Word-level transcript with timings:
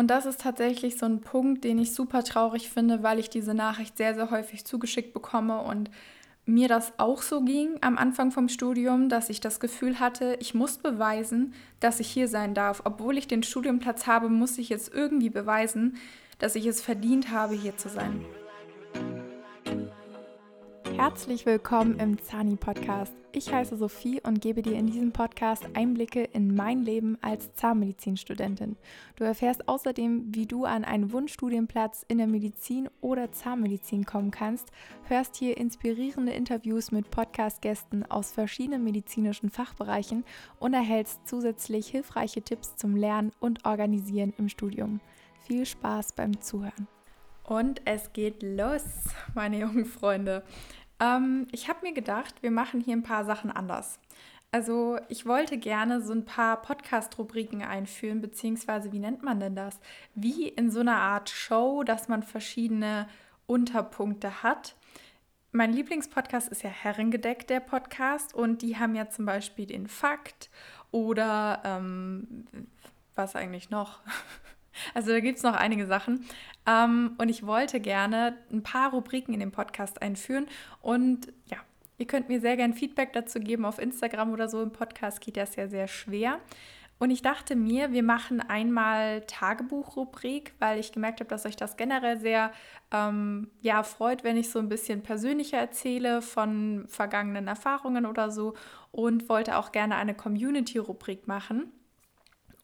Und 0.00 0.06
das 0.06 0.24
ist 0.24 0.40
tatsächlich 0.40 0.96
so 0.96 1.04
ein 1.04 1.20
Punkt, 1.20 1.62
den 1.62 1.78
ich 1.78 1.92
super 1.92 2.24
traurig 2.24 2.70
finde, 2.70 3.02
weil 3.02 3.18
ich 3.18 3.28
diese 3.28 3.52
Nachricht 3.52 3.98
sehr, 3.98 4.14
sehr 4.14 4.30
häufig 4.30 4.64
zugeschickt 4.64 5.12
bekomme 5.12 5.60
und 5.60 5.90
mir 6.46 6.68
das 6.68 6.94
auch 6.96 7.20
so 7.20 7.42
ging 7.42 7.76
am 7.82 7.98
Anfang 7.98 8.30
vom 8.30 8.48
Studium, 8.48 9.10
dass 9.10 9.28
ich 9.28 9.42
das 9.42 9.60
Gefühl 9.60 10.00
hatte, 10.00 10.38
ich 10.40 10.54
muss 10.54 10.78
beweisen, 10.78 11.52
dass 11.80 12.00
ich 12.00 12.08
hier 12.08 12.28
sein 12.28 12.54
darf. 12.54 12.80
Obwohl 12.86 13.18
ich 13.18 13.28
den 13.28 13.42
Studienplatz 13.42 14.06
habe, 14.06 14.30
muss 14.30 14.56
ich 14.56 14.70
jetzt 14.70 14.90
irgendwie 14.90 15.28
beweisen, 15.28 15.98
dass 16.38 16.54
ich 16.54 16.64
es 16.64 16.80
verdient 16.80 17.30
habe, 17.30 17.54
hier 17.54 17.76
zu 17.76 17.90
sein. 17.90 18.24
Herzlich 21.00 21.46
willkommen 21.46 21.98
im 21.98 22.22
Zani 22.22 22.56
Podcast. 22.56 23.14
Ich 23.32 23.50
heiße 23.50 23.78
Sophie 23.78 24.20
und 24.22 24.42
gebe 24.42 24.60
dir 24.60 24.74
in 24.74 24.86
diesem 24.86 25.12
Podcast 25.12 25.64
Einblicke 25.72 26.24
in 26.24 26.54
mein 26.54 26.82
Leben 26.82 27.16
als 27.22 27.54
Zahnmedizinstudentin. 27.54 28.76
Du 29.16 29.24
erfährst 29.24 29.66
außerdem, 29.66 30.34
wie 30.34 30.44
du 30.44 30.66
an 30.66 30.84
einen 30.84 31.10
Wunschstudienplatz 31.10 32.04
in 32.06 32.18
der 32.18 32.26
Medizin 32.26 32.90
oder 33.00 33.32
Zahnmedizin 33.32 34.04
kommen 34.04 34.30
kannst, 34.30 34.72
hörst 35.04 35.36
hier 35.36 35.56
inspirierende 35.56 36.32
Interviews 36.32 36.92
mit 36.92 37.10
Podcast-Gästen 37.10 38.04
aus 38.04 38.32
verschiedenen 38.32 38.84
medizinischen 38.84 39.48
Fachbereichen 39.48 40.22
und 40.58 40.74
erhältst 40.74 41.26
zusätzlich 41.26 41.86
hilfreiche 41.88 42.42
Tipps 42.42 42.76
zum 42.76 42.94
Lernen 42.94 43.32
und 43.40 43.64
Organisieren 43.64 44.34
im 44.36 44.50
Studium. 44.50 45.00
Viel 45.46 45.64
Spaß 45.64 46.12
beim 46.12 46.42
Zuhören. 46.42 46.88
Und 47.50 47.82
es 47.84 48.12
geht 48.12 48.44
los, 48.44 48.84
meine 49.34 49.58
jungen 49.58 49.84
Freunde. 49.84 50.44
Ähm, 51.00 51.48
ich 51.52 51.68
habe 51.68 51.80
mir 51.82 51.92
gedacht, 51.92 52.42
wir 52.42 52.50
machen 52.50 52.80
hier 52.80 52.96
ein 52.96 53.02
paar 53.02 53.24
Sachen 53.24 53.50
anders. 53.50 53.98
Also 54.52 54.98
ich 55.08 55.26
wollte 55.26 55.58
gerne 55.58 56.02
so 56.02 56.12
ein 56.12 56.24
paar 56.24 56.60
Podcast-Rubriken 56.60 57.62
einführen, 57.62 58.20
beziehungsweise 58.20 58.90
wie 58.92 58.98
nennt 58.98 59.22
man 59.22 59.38
denn 59.38 59.54
das? 59.54 59.78
Wie 60.14 60.48
in 60.48 60.70
so 60.70 60.80
einer 60.80 60.96
Art 60.96 61.30
Show, 61.30 61.84
dass 61.84 62.08
man 62.08 62.24
verschiedene 62.24 63.08
Unterpunkte 63.46 64.42
hat. 64.42 64.74
Mein 65.52 65.72
Lieblingspodcast 65.72 66.48
ist 66.48 66.62
ja 66.62 66.70
Herrengedeck, 66.70 67.46
der 67.46 67.60
Podcast, 67.60 68.34
und 68.34 68.62
die 68.62 68.76
haben 68.76 68.94
ja 68.94 69.08
zum 69.08 69.24
Beispiel 69.24 69.66
den 69.66 69.88
Fakt 69.88 70.50
oder 70.90 71.60
ähm, 71.64 72.46
was 73.14 73.36
eigentlich 73.36 73.70
noch? 73.70 74.00
Also 74.94 75.10
da 75.10 75.20
gibt 75.20 75.38
es 75.38 75.44
noch 75.44 75.54
einige 75.54 75.86
Sachen. 75.86 76.24
Ähm, 76.66 77.14
und 77.18 77.28
ich 77.28 77.46
wollte 77.46 77.80
gerne 77.80 78.36
ein 78.52 78.62
paar 78.62 78.90
Rubriken 78.90 79.34
in 79.34 79.40
den 79.40 79.52
Podcast 79.52 80.02
einführen. 80.02 80.46
Und 80.80 81.32
ja, 81.46 81.58
ihr 81.98 82.06
könnt 82.06 82.28
mir 82.28 82.40
sehr 82.40 82.56
gerne 82.56 82.74
Feedback 82.74 83.12
dazu 83.12 83.40
geben 83.40 83.64
auf 83.64 83.78
Instagram 83.78 84.32
oder 84.32 84.48
so. 84.48 84.62
Im 84.62 84.72
Podcast 84.72 85.20
geht 85.20 85.36
das 85.36 85.56
ja 85.56 85.68
sehr 85.68 85.88
schwer. 85.88 86.40
Und 87.00 87.10
ich 87.10 87.22
dachte 87.22 87.56
mir, 87.56 87.92
wir 87.92 88.02
machen 88.02 88.42
einmal 88.42 89.22
Tagebuchrubrik, 89.22 90.52
weil 90.58 90.78
ich 90.78 90.92
gemerkt 90.92 91.20
habe, 91.20 91.30
dass 91.30 91.46
euch 91.46 91.56
das 91.56 91.78
generell 91.78 92.20
sehr 92.20 92.52
ähm, 92.92 93.50
ja, 93.62 93.82
freut, 93.84 94.22
wenn 94.22 94.36
ich 94.36 94.50
so 94.50 94.58
ein 94.58 94.68
bisschen 94.68 95.02
persönlicher 95.02 95.56
erzähle 95.56 96.20
von 96.20 96.84
vergangenen 96.88 97.48
Erfahrungen 97.48 98.04
oder 98.04 98.30
so. 98.30 98.52
Und 98.92 99.30
wollte 99.30 99.56
auch 99.56 99.72
gerne 99.72 99.96
eine 99.96 100.14
Community-Rubrik 100.14 101.26
machen. 101.26 101.72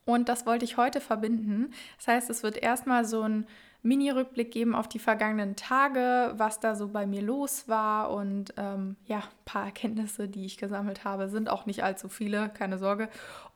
Und 0.06 0.28
das 0.28 0.46
wollte 0.46 0.64
ich 0.64 0.76
heute 0.76 1.00
verbinden. 1.00 1.72
Das 1.98 2.08
heißt, 2.08 2.30
es 2.30 2.42
wird 2.42 2.56
erstmal 2.56 3.04
so 3.04 3.22
ein 3.22 3.46
Mini-Rückblick 3.82 4.50
geben 4.50 4.74
auf 4.74 4.88
die 4.88 4.98
vergangenen 4.98 5.56
Tage, 5.56 6.32
was 6.36 6.60
da 6.60 6.74
so 6.74 6.88
bei 6.88 7.06
mir 7.06 7.22
los 7.22 7.68
war 7.68 8.10
und 8.10 8.54
ähm, 8.56 8.96
ja, 9.06 9.18
ein 9.18 9.44
paar 9.44 9.64
Erkenntnisse, 9.64 10.28
die 10.28 10.46
ich 10.46 10.58
gesammelt 10.58 11.04
habe, 11.04 11.28
sind 11.28 11.48
auch 11.48 11.66
nicht 11.66 11.84
allzu 11.84 12.08
viele, 12.08 12.48
keine 12.48 12.78
Sorge. 12.78 13.08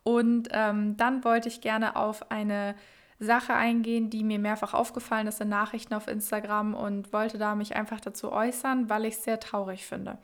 Und 0.03 0.49
ähm, 0.53 0.97
dann 0.97 1.25
wollte 1.25 1.49
ich 1.49 1.61
gerne 1.61 1.97
auf 1.97 2.31
eine 2.31 2.75
Sache 3.19 3.55
eingehen, 3.55 4.09
die 4.09 4.25
mir 4.25 4.39
mehrfach 4.39 4.73
aufgefallen 4.73 5.27
ist 5.27 5.41
in 5.41 5.49
Nachrichten 5.49 5.95
auf 5.95 6.09
Instagram 6.09 6.75
und 6.75 7.13
wollte 7.13 7.39
da 7.39 7.55
mich 7.55 7.77
einfach 7.77 8.01
dazu 8.01 8.33
äußern, 8.33 8.89
weil 8.89 9.05
ich 9.05 9.15
es 9.15 9.25
sehr 9.25 9.41
traurig 9.41 9.87
finde. 9.87 10.19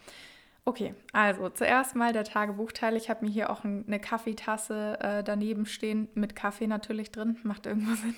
Okay, 0.69 0.95
also 1.13 1.49
zuerst 1.49 1.95
mal 1.95 2.13
der 2.13 2.25
Tagebuchteil. 2.25 2.97
Ich 2.97 3.09
habe 3.09 3.25
mir 3.25 3.31
hier 3.31 3.51
auch 3.51 3.63
eine 3.63 4.01
Kaffeetasse 4.01 4.99
äh, 5.01 5.23
daneben 5.23 5.65
stehen, 5.65 6.09
mit 6.15 6.35
Kaffee 6.35 6.67
natürlich 6.67 7.13
drin, 7.13 7.39
macht 7.45 7.67
irgendwo 7.67 7.95
Sinn. 7.95 8.17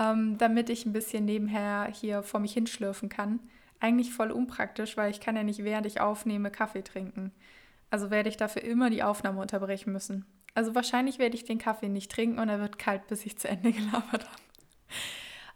ähm, 0.00 0.38
damit 0.38 0.70
ich 0.70 0.86
ein 0.86 0.94
bisschen 0.94 1.26
nebenher 1.26 1.88
hier 1.92 2.22
vor 2.22 2.40
mich 2.40 2.54
hinschlürfen 2.54 3.10
kann. 3.10 3.40
Eigentlich 3.80 4.14
voll 4.14 4.30
unpraktisch, 4.30 4.96
weil 4.96 5.10
ich 5.10 5.20
kann 5.20 5.36
ja 5.36 5.42
nicht 5.42 5.62
während 5.62 5.84
ich 5.84 6.00
aufnehme 6.00 6.50
Kaffee 6.50 6.82
trinken. 6.82 7.32
Also 7.90 8.10
werde 8.10 8.30
ich 8.30 8.38
dafür 8.38 8.64
immer 8.64 8.88
die 8.88 9.02
Aufnahme 9.02 9.42
unterbrechen 9.42 9.92
müssen. 9.92 10.24
Also 10.54 10.74
wahrscheinlich 10.74 11.18
werde 11.18 11.36
ich 11.36 11.44
den 11.44 11.58
Kaffee 11.58 11.90
nicht 11.90 12.10
trinken 12.10 12.38
und 12.38 12.48
er 12.48 12.60
wird 12.60 12.78
kalt, 12.78 13.06
bis 13.08 13.26
ich 13.26 13.36
zu 13.36 13.46
Ende 13.46 13.72
gelabert 13.74 14.24
habe. 14.24 14.42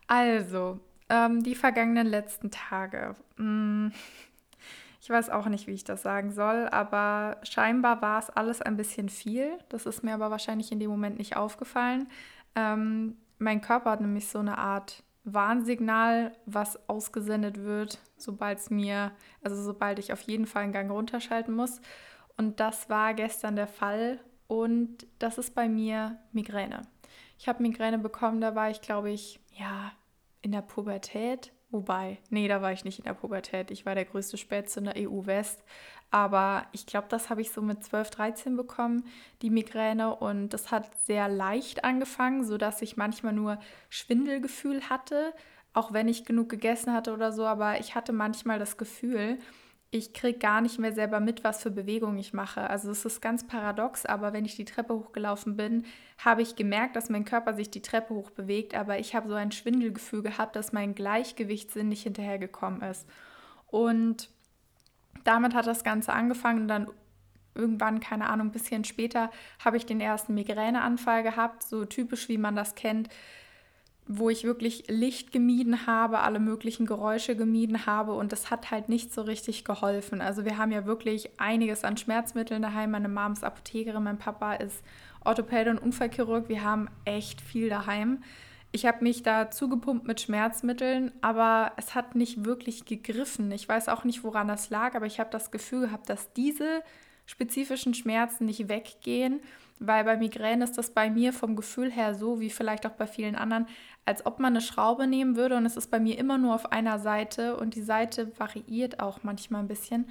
Also, 0.06 0.78
ähm, 1.08 1.42
die 1.42 1.54
vergangenen 1.54 2.06
letzten 2.06 2.50
Tage. 2.50 3.14
Hm. 3.38 3.92
Ich 5.00 5.08
weiß 5.08 5.30
auch 5.30 5.46
nicht, 5.46 5.66
wie 5.66 5.72
ich 5.72 5.84
das 5.84 6.02
sagen 6.02 6.30
soll, 6.30 6.68
aber 6.68 7.38
scheinbar 7.42 8.02
war 8.02 8.18
es 8.18 8.28
alles 8.28 8.60
ein 8.60 8.76
bisschen 8.76 9.08
viel. 9.08 9.58
Das 9.70 9.86
ist 9.86 10.04
mir 10.04 10.12
aber 10.12 10.30
wahrscheinlich 10.30 10.70
in 10.72 10.78
dem 10.78 10.90
Moment 10.90 11.18
nicht 11.18 11.36
aufgefallen. 11.36 12.08
Ähm, 12.54 13.16
mein 13.38 13.62
Körper 13.62 13.92
hat 13.92 14.02
nämlich 14.02 14.28
so 14.28 14.38
eine 14.38 14.58
Art 14.58 15.02
Warnsignal, 15.24 16.32
was 16.44 16.88
ausgesendet 16.88 17.62
wird, 17.62 17.98
sobald 18.16 18.58
es 18.58 18.68
mir, 18.68 19.12
also 19.42 19.62
sobald 19.62 19.98
ich 19.98 20.12
auf 20.12 20.20
jeden 20.22 20.46
Fall 20.46 20.64
einen 20.64 20.72
Gang 20.72 20.90
runterschalten 20.90 21.54
muss. 21.54 21.80
Und 22.36 22.60
das 22.60 22.90
war 22.90 23.14
gestern 23.14 23.56
der 23.56 23.68
Fall 23.68 24.20
und 24.48 25.06
das 25.18 25.38
ist 25.38 25.54
bei 25.54 25.68
mir 25.68 26.18
Migräne. 26.32 26.82
Ich 27.38 27.48
habe 27.48 27.62
Migräne 27.62 27.98
bekommen, 27.98 28.40
da 28.40 28.54
war 28.54 28.70
ich, 28.70 28.82
glaube 28.82 29.10
ich, 29.10 29.40
ja, 29.52 29.92
in 30.42 30.52
der 30.52 30.62
Pubertät 30.62 31.52
Wobei, 31.70 32.18
nee, 32.30 32.48
da 32.48 32.62
war 32.62 32.72
ich 32.72 32.84
nicht 32.84 32.98
in 32.98 33.04
der 33.04 33.14
Pubertät. 33.14 33.70
Ich 33.70 33.86
war 33.86 33.94
der 33.94 34.04
größte 34.04 34.36
Spätzünder 34.36 34.94
EU-West. 34.96 35.62
Aber 36.10 36.66
ich 36.72 36.86
glaube, 36.86 37.06
das 37.08 37.30
habe 37.30 37.40
ich 37.40 37.52
so 37.52 37.62
mit 37.62 37.84
12, 37.84 38.10
13 38.10 38.56
bekommen, 38.56 39.04
die 39.42 39.50
Migräne. 39.50 40.16
Und 40.16 40.48
das 40.48 40.72
hat 40.72 40.90
sehr 41.04 41.28
leicht 41.28 41.84
angefangen, 41.84 42.44
sodass 42.44 42.82
ich 42.82 42.96
manchmal 42.96 43.32
nur 43.32 43.60
Schwindelgefühl 43.88 44.90
hatte, 44.90 45.32
auch 45.72 45.92
wenn 45.92 46.08
ich 46.08 46.24
genug 46.24 46.48
gegessen 46.48 46.92
hatte 46.92 47.12
oder 47.12 47.30
so. 47.30 47.46
Aber 47.46 47.78
ich 47.78 47.94
hatte 47.94 48.12
manchmal 48.12 48.58
das 48.58 48.76
Gefühl, 48.76 49.38
ich 49.92 50.12
kriege 50.12 50.38
gar 50.38 50.60
nicht 50.60 50.78
mehr 50.78 50.92
selber 50.92 51.18
mit, 51.18 51.42
was 51.42 51.62
für 51.62 51.70
Bewegungen 51.70 52.18
ich 52.18 52.32
mache. 52.32 52.70
Also 52.70 52.92
es 52.92 53.04
ist 53.04 53.20
ganz 53.20 53.46
paradox, 53.46 54.06
aber 54.06 54.32
wenn 54.32 54.44
ich 54.44 54.54
die 54.54 54.64
Treppe 54.64 54.94
hochgelaufen 54.94 55.56
bin, 55.56 55.84
habe 56.18 56.42
ich 56.42 56.54
gemerkt, 56.54 56.94
dass 56.94 57.10
mein 57.10 57.24
Körper 57.24 57.54
sich 57.54 57.70
die 57.70 57.82
Treppe 57.82 58.14
hoch 58.14 58.30
bewegt, 58.30 58.76
aber 58.76 59.00
ich 59.00 59.16
habe 59.16 59.28
so 59.28 59.34
ein 59.34 59.50
Schwindelgefühl 59.50 60.22
gehabt, 60.22 60.54
dass 60.54 60.72
mein 60.72 60.94
Gleichgewichtssinn 60.94 61.88
nicht 61.88 62.04
hinterhergekommen 62.04 62.82
ist. 62.82 63.08
Und 63.66 64.30
damit 65.24 65.54
hat 65.54 65.66
das 65.66 65.82
Ganze 65.82 66.12
angefangen 66.12 66.62
und 66.62 66.68
dann 66.68 66.86
irgendwann, 67.56 67.98
keine 67.98 68.28
Ahnung, 68.28 68.48
ein 68.48 68.52
bisschen 68.52 68.84
später 68.84 69.30
habe 69.64 69.76
ich 69.76 69.86
den 69.86 70.00
ersten 70.00 70.34
Migräneanfall 70.34 71.24
gehabt, 71.24 71.64
so 71.64 71.84
typisch 71.84 72.28
wie 72.28 72.38
man 72.38 72.54
das 72.54 72.76
kennt 72.76 73.08
wo 74.12 74.28
ich 74.28 74.42
wirklich 74.42 74.88
Licht 74.88 75.30
gemieden 75.30 75.86
habe, 75.86 76.18
alle 76.18 76.40
möglichen 76.40 76.84
Geräusche 76.84 77.36
gemieden 77.36 77.86
habe 77.86 78.12
und 78.14 78.32
das 78.32 78.50
hat 78.50 78.72
halt 78.72 78.88
nicht 78.88 79.14
so 79.14 79.22
richtig 79.22 79.64
geholfen. 79.64 80.20
Also 80.20 80.44
wir 80.44 80.58
haben 80.58 80.72
ja 80.72 80.84
wirklich 80.84 81.30
einiges 81.38 81.84
an 81.84 81.96
Schmerzmitteln 81.96 82.60
daheim. 82.60 82.90
Meine 82.90 83.08
Mom 83.08 83.34
ist 83.34 83.44
Apothekerin, 83.44 84.02
mein 84.02 84.18
Papa 84.18 84.54
ist 84.54 84.82
Orthopäde 85.24 85.70
und 85.70 85.78
Unfallchirurg. 85.78 86.48
Wir 86.48 86.64
haben 86.64 86.88
echt 87.04 87.40
viel 87.40 87.68
daheim. 87.68 88.24
Ich 88.72 88.84
habe 88.84 89.04
mich 89.04 89.22
da 89.22 89.48
zugepumpt 89.48 90.08
mit 90.08 90.20
Schmerzmitteln, 90.20 91.12
aber 91.20 91.70
es 91.76 91.94
hat 91.94 92.16
nicht 92.16 92.44
wirklich 92.44 92.86
gegriffen. 92.86 93.52
Ich 93.52 93.68
weiß 93.68 93.88
auch 93.88 94.02
nicht, 94.02 94.24
woran 94.24 94.48
das 94.48 94.70
lag, 94.70 94.96
aber 94.96 95.06
ich 95.06 95.20
habe 95.20 95.30
das 95.30 95.52
Gefühl 95.52 95.82
gehabt, 95.82 96.08
dass 96.08 96.32
diese 96.32 96.82
spezifischen 97.26 97.94
Schmerzen 97.94 98.46
nicht 98.46 98.68
weggehen, 98.68 99.40
weil 99.80 100.04
bei 100.04 100.16
Migräne 100.16 100.64
ist 100.64 100.78
das 100.78 100.90
bei 100.90 101.10
mir 101.10 101.32
vom 101.32 101.56
Gefühl 101.56 101.90
her 101.90 102.14
so, 102.14 102.38
wie 102.38 102.50
vielleicht 102.50 102.86
auch 102.86 102.92
bei 102.92 103.06
vielen 103.06 103.34
anderen, 103.34 103.66
als 104.04 104.24
ob 104.24 104.38
man 104.38 104.52
eine 104.52 104.60
Schraube 104.60 105.06
nehmen 105.06 105.36
würde 105.36 105.56
und 105.56 105.66
es 105.66 105.76
ist 105.76 105.90
bei 105.90 105.98
mir 105.98 106.18
immer 106.18 106.38
nur 106.38 106.54
auf 106.54 106.70
einer 106.70 106.98
Seite 106.98 107.56
und 107.56 107.74
die 107.74 107.82
Seite 107.82 108.30
variiert 108.38 109.00
auch 109.00 109.20
manchmal 109.22 109.62
ein 109.62 109.68
bisschen 109.68 110.06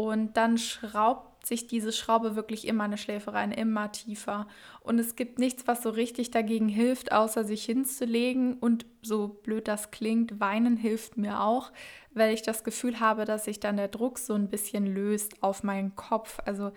und 0.00 0.38
dann 0.38 0.56
schraubt 0.56 1.46
sich 1.46 1.66
diese 1.66 1.92
Schraube 1.92 2.34
wirklich 2.34 2.66
immer 2.66 2.84
eine 2.84 2.96
Schläfe 2.96 3.34
rein, 3.34 3.52
immer 3.52 3.92
tiefer. 3.92 4.46
Und 4.80 4.98
es 4.98 5.14
gibt 5.14 5.38
nichts, 5.38 5.66
was 5.66 5.82
so 5.82 5.90
richtig 5.90 6.30
dagegen 6.30 6.70
hilft, 6.70 7.12
außer 7.12 7.44
sich 7.44 7.64
hinzulegen. 7.64 8.54
Und 8.54 8.86
so 9.02 9.28
blöd 9.28 9.68
das 9.68 9.90
klingt, 9.90 10.40
weinen 10.40 10.78
hilft 10.78 11.18
mir 11.18 11.42
auch, 11.42 11.70
weil 12.12 12.32
ich 12.32 12.40
das 12.40 12.64
Gefühl 12.64 12.98
habe, 13.00 13.26
dass 13.26 13.44
sich 13.44 13.60
dann 13.60 13.76
der 13.76 13.88
Druck 13.88 14.18
so 14.18 14.32
ein 14.32 14.48
bisschen 14.48 14.86
löst 14.86 15.42
auf 15.42 15.62
meinen 15.62 15.94
Kopf. 15.96 16.38
Also 16.46 16.72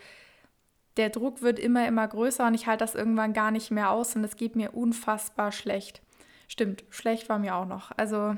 der 0.98 1.10
Druck 1.10 1.42
wird 1.42 1.60
immer, 1.60 1.88
immer 1.88 2.08
größer 2.08 2.46
und 2.46 2.54
ich 2.54 2.68
halte 2.68 2.84
das 2.84 2.96
irgendwann 2.96 3.34
gar 3.34 3.52
nicht 3.52 3.72
mehr 3.72 3.90
aus 3.92 4.16
und 4.16 4.24
es 4.24 4.36
geht 4.36 4.56
mir 4.56 4.74
unfassbar 4.74 5.52
schlecht. 5.52 6.02
Stimmt, 6.48 6.84
schlecht 6.90 7.30
war 7.30 7.40
mir 7.40 7.56
auch 7.56 7.66
noch. 7.66 7.92
Also 7.98 8.36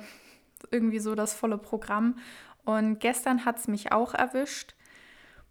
irgendwie 0.72 1.00
so 1.00 1.16
das 1.16 1.34
volle 1.34 1.57
Programm. 1.57 2.18
Und 2.63 3.00
gestern 3.00 3.46
hat 3.46 3.60
es 3.60 3.68
mich 3.68 3.92
auch 3.92 4.13
erwischt. 4.13 4.75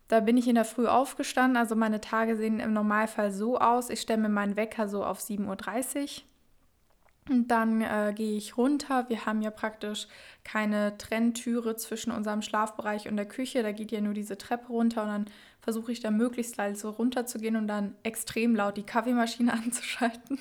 Da 0.09 0.21
bin 0.21 0.37
ich 0.37 0.49
in 0.49 0.55
der 0.55 0.65
Früh 0.65 0.87
aufgestanden. 0.87 1.57
Also 1.57 1.77
meine 1.77 2.01
Tage 2.01 2.37
sehen 2.37 2.61
im 2.61 2.73
Normalfall 2.73 3.33
so 3.33 3.59
aus. 3.59 3.91
Ich 3.91 4.01
stelle 4.01 4.23
mir 4.23 4.29
meinen 4.29 4.57
Wecker 4.57 4.89
so 4.89 5.05
auf 5.05 5.21
7.30 5.21 6.03
Uhr. 6.03 6.25
Und 7.31 7.49
dann 7.49 7.81
äh, 7.81 8.13
gehe 8.15 8.37
ich 8.37 8.59
runter. 8.59 9.09
Wir 9.09 9.25
haben 9.25 9.41
ja 9.41 9.51
praktisch 9.51 10.09
keine 10.43 10.99
Trenntüre 10.99 11.75
zwischen 11.77 12.13
unserem 12.13 12.43
Schlafbereich 12.43 13.09
und 13.09 13.17
der 13.17 13.27
Küche. 13.27 13.63
Da 13.63 13.73
geht 13.73 13.93
ja 13.93 14.03
nur 14.03 14.13
diese 14.13 14.37
Treppe 14.37 14.69
runter 14.69 15.05
und 15.05 15.09
dann 15.09 15.25
versuche 15.65 15.93
ich 15.93 16.01
da 16.01 16.11
möglichst 16.11 16.59
leise 16.59 16.89
runter 16.89 17.25
zu 17.25 17.39
gehen 17.39 17.57
und 17.57 17.67
dann 17.69 17.95
extrem 18.03 18.55
laut 18.55 18.77
die 18.77 18.83
Kaffeemaschine 18.83 19.51
anzuschalten. 19.65 20.39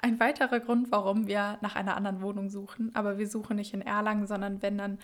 Ein 0.00 0.20
weiterer 0.20 0.60
Grund, 0.60 0.92
warum 0.92 1.26
wir 1.26 1.58
nach 1.62 1.74
einer 1.74 1.96
anderen 1.96 2.22
Wohnung 2.22 2.48
suchen. 2.48 2.92
Aber 2.94 3.18
wir 3.18 3.28
suchen 3.28 3.56
nicht 3.56 3.74
in 3.74 3.82
Erlangen, 3.82 4.28
sondern 4.28 4.62
wenn, 4.62 4.78
dann 4.78 4.98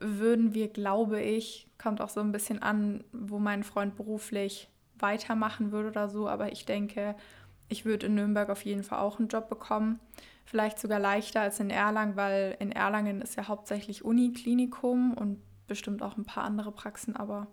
würden 0.00 0.54
wir, 0.54 0.68
glaube 0.68 1.20
ich, 1.20 1.68
kommt 1.76 2.00
auch 2.00 2.08
so 2.08 2.20
ein 2.20 2.32
bisschen 2.32 2.62
an, 2.62 3.04
wo 3.12 3.38
mein 3.38 3.62
Freund 3.62 3.94
beruflich 3.94 4.70
weitermachen 4.98 5.70
würde 5.70 5.90
oder 5.90 6.08
so. 6.08 6.26
Aber 6.26 6.50
ich 6.50 6.64
denke, 6.64 7.14
ich 7.68 7.84
würde 7.84 8.06
in 8.06 8.14
Nürnberg 8.14 8.48
auf 8.48 8.64
jeden 8.64 8.84
Fall 8.84 9.00
auch 9.00 9.18
einen 9.18 9.28
Job 9.28 9.50
bekommen. 9.50 10.00
Vielleicht 10.46 10.78
sogar 10.78 10.98
leichter 10.98 11.42
als 11.42 11.60
in 11.60 11.68
Erlangen, 11.68 12.16
weil 12.16 12.56
in 12.58 12.72
Erlangen 12.72 13.20
ist 13.20 13.36
ja 13.36 13.48
hauptsächlich 13.48 14.02
Uniklinikum 14.02 15.12
und 15.12 15.42
bestimmt 15.66 16.02
auch 16.02 16.16
ein 16.16 16.24
paar 16.24 16.44
andere 16.44 16.72
Praxen. 16.72 17.16
Aber 17.16 17.48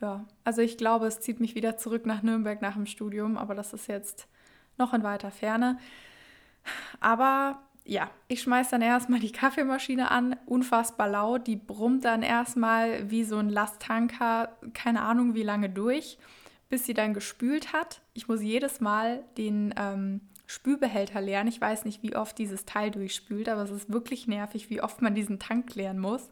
ja, 0.00 0.24
also 0.44 0.62
ich 0.62 0.76
glaube, 0.76 1.06
es 1.06 1.20
zieht 1.20 1.40
mich 1.40 1.54
wieder 1.54 1.76
zurück 1.76 2.06
nach 2.06 2.22
Nürnberg 2.22 2.62
nach 2.62 2.74
dem 2.74 2.86
Studium. 2.86 3.36
Aber 3.36 3.54
das 3.54 3.72
ist 3.72 3.88
jetzt 3.88 4.28
noch 4.76 4.94
in 4.94 5.02
weiter 5.02 5.30
Ferne. 5.30 5.78
Aber 7.00 7.60
ja, 7.84 8.10
ich 8.28 8.42
schmeiße 8.42 8.72
dann 8.72 8.82
erstmal 8.82 9.18
die 9.18 9.32
Kaffeemaschine 9.32 10.10
an, 10.10 10.36
unfassbar 10.46 11.08
laut. 11.08 11.46
Die 11.46 11.56
brummt 11.56 12.04
dann 12.04 12.22
erstmal 12.22 13.10
wie 13.10 13.24
so 13.24 13.38
ein 13.38 13.48
Lasttanker, 13.48 14.56
keine 14.74 15.02
Ahnung 15.02 15.34
wie 15.34 15.42
lange 15.42 15.70
durch, 15.70 16.18
bis 16.68 16.84
sie 16.84 16.94
dann 16.94 17.14
gespült 17.14 17.72
hat. 17.72 18.02
Ich 18.12 18.28
muss 18.28 18.42
jedes 18.42 18.80
Mal 18.80 19.24
den 19.38 19.74
ähm, 19.78 20.20
Spülbehälter 20.46 21.22
leeren. 21.22 21.48
Ich 21.48 21.60
weiß 21.60 21.86
nicht, 21.86 22.02
wie 22.02 22.14
oft 22.14 22.36
dieses 22.38 22.66
Teil 22.66 22.90
durchspült, 22.90 23.48
aber 23.48 23.62
es 23.62 23.70
ist 23.70 23.90
wirklich 23.90 24.26
nervig, 24.26 24.68
wie 24.70 24.82
oft 24.82 25.00
man 25.00 25.14
diesen 25.14 25.38
Tank 25.38 25.74
leeren 25.74 25.98
muss. 25.98 26.30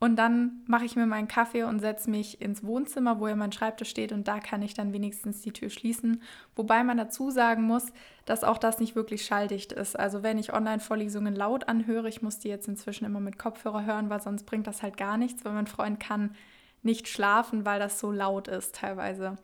Und 0.00 0.16
dann 0.16 0.62
mache 0.66 0.84
ich 0.84 0.96
mir 0.96 1.06
meinen 1.06 1.28
Kaffee 1.28 1.62
und 1.62 1.80
setze 1.80 2.10
mich 2.10 2.40
ins 2.40 2.64
Wohnzimmer, 2.64 3.20
wo 3.20 3.28
ja 3.28 3.36
mein 3.36 3.52
Schreibtisch 3.52 3.88
steht 3.88 4.12
und 4.12 4.28
da 4.28 4.40
kann 4.40 4.60
ich 4.60 4.74
dann 4.74 4.92
wenigstens 4.92 5.40
die 5.40 5.52
Tür 5.52 5.70
schließen. 5.70 6.20
Wobei 6.56 6.84
man 6.84 6.98
dazu 6.98 7.30
sagen 7.30 7.62
muss, 7.62 7.86
dass 8.26 8.44
auch 8.44 8.58
das 8.58 8.80
nicht 8.80 8.96
wirklich 8.96 9.24
schalldicht 9.24 9.72
ist. 9.72 9.98
Also 9.98 10.22
wenn 10.22 10.38
ich 10.38 10.52
Online-Vorlesungen 10.52 11.34
laut 11.34 11.68
anhöre, 11.68 12.08
ich 12.08 12.22
muss 12.22 12.38
die 12.38 12.48
jetzt 12.48 12.68
inzwischen 12.68 13.04
immer 13.04 13.20
mit 13.20 13.38
Kopfhörer 13.38 13.84
hören, 13.86 14.10
weil 14.10 14.20
sonst 14.20 14.44
bringt 14.44 14.66
das 14.66 14.82
halt 14.82 14.96
gar 14.96 15.16
nichts, 15.16 15.44
weil 15.44 15.52
mein 15.52 15.66
Freund 15.68 16.00
kann 16.00 16.34
nicht 16.82 17.08
schlafen, 17.08 17.64
weil 17.64 17.78
das 17.78 17.98
so 17.98 18.10
laut 18.10 18.48
ist 18.48 18.74
teilweise, 18.74 19.36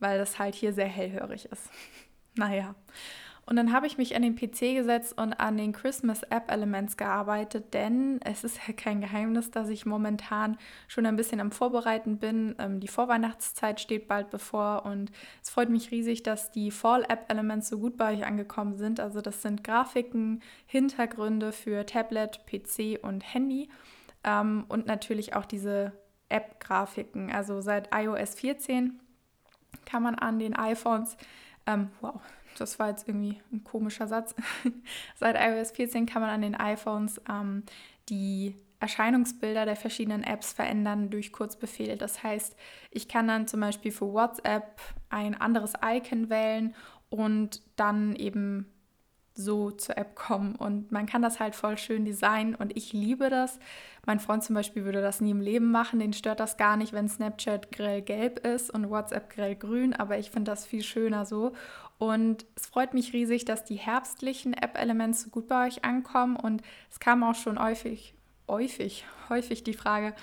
weil 0.00 0.18
das 0.18 0.38
halt 0.38 0.54
hier 0.54 0.72
sehr 0.72 0.88
hellhörig 0.88 1.46
ist. 1.46 1.70
naja. 2.34 2.74
Und 3.48 3.56
dann 3.56 3.72
habe 3.72 3.86
ich 3.86 3.96
mich 3.96 4.14
an 4.14 4.20
den 4.20 4.36
PC 4.36 4.76
gesetzt 4.76 5.16
und 5.16 5.32
an 5.32 5.56
den 5.56 5.72
Christmas 5.72 6.22
App 6.24 6.50
Elements 6.50 6.98
gearbeitet, 6.98 7.72
denn 7.72 8.20
es 8.22 8.44
ist 8.44 8.58
ja 8.68 8.74
kein 8.74 9.00
Geheimnis, 9.00 9.50
dass 9.50 9.70
ich 9.70 9.86
momentan 9.86 10.58
schon 10.86 11.06
ein 11.06 11.16
bisschen 11.16 11.40
am 11.40 11.50
Vorbereiten 11.50 12.18
bin. 12.18 12.54
Ähm, 12.58 12.78
die 12.78 12.88
Vorweihnachtszeit 12.88 13.80
steht 13.80 14.06
bald 14.06 14.28
bevor 14.28 14.84
und 14.84 15.10
es 15.42 15.48
freut 15.48 15.70
mich 15.70 15.90
riesig, 15.90 16.22
dass 16.22 16.52
die 16.52 16.70
Fall 16.70 17.06
App 17.08 17.24
Elements 17.32 17.70
so 17.70 17.78
gut 17.78 17.96
bei 17.96 18.12
euch 18.12 18.26
angekommen 18.26 18.76
sind. 18.76 19.00
Also 19.00 19.22
das 19.22 19.40
sind 19.40 19.64
Grafiken, 19.64 20.42
Hintergründe 20.66 21.52
für 21.52 21.86
Tablet, 21.86 22.40
PC 22.44 23.02
und 23.02 23.22
Handy 23.22 23.70
ähm, 24.24 24.66
und 24.68 24.84
natürlich 24.84 25.34
auch 25.34 25.46
diese 25.46 25.92
App-Grafiken. 26.28 27.32
Also 27.32 27.62
seit 27.62 27.88
iOS 27.94 28.34
14 28.34 29.00
kann 29.86 30.02
man 30.02 30.16
an 30.16 30.38
den 30.38 30.54
iPhones, 30.54 31.16
ähm, 31.66 31.88
wow, 32.02 32.20
das 32.60 32.78
war 32.78 32.88
jetzt 32.88 33.08
irgendwie 33.08 33.40
ein 33.52 33.64
komischer 33.64 34.06
Satz. 34.06 34.34
Seit 35.16 35.36
iOS 35.36 35.72
14 35.72 36.06
kann 36.06 36.22
man 36.22 36.30
an 36.30 36.42
den 36.42 36.54
iPhones 36.54 37.20
ähm, 37.28 37.64
die 38.08 38.54
Erscheinungsbilder 38.80 39.64
der 39.64 39.76
verschiedenen 39.76 40.22
Apps 40.22 40.52
verändern 40.52 41.10
durch 41.10 41.32
Kurzbefehle. 41.32 41.96
Das 41.96 42.22
heißt, 42.22 42.56
ich 42.90 43.08
kann 43.08 43.26
dann 43.26 43.48
zum 43.48 43.60
Beispiel 43.60 43.90
für 43.90 44.12
WhatsApp 44.12 44.80
ein 45.10 45.34
anderes 45.34 45.72
Icon 45.84 46.30
wählen 46.30 46.74
und 47.10 47.62
dann 47.76 48.14
eben 48.14 48.66
so 49.38 49.70
zur 49.70 49.96
App 49.96 50.14
kommen. 50.16 50.56
Und 50.56 50.90
man 50.90 51.06
kann 51.06 51.22
das 51.22 51.38
halt 51.38 51.54
voll 51.54 51.78
schön 51.78 52.04
designen 52.04 52.54
und 52.56 52.76
ich 52.76 52.92
liebe 52.92 53.30
das. 53.30 53.58
Mein 54.04 54.20
Freund 54.20 54.42
zum 54.42 54.54
Beispiel 54.54 54.84
würde 54.84 55.00
das 55.00 55.20
nie 55.20 55.30
im 55.30 55.40
Leben 55.40 55.70
machen, 55.70 56.00
den 56.00 56.12
stört 56.12 56.40
das 56.40 56.56
gar 56.56 56.76
nicht, 56.76 56.92
wenn 56.92 57.08
Snapchat 57.08 57.70
grell 57.70 58.02
gelb 58.02 58.44
ist 58.44 58.68
und 58.70 58.90
WhatsApp 58.90 59.30
grell 59.30 59.54
grün, 59.54 59.94
aber 59.94 60.18
ich 60.18 60.30
finde 60.30 60.50
das 60.50 60.66
viel 60.66 60.82
schöner 60.82 61.24
so. 61.24 61.52
Und 61.98 62.46
es 62.54 62.66
freut 62.66 62.94
mich 62.94 63.12
riesig, 63.12 63.44
dass 63.44 63.64
die 63.64 63.76
herbstlichen 63.76 64.54
App-Elements 64.54 65.22
so 65.22 65.30
gut 65.30 65.48
bei 65.48 65.66
euch 65.66 65.84
ankommen. 65.84 66.36
Und 66.36 66.62
es 66.90 67.00
kam 67.00 67.24
auch 67.24 67.34
schon 67.34 67.60
häufig, 67.60 68.14
häufig, 68.46 69.04
häufig 69.28 69.64
die 69.64 69.74
Frage, 69.74 70.14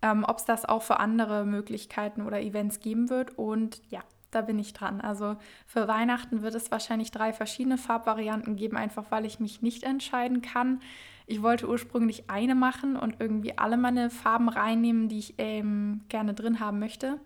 ähm, 0.00 0.24
ob 0.26 0.38
es 0.38 0.44
das 0.44 0.64
auch 0.64 0.82
für 0.82 1.00
andere 1.00 1.44
Möglichkeiten 1.44 2.22
oder 2.22 2.40
Events 2.40 2.78
geben 2.80 3.10
wird. 3.10 3.36
Und 3.36 3.80
ja, 3.90 4.02
da 4.30 4.42
bin 4.42 4.58
ich 4.58 4.72
dran. 4.74 5.00
Also 5.00 5.36
für 5.66 5.88
Weihnachten 5.88 6.42
wird 6.42 6.54
es 6.54 6.70
wahrscheinlich 6.70 7.10
drei 7.10 7.32
verschiedene 7.32 7.78
Farbvarianten 7.78 8.56
geben, 8.56 8.76
einfach 8.76 9.10
weil 9.10 9.24
ich 9.24 9.40
mich 9.40 9.62
nicht 9.62 9.82
entscheiden 9.82 10.40
kann. 10.42 10.80
Ich 11.26 11.42
wollte 11.42 11.68
ursprünglich 11.68 12.30
eine 12.30 12.54
machen 12.54 12.96
und 12.96 13.16
irgendwie 13.18 13.58
alle 13.58 13.76
meine 13.76 14.08
Farben 14.08 14.48
reinnehmen, 14.48 15.08
die 15.08 15.18
ich 15.18 15.34
ähm, 15.38 16.02
gerne 16.08 16.32
drin 16.32 16.60
haben 16.60 16.78
möchte. 16.78 17.18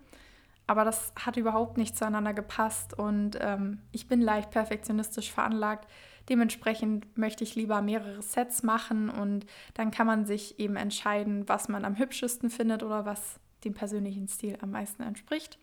Aber 0.73 0.85
das 0.85 1.13
hat 1.23 1.37
überhaupt 1.37 1.77
nicht 1.77 1.95
zueinander 1.95 2.33
gepasst 2.33 2.97
und 2.97 3.37
ähm, 3.39 3.77
ich 3.91 4.07
bin 4.07 4.19
leicht 4.19 4.49
perfektionistisch 4.49 5.31
veranlagt. 5.31 5.87
Dementsprechend 6.29 7.15
möchte 7.15 7.43
ich 7.43 7.53
lieber 7.53 7.83
mehrere 7.83 8.23
Sets 8.23 8.63
machen 8.63 9.11
und 9.11 9.45
dann 9.75 9.91
kann 9.91 10.07
man 10.07 10.25
sich 10.25 10.59
eben 10.59 10.75
entscheiden, 10.75 11.47
was 11.47 11.69
man 11.69 11.85
am 11.85 11.99
hübschesten 11.99 12.49
findet 12.49 12.81
oder 12.81 13.05
was 13.05 13.39
dem 13.63 13.75
persönlichen 13.75 14.27
Stil 14.27 14.57
am 14.61 14.71
meisten 14.71 15.03
entspricht. 15.03 15.59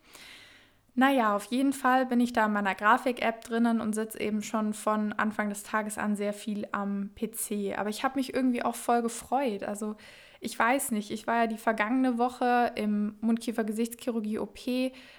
Naja, 0.95 1.35
auf 1.35 1.43
jeden 1.43 1.73
Fall 1.73 2.05
bin 2.05 2.21
ich 2.21 2.31
da 2.31 2.45
in 2.45 2.53
meiner 2.53 2.73
Grafik-App 2.73 3.43
drinnen 3.43 3.81
und 3.81 3.93
sitze 3.93 4.17
eben 4.17 4.41
schon 4.41 4.73
von 4.73 5.11
Anfang 5.11 5.49
des 5.49 5.63
Tages 5.63 5.97
an 5.97 6.15
sehr 6.15 6.31
viel 6.31 6.69
am 6.71 7.09
PC. 7.15 7.77
Aber 7.77 7.89
ich 7.89 8.05
habe 8.05 8.17
mich 8.17 8.33
irgendwie 8.33 8.63
auch 8.63 8.75
voll 8.75 9.01
gefreut. 9.01 9.63
Also 9.63 9.97
ich 10.43 10.57
weiß 10.57 10.91
nicht, 10.91 11.11
ich 11.11 11.27
war 11.27 11.41
ja 11.41 11.47
die 11.47 11.59
vergangene 11.59 12.17
Woche 12.17 12.71
im 12.75 13.15
Mundkiefer-Gesichtschirurgie 13.21 14.39
OP, 14.39 14.59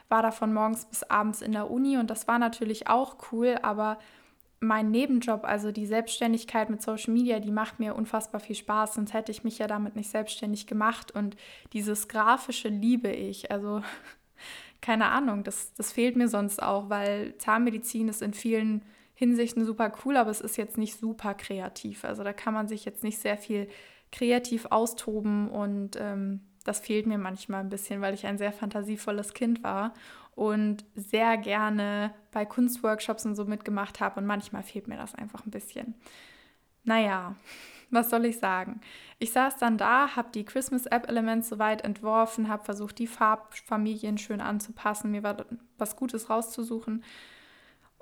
war 0.08 0.20
da 0.20 0.32
von 0.32 0.52
morgens 0.52 0.84
bis 0.84 1.04
abends 1.04 1.42
in 1.42 1.52
der 1.52 1.70
Uni 1.70 1.96
und 1.96 2.10
das 2.10 2.26
war 2.26 2.40
natürlich 2.40 2.88
auch 2.88 3.16
cool, 3.30 3.56
aber 3.62 3.98
mein 4.58 4.90
Nebenjob, 4.90 5.44
also 5.44 5.70
die 5.70 5.86
Selbstständigkeit 5.86 6.70
mit 6.70 6.82
Social 6.82 7.12
Media, 7.12 7.38
die 7.38 7.52
macht 7.52 7.78
mir 7.78 7.94
unfassbar 7.94 8.40
viel 8.40 8.56
Spaß, 8.56 8.94
sonst 8.94 9.12
hätte 9.12 9.30
ich 9.30 9.44
mich 9.44 9.58
ja 9.58 9.68
damit 9.68 9.94
nicht 9.94 10.10
selbstständig 10.10 10.66
gemacht 10.66 11.12
und 11.12 11.36
dieses 11.72 12.08
Grafische 12.08 12.68
liebe 12.68 13.10
ich. 13.10 13.52
Also 13.52 13.82
keine 14.80 15.06
Ahnung, 15.06 15.44
das, 15.44 15.72
das 15.74 15.92
fehlt 15.92 16.16
mir 16.16 16.28
sonst 16.28 16.60
auch, 16.60 16.90
weil 16.90 17.38
Zahnmedizin 17.38 18.08
ist 18.08 18.22
in 18.22 18.34
vielen 18.34 18.82
Hinsichten 19.14 19.64
super 19.64 19.92
cool, 20.04 20.16
aber 20.16 20.30
es 20.30 20.40
ist 20.40 20.56
jetzt 20.56 20.78
nicht 20.78 20.98
super 20.98 21.34
kreativ. 21.34 22.04
Also 22.04 22.24
da 22.24 22.32
kann 22.32 22.54
man 22.54 22.66
sich 22.66 22.84
jetzt 22.84 23.04
nicht 23.04 23.18
sehr 23.18 23.38
viel 23.38 23.68
kreativ 24.12 24.66
austoben 24.66 25.48
und 25.48 25.96
ähm, 25.98 26.40
das 26.64 26.78
fehlt 26.78 27.06
mir 27.06 27.18
manchmal 27.18 27.60
ein 27.60 27.70
bisschen, 27.70 28.00
weil 28.00 28.14
ich 28.14 28.26
ein 28.26 28.38
sehr 28.38 28.52
fantasievolles 28.52 29.34
Kind 29.34 29.64
war 29.64 29.94
und 30.34 30.84
sehr 30.94 31.36
gerne 31.36 32.14
bei 32.30 32.44
Kunstworkshops 32.44 33.26
und 33.26 33.34
so 33.34 33.44
mitgemacht 33.44 34.00
habe 34.00 34.20
und 34.20 34.26
manchmal 34.26 34.62
fehlt 34.62 34.86
mir 34.86 34.96
das 34.96 35.14
einfach 35.14 35.44
ein 35.44 35.50
bisschen. 35.50 35.94
Naja, 36.84 37.34
was 37.90 38.10
soll 38.10 38.24
ich 38.24 38.38
sagen? 38.38 38.80
Ich 39.18 39.32
saß 39.32 39.58
dann 39.58 39.76
da, 39.76 40.16
habe 40.16 40.30
die 40.32 40.44
Christmas 40.44 40.86
App 40.86 41.08
Elements 41.08 41.48
soweit 41.48 41.84
entworfen, 41.84 42.48
habe 42.48 42.64
versucht, 42.64 42.98
die 42.98 43.06
Farbfamilien 43.06 44.18
schön 44.18 44.40
anzupassen, 44.40 45.10
mir 45.10 45.22
was 45.78 45.96
Gutes 45.96 46.30
rauszusuchen. 46.30 47.04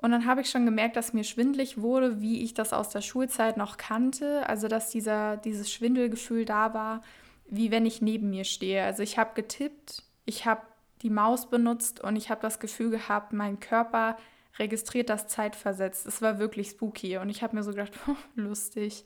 Und 0.01 0.11
dann 0.11 0.25
habe 0.25 0.41
ich 0.41 0.49
schon 0.49 0.65
gemerkt, 0.65 0.95
dass 0.95 1.13
mir 1.13 1.23
schwindlig 1.23 1.79
wurde, 1.79 2.21
wie 2.21 2.43
ich 2.43 2.53
das 2.53 2.73
aus 2.73 2.89
der 2.89 3.01
Schulzeit 3.01 3.57
noch 3.57 3.77
kannte. 3.77 4.47
Also, 4.49 4.67
dass 4.67 4.89
dieser, 4.89 5.37
dieses 5.37 5.71
Schwindelgefühl 5.71 6.45
da 6.45 6.73
war, 6.73 7.01
wie 7.47 7.71
wenn 7.71 7.85
ich 7.85 8.01
neben 8.01 8.29
mir 8.29 8.43
stehe. 8.43 8.83
Also, 8.83 9.03
ich 9.03 9.17
habe 9.17 9.31
getippt, 9.35 10.03
ich 10.25 10.45
habe 10.45 10.61
die 11.03 11.09
Maus 11.09 11.49
benutzt 11.49 12.03
und 12.03 12.15
ich 12.15 12.29
habe 12.29 12.41
das 12.41 12.59
Gefühl 12.59 12.89
gehabt, 12.89 13.33
mein 13.33 13.59
Körper 13.59 14.17
registriert 14.59 15.09
das 15.09 15.27
zeitversetzt. 15.27 16.05
Es 16.05 16.21
war 16.21 16.39
wirklich 16.39 16.71
spooky 16.71 17.17
und 17.17 17.29
ich 17.29 17.41
habe 17.43 17.55
mir 17.55 17.63
so 17.63 17.71
gedacht, 17.71 17.93
oh, 18.07 18.15
lustig 18.35 19.05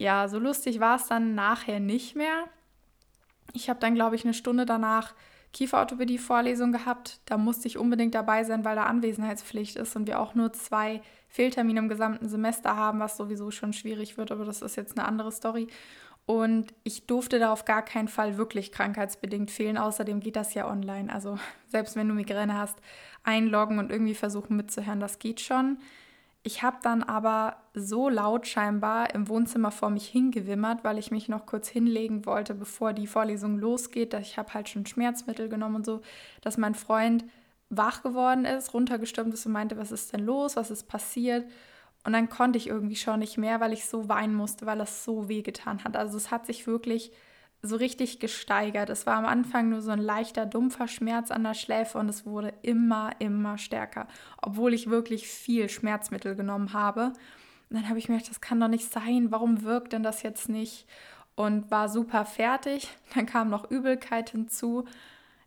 ja, 0.00 0.28
so 0.28 0.38
lustig 0.38 0.80
war 0.80 0.96
es 0.96 1.08
dann 1.08 1.34
nachher 1.34 1.78
nicht 1.78 2.16
mehr. 2.16 2.48
Ich 3.52 3.68
habe 3.68 3.80
dann, 3.80 3.94
glaube 3.94 4.16
ich, 4.16 4.24
eine 4.24 4.32
Stunde 4.32 4.64
danach 4.64 5.14
Kieferorthopädie-Vorlesung 5.52 6.72
gehabt. 6.72 7.20
Da 7.26 7.36
musste 7.36 7.68
ich 7.68 7.78
unbedingt 7.78 8.14
dabei 8.14 8.44
sein, 8.44 8.64
weil 8.64 8.76
da 8.76 8.84
Anwesenheitspflicht 8.84 9.76
ist 9.76 9.96
und 9.96 10.06
wir 10.06 10.20
auch 10.20 10.34
nur 10.34 10.52
zwei 10.52 11.02
Fehltermine 11.28 11.80
im 11.80 11.88
gesamten 11.88 12.28
Semester 12.28 12.76
haben, 12.76 13.00
was 13.00 13.16
sowieso 13.16 13.50
schon 13.50 13.72
schwierig 13.72 14.16
wird, 14.16 14.32
aber 14.32 14.44
das 14.44 14.62
ist 14.62 14.76
jetzt 14.76 14.98
eine 14.98 15.06
andere 15.06 15.32
Story. 15.32 15.68
Und 16.26 16.74
ich 16.84 17.06
durfte 17.06 17.38
da 17.38 17.52
auf 17.52 17.64
gar 17.64 17.84
keinen 17.84 18.06
Fall 18.06 18.36
wirklich 18.36 18.70
krankheitsbedingt 18.70 19.50
fehlen. 19.50 19.76
Außerdem 19.76 20.20
geht 20.20 20.36
das 20.36 20.54
ja 20.54 20.68
online. 20.68 21.12
Also 21.12 21.38
selbst 21.66 21.96
wenn 21.96 22.08
du 22.08 22.14
Migräne 22.14 22.56
hast, 22.56 22.78
einloggen 23.24 23.78
und 23.78 23.90
irgendwie 23.90 24.14
versuchen 24.14 24.56
mitzuhören, 24.56 25.00
das 25.00 25.18
geht 25.18 25.40
schon. 25.40 25.78
Ich 26.42 26.62
habe 26.62 26.78
dann 26.82 27.02
aber 27.02 27.56
so 27.74 28.08
laut 28.08 28.46
scheinbar 28.46 29.14
im 29.14 29.28
Wohnzimmer 29.28 29.70
vor 29.70 29.90
mich 29.90 30.08
hingewimmert, 30.08 30.84
weil 30.84 30.96
ich 30.98 31.10
mich 31.10 31.28
noch 31.28 31.44
kurz 31.44 31.68
hinlegen 31.68 32.24
wollte, 32.24 32.54
bevor 32.54 32.94
die 32.94 33.06
Vorlesung 33.06 33.58
losgeht. 33.58 34.14
Ich 34.14 34.38
habe 34.38 34.54
halt 34.54 34.68
schon 34.68 34.86
Schmerzmittel 34.86 35.50
genommen 35.50 35.76
und 35.76 35.86
so, 35.86 36.00
dass 36.40 36.56
mein 36.56 36.74
Freund 36.74 37.24
wach 37.68 38.02
geworden 38.02 38.46
ist, 38.46 38.72
runtergestürmt 38.72 39.34
ist 39.34 39.44
und 39.46 39.52
meinte, 39.52 39.76
was 39.76 39.92
ist 39.92 40.12
denn 40.12 40.24
los, 40.24 40.56
was 40.56 40.70
ist 40.70 40.88
passiert? 40.88 41.46
Und 42.04 42.14
dann 42.14 42.30
konnte 42.30 42.56
ich 42.56 42.68
irgendwie 42.68 42.96
schon 42.96 43.18
nicht 43.18 43.36
mehr, 43.36 43.60
weil 43.60 43.74
ich 43.74 43.84
so 43.84 44.08
weinen 44.08 44.34
musste, 44.34 44.64
weil 44.64 44.78
das 44.78 45.04
so 45.04 45.28
wehgetan 45.28 45.84
hat. 45.84 45.96
Also 45.96 46.16
es 46.16 46.30
hat 46.30 46.46
sich 46.46 46.66
wirklich 46.66 47.12
so 47.62 47.76
richtig 47.76 48.20
gesteigert. 48.20 48.88
Es 48.90 49.06
war 49.06 49.16
am 49.16 49.26
Anfang 49.26 49.68
nur 49.68 49.82
so 49.82 49.90
ein 49.90 50.00
leichter, 50.00 50.46
dumpfer 50.46 50.88
Schmerz 50.88 51.30
an 51.30 51.44
der 51.44 51.54
Schläfe 51.54 51.98
und 51.98 52.08
es 52.08 52.24
wurde 52.24 52.54
immer, 52.62 53.10
immer 53.18 53.58
stärker, 53.58 54.06
obwohl 54.40 54.72
ich 54.72 54.88
wirklich 54.88 55.28
viel 55.28 55.68
Schmerzmittel 55.68 56.34
genommen 56.34 56.72
habe. 56.72 57.12
Und 57.68 57.76
dann 57.76 57.88
habe 57.88 57.98
ich 57.98 58.08
mir 58.08 58.16
gedacht, 58.16 58.30
das 58.30 58.40
kann 58.40 58.60
doch 58.60 58.68
nicht 58.68 58.90
sein, 58.90 59.30
warum 59.30 59.62
wirkt 59.62 59.92
denn 59.92 60.02
das 60.02 60.22
jetzt 60.22 60.48
nicht? 60.48 60.86
Und 61.36 61.70
war 61.70 61.88
super 61.88 62.24
fertig. 62.24 62.88
Dann 63.14 63.24
kam 63.24 63.48
noch 63.48 63.70
Übelkeit 63.70 64.30
hinzu. 64.30 64.84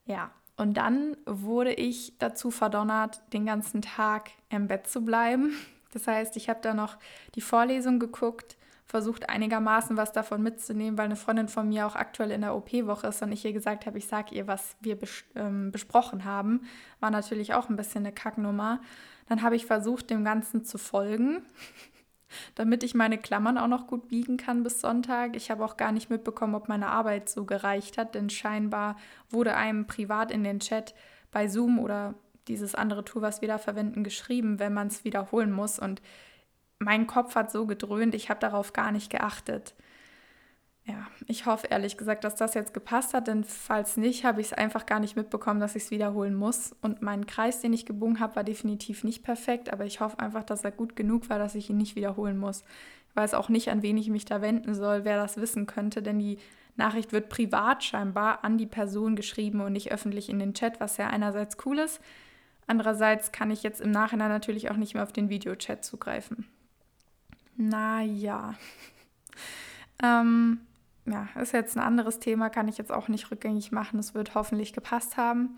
Ja, 0.05 0.31
und 0.55 0.75
dann 0.75 1.17
wurde 1.25 1.73
ich 1.73 2.17
dazu 2.19 2.51
verdonnert, 2.51 3.21
den 3.33 3.45
ganzen 3.45 3.81
Tag 3.81 4.31
im 4.49 4.67
Bett 4.67 4.87
zu 4.87 5.01
bleiben. 5.01 5.53
Das 5.93 6.07
heißt, 6.07 6.37
ich 6.37 6.49
habe 6.49 6.59
da 6.63 6.73
noch 6.73 6.97
die 7.35 7.41
Vorlesung 7.41 7.99
geguckt, 7.99 8.57
versucht 8.93 9.27
einigermaßen 9.27 9.97
was 9.97 10.11
davon 10.11 10.43
mitzunehmen, 10.43 10.99
weil 10.99 11.05
eine 11.05 11.15
Freundin 11.15 11.47
von 11.47 11.67
mir 11.67 11.87
auch 11.87 11.95
aktuell 11.95 12.29
in 12.29 12.41
der 12.41 12.55
OP-Woche 12.55 13.07
ist 13.07 13.23
und 13.23 13.31
ich 13.31 13.43
ihr 13.43 13.51
gesagt 13.51 13.87
habe, 13.87 13.97
ich 13.97 14.05
sage 14.05 14.35
ihr, 14.35 14.45
was 14.45 14.75
wir 14.81 14.95
bes 14.95 15.23
ähm, 15.33 15.71
besprochen 15.71 16.25
haben. 16.25 16.61
War 16.99 17.09
natürlich 17.09 17.55
auch 17.55 17.69
ein 17.69 17.75
bisschen 17.75 18.05
eine 18.05 18.13
Kacknummer. 18.13 18.81
Dann 19.27 19.41
habe 19.41 19.55
ich 19.55 19.65
versucht, 19.65 20.11
dem 20.11 20.23
Ganzen 20.23 20.63
zu 20.63 20.77
folgen, 20.77 21.41
damit 22.53 22.83
ich 22.83 22.93
meine 22.93 23.17
Klammern 23.17 23.57
auch 23.57 23.67
noch 23.67 23.87
gut 23.87 24.09
biegen 24.09 24.37
kann 24.37 24.61
bis 24.61 24.79
Sonntag. 24.79 25.35
Ich 25.35 25.49
habe 25.49 25.65
auch 25.65 25.75
gar 25.75 25.91
nicht 25.91 26.11
mitbekommen, 26.11 26.53
ob 26.53 26.69
meine 26.69 26.89
Arbeit 26.89 27.29
so 27.29 27.45
gereicht 27.45 27.97
hat, 27.97 28.13
denn 28.13 28.29
scheinbar 28.29 28.95
wurde 29.31 29.55
einem 29.55 29.87
privat 29.87 30.29
in 30.29 30.43
den 30.43 30.59
Chat 30.59 30.93
bei 31.31 31.47
Zoom 31.47 31.79
oder 31.79 32.13
dieses 32.47 32.75
andere 32.75 33.03
Tool, 33.03 33.23
was 33.23 33.41
wir 33.41 33.47
da 33.47 33.57
verwenden, 33.57 34.03
geschrieben, 34.03 34.59
wenn 34.59 34.75
man 34.75 34.85
es 34.89 35.03
wiederholen 35.03 35.51
muss. 35.51 35.79
Und 35.79 35.99
mein 36.83 37.07
Kopf 37.07 37.35
hat 37.35 37.51
so 37.51 37.65
gedröhnt, 37.65 38.15
ich 38.15 38.29
habe 38.29 38.39
darauf 38.39 38.73
gar 38.73 38.91
nicht 38.91 39.09
geachtet. 39.09 39.73
Ja, 40.85 41.07
ich 41.27 41.45
hoffe 41.45 41.67
ehrlich 41.67 41.95
gesagt, 41.97 42.25
dass 42.25 42.35
das 42.35 42.55
jetzt 42.55 42.73
gepasst 42.73 43.13
hat, 43.13 43.27
denn 43.27 43.45
falls 43.45 43.95
nicht, 43.95 44.25
habe 44.25 44.41
ich 44.41 44.47
es 44.47 44.53
einfach 44.53 44.85
gar 44.85 44.99
nicht 44.99 45.15
mitbekommen, 45.15 45.61
dass 45.61 45.77
ich 45.77 45.83
es 45.83 45.91
wiederholen 45.91 46.35
muss. 46.35 46.75
Und 46.81 47.01
mein 47.01 47.25
Kreis, 47.25 47.61
den 47.61 47.71
ich 47.71 47.85
gebogen 47.85 48.19
habe, 48.19 48.35
war 48.35 48.43
definitiv 48.43 49.05
nicht 49.05 49.23
perfekt, 49.23 49.71
aber 49.71 49.85
ich 49.85 50.01
hoffe 50.01 50.19
einfach, 50.19 50.43
dass 50.43 50.65
er 50.65 50.71
gut 50.71 50.97
genug 50.97 51.29
war, 51.29 51.39
dass 51.39 51.55
ich 51.55 51.69
ihn 51.69 51.77
nicht 51.77 51.95
wiederholen 51.95 52.37
muss. 52.37 52.65
Ich 53.09 53.15
weiß 53.15 53.33
auch 53.33 53.47
nicht, 53.47 53.69
an 53.69 53.81
wen 53.81 53.97
ich 53.97 54.09
mich 54.09 54.25
da 54.25 54.41
wenden 54.41 54.75
soll, 54.75 55.05
wer 55.05 55.15
das 55.15 55.37
wissen 55.37 55.67
könnte, 55.67 56.01
denn 56.01 56.19
die 56.19 56.37
Nachricht 56.75 57.13
wird 57.13 57.29
privat 57.29 57.83
scheinbar 57.83 58.43
an 58.43 58.57
die 58.57 58.65
Person 58.65 59.15
geschrieben 59.15 59.61
und 59.61 59.71
nicht 59.71 59.91
öffentlich 59.91 60.29
in 60.29 60.39
den 60.39 60.53
Chat, 60.53 60.81
was 60.81 60.97
ja 60.97 61.07
einerseits 61.07 61.55
cool 61.65 61.79
ist. 61.79 62.01
Andererseits 62.67 63.31
kann 63.31 63.51
ich 63.51 63.63
jetzt 63.63 63.79
im 63.79 63.91
Nachhinein 63.91 64.29
natürlich 64.29 64.69
auch 64.69 64.77
nicht 64.77 64.95
mehr 64.95 65.03
auf 65.03 65.13
den 65.13 65.29
Videochat 65.29 65.85
zugreifen. 65.85 66.47
Naja. 67.55 68.55
ähm, 70.03 70.61
ja, 71.05 71.27
ist 71.39 71.53
jetzt 71.53 71.75
ein 71.75 71.83
anderes 71.83 72.19
Thema, 72.19 72.49
kann 72.49 72.67
ich 72.67 72.77
jetzt 72.77 72.91
auch 72.91 73.07
nicht 73.07 73.29
rückgängig 73.31 73.71
machen. 73.71 73.99
Es 73.99 74.13
wird 74.13 74.35
hoffentlich 74.35 74.73
gepasst 74.73 75.17
haben. 75.17 75.57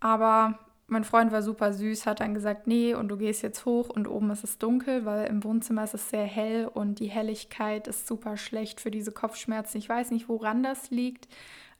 Aber 0.00 0.58
mein 0.88 1.04
Freund 1.04 1.32
war 1.32 1.42
super 1.42 1.72
süß, 1.72 2.06
hat 2.06 2.20
dann 2.20 2.34
gesagt, 2.34 2.66
nee, 2.66 2.94
und 2.94 3.08
du 3.08 3.16
gehst 3.16 3.42
jetzt 3.42 3.64
hoch 3.64 3.88
und 3.88 4.08
oben 4.08 4.30
ist 4.30 4.44
es 4.44 4.58
dunkel, 4.58 5.04
weil 5.04 5.26
im 5.26 5.42
Wohnzimmer 5.42 5.84
ist 5.84 5.94
es 5.94 6.10
sehr 6.10 6.24
hell 6.24 6.66
und 6.66 6.98
die 6.98 7.06
Helligkeit 7.06 7.88
ist 7.88 8.06
super 8.06 8.36
schlecht 8.36 8.80
für 8.80 8.90
diese 8.90 9.12
Kopfschmerzen. 9.12 9.78
Ich 9.78 9.88
weiß 9.88 10.10
nicht, 10.10 10.28
woran 10.28 10.62
das 10.62 10.90
liegt, 10.90 11.28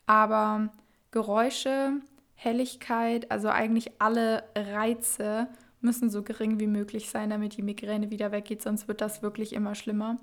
aber 0.07 0.71
Geräusche, 1.11 2.01
Helligkeit, 2.35 3.31
also 3.31 3.49
eigentlich 3.49 4.01
alle 4.01 4.45
Reize 4.57 5.49
müssen 5.83 6.11
so 6.11 6.23
gering 6.23 6.61
wie 6.61 6.67
möglich 6.67 7.11
sein, 7.11 7.31
damit 7.31 7.57
die 7.57 7.63
Migräne 7.63 8.11
wieder 8.11 8.33
weggeht, 8.33 8.63
sonst 8.63 8.89
wird 8.89 9.01
das 9.01 9.23
wirklich 9.23 9.53
immer 9.53 9.75
schlimmer. 9.75 10.19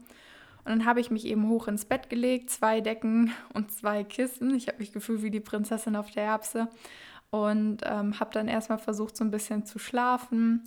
Und 0.66 0.72
dann 0.72 0.86
habe 0.86 1.00
ich 1.00 1.10
mich 1.10 1.26
eben 1.26 1.48
hoch 1.50 1.68
ins 1.68 1.86
Bett 1.86 2.10
gelegt, 2.10 2.50
zwei 2.50 2.82
Decken 2.82 3.32
und 3.54 3.72
zwei 3.72 4.04
Kissen. 4.04 4.56
Ich 4.56 4.68
habe 4.68 4.80
mich 4.80 4.92
gefühlt 4.92 5.24
wie 5.24 5.32
die 5.32 5.40
Prinzessin 5.40 5.96
auf 5.96 6.12
der 6.12 6.24
Erbse 6.24 6.68
und 7.32 7.78
ähm, 7.84 8.20
habe 8.20 8.32
dann 8.34 8.48
erstmal 8.48 8.80
versucht, 8.80 9.16
so 9.16 9.24
ein 9.24 9.32
bisschen 9.32 9.66
zu 9.66 9.80
schlafen. 9.80 10.64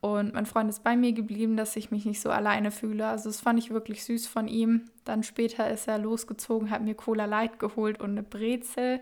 Und 0.00 0.34
mein 0.34 0.46
Freund 0.46 0.68
ist 0.68 0.82
bei 0.82 0.96
mir 0.96 1.12
geblieben, 1.12 1.56
dass 1.56 1.76
ich 1.76 1.92
mich 1.92 2.04
nicht 2.04 2.20
so 2.20 2.30
alleine 2.30 2.72
fühle. 2.72 3.06
Also 3.06 3.28
das 3.28 3.40
fand 3.40 3.58
ich 3.60 3.70
wirklich 3.70 4.04
süß 4.04 4.26
von 4.26 4.48
ihm. 4.48 4.86
Dann 5.04 5.22
später 5.22 5.70
ist 5.70 5.86
er 5.86 5.98
losgezogen, 5.98 6.70
hat 6.70 6.82
mir 6.82 6.94
Cola 6.94 7.24
Light 7.24 7.60
geholt 7.60 8.00
und 8.00 8.10
eine 8.10 8.24
Brezel. 8.24 9.00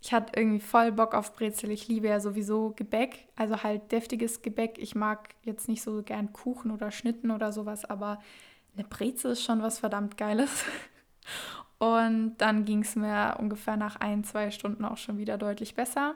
Ich 0.00 0.12
hatte 0.12 0.38
irgendwie 0.38 0.60
voll 0.60 0.92
Bock 0.92 1.14
auf 1.14 1.34
Brezel. 1.34 1.70
Ich 1.70 1.88
liebe 1.88 2.08
ja 2.08 2.20
sowieso 2.20 2.72
Gebäck, 2.76 3.28
also 3.36 3.62
halt 3.62 3.90
deftiges 3.90 4.42
Gebäck. 4.42 4.78
Ich 4.78 4.94
mag 4.94 5.30
jetzt 5.42 5.68
nicht 5.68 5.82
so 5.82 6.02
gern 6.02 6.32
Kuchen 6.32 6.70
oder 6.70 6.90
Schnitten 6.90 7.30
oder 7.30 7.52
sowas, 7.52 7.84
aber 7.84 8.20
eine 8.76 8.86
Brezel 8.86 9.32
ist 9.32 9.42
schon 9.42 9.62
was 9.62 9.80
verdammt 9.80 10.16
Geiles. 10.16 10.64
Und 11.78 12.36
dann 12.38 12.64
ging 12.64 12.82
es 12.82 12.96
mir 12.96 13.36
ungefähr 13.38 13.76
nach 13.76 13.96
ein, 13.96 14.24
zwei 14.24 14.50
Stunden 14.50 14.84
auch 14.84 14.96
schon 14.96 15.18
wieder 15.18 15.38
deutlich 15.38 15.74
besser. 15.74 16.14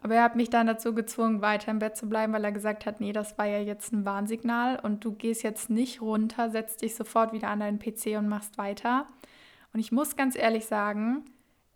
Aber 0.00 0.14
er 0.14 0.22
hat 0.22 0.36
mich 0.36 0.48
dann 0.48 0.68
dazu 0.68 0.94
gezwungen, 0.94 1.42
weiter 1.42 1.72
im 1.72 1.80
Bett 1.80 1.96
zu 1.96 2.08
bleiben, 2.08 2.32
weil 2.32 2.44
er 2.44 2.52
gesagt 2.52 2.86
hat, 2.86 3.00
nee, 3.00 3.12
das 3.12 3.36
war 3.36 3.46
ja 3.46 3.58
jetzt 3.58 3.92
ein 3.92 4.04
Warnsignal 4.04 4.78
und 4.80 5.04
du 5.04 5.12
gehst 5.12 5.42
jetzt 5.42 5.70
nicht 5.70 6.00
runter, 6.00 6.50
setzt 6.50 6.82
dich 6.82 6.94
sofort 6.94 7.32
wieder 7.32 7.48
an 7.48 7.60
deinen 7.60 7.80
PC 7.80 8.16
und 8.16 8.28
machst 8.28 8.58
weiter. 8.58 9.06
Und 9.72 9.80
ich 9.80 9.90
muss 9.90 10.16
ganz 10.16 10.36
ehrlich 10.36 10.66
sagen, 10.66 11.24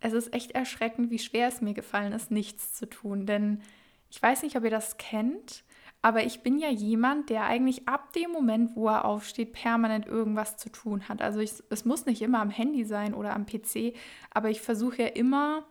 es 0.03 0.13
ist 0.13 0.33
echt 0.33 0.51
erschreckend, 0.51 1.09
wie 1.11 1.19
schwer 1.19 1.47
es 1.47 1.61
mir 1.61 1.73
gefallen 1.73 2.11
ist, 2.11 2.29
nichts 2.29 2.73
zu 2.73 2.89
tun. 2.89 3.25
Denn 3.25 3.61
ich 4.09 4.21
weiß 4.21 4.43
nicht, 4.43 4.57
ob 4.57 4.63
ihr 4.65 4.69
das 4.69 4.97
kennt, 4.97 5.63
aber 6.01 6.25
ich 6.25 6.41
bin 6.41 6.59
ja 6.59 6.69
jemand, 6.69 7.29
der 7.29 7.45
eigentlich 7.45 7.87
ab 7.87 8.11
dem 8.11 8.31
Moment, 8.31 8.75
wo 8.75 8.89
er 8.89 9.05
aufsteht, 9.05 9.53
permanent 9.53 10.05
irgendwas 10.05 10.57
zu 10.57 10.69
tun 10.69 11.07
hat. 11.07 11.21
Also 11.21 11.39
ich, 11.39 11.53
es 11.69 11.85
muss 11.85 12.05
nicht 12.05 12.21
immer 12.21 12.41
am 12.41 12.49
Handy 12.49 12.83
sein 12.83 13.13
oder 13.13 13.33
am 13.33 13.45
PC, 13.45 13.95
aber 14.29 14.49
ich 14.49 14.61
versuche 14.61 15.03
ja 15.03 15.07
immer 15.07 15.65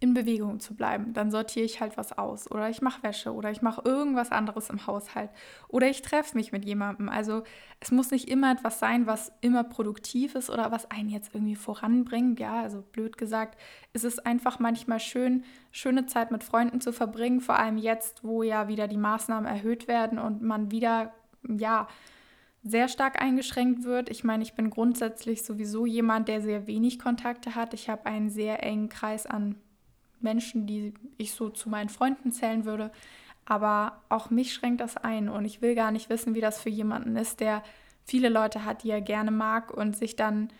in 0.00 0.14
Bewegung 0.14 0.60
zu 0.60 0.74
bleiben. 0.74 1.12
Dann 1.12 1.30
sortiere 1.30 1.64
ich 1.64 1.80
halt 1.80 1.96
was 1.96 2.16
aus 2.16 2.50
oder 2.50 2.70
ich 2.70 2.82
mache 2.82 3.02
Wäsche 3.02 3.32
oder 3.32 3.50
ich 3.50 3.62
mache 3.62 3.82
irgendwas 3.84 4.30
anderes 4.30 4.70
im 4.70 4.86
Haushalt 4.86 5.30
oder 5.66 5.88
ich 5.88 6.02
treffe 6.02 6.36
mich 6.36 6.52
mit 6.52 6.64
jemandem. 6.64 7.08
Also 7.08 7.42
es 7.80 7.90
muss 7.90 8.10
nicht 8.10 8.28
immer 8.28 8.52
etwas 8.52 8.78
sein, 8.78 9.06
was 9.06 9.32
immer 9.40 9.64
produktiv 9.64 10.36
ist 10.36 10.50
oder 10.50 10.70
was 10.70 10.90
einen 10.90 11.08
jetzt 11.08 11.34
irgendwie 11.34 11.56
voranbringt. 11.56 12.38
Ja, 12.38 12.62
also 12.62 12.82
blöd 12.82 13.18
gesagt, 13.18 13.58
ist 13.92 14.04
es 14.04 14.20
einfach 14.20 14.60
manchmal 14.60 15.00
schön, 15.00 15.44
schöne 15.72 16.06
Zeit 16.06 16.30
mit 16.30 16.44
Freunden 16.44 16.80
zu 16.80 16.92
verbringen, 16.92 17.40
vor 17.40 17.58
allem 17.58 17.76
jetzt, 17.76 18.22
wo 18.22 18.44
ja 18.44 18.68
wieder 18.68 18.86
die 18.86 18.96
Maßnahmen 18.96 19.50
erhöht 19.50 19.88
werden 19.88 20.18
und 20.18 20.42
man 20.42 20.70
wieder, 20.70 21.12
ja, 21.42 21.88
sehr 22.62 22.88
stark 22.88 23.22
eingeschränkt 23.22 23.84
wird. 23.84 24.10
Ich 24.10 24.24
meine, 24.24 24.42
ich 24.42 24.54
bin 24.54 24.70
grundsätzlich 24.70 25.44
sowieso 25.44 25.86
jemand, 25.86 26.28
der 26.28 26.42
sehr 26.42 26.66
wenig 26.66 26.98
Kontakte 26.98 27.54
hat. 27.54 27.72
Ich 27.72 27.88
habe 27.88 28.06
einen 28.06 28.30
sehr 28.30 28.62
engen 28.62 28.88
Kreis 28.88 29.26
an 29.26 29.56
Menschen, 30.20 30.66
die 30.66 30.94
ich 31.16 31.32
so 31.32 31.50
zu 31.50 31.68
meinen 31.68 31.88
Freunden 31.88 32.32
zählen 32.32 32.64
würde. 32.64 32.90
Aber 33.44 34.02
auch 34.08 34.30
mich 34.30 34.52
schränkt 34.52 34.80
das 34.80 34.96
ein 34.96 35.28
und 35.28 35.44
ich 35.44 35.62
will 35.62 35.74
gar 35.74 35.90
nicht 35.90 36.10
wissen, 36.10 36.34
wie 36.34 36.40
das 36.40 36.60
für 36.60 36.68
jemanden 36.68 37.16
ist, 37.16 37.40
der 37.40 37.62
viele 38.04 38.28
Leute 38.28 38.64
hat, 38.64 38.82
die 38.82 38.90
er 38.90 39.00
gerne 39.00 39.30
mag 39.30 39.70
und 39.70 39.96
sich 39.96 40.16
dann 40.16 40.50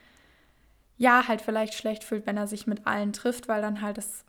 ja 0.97 1.29
halt 1.29 1.41
vielleicht 1.41 1.75
schlecht 1.75 2.05
fühlt, 2.05 2.27
wenn 2.27 2.37
er 2.37 2.47
sich 2.47 2.67
mit 2.67 2.87
allen 2.87 3.13
trifft, 3.13 3.49
weil 3.49 3.63
dann 3.63 3.83
halt 3.83 3.99
das 3.99 4.25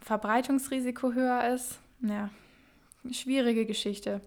Verbreitungsrisiko 0.00 1.12
höher 1.12 1.52
ist. 1.54 1.78
Ja, 2.00 2.30
schwierige 3.10 3.66
Geschichte. 3.66 4.20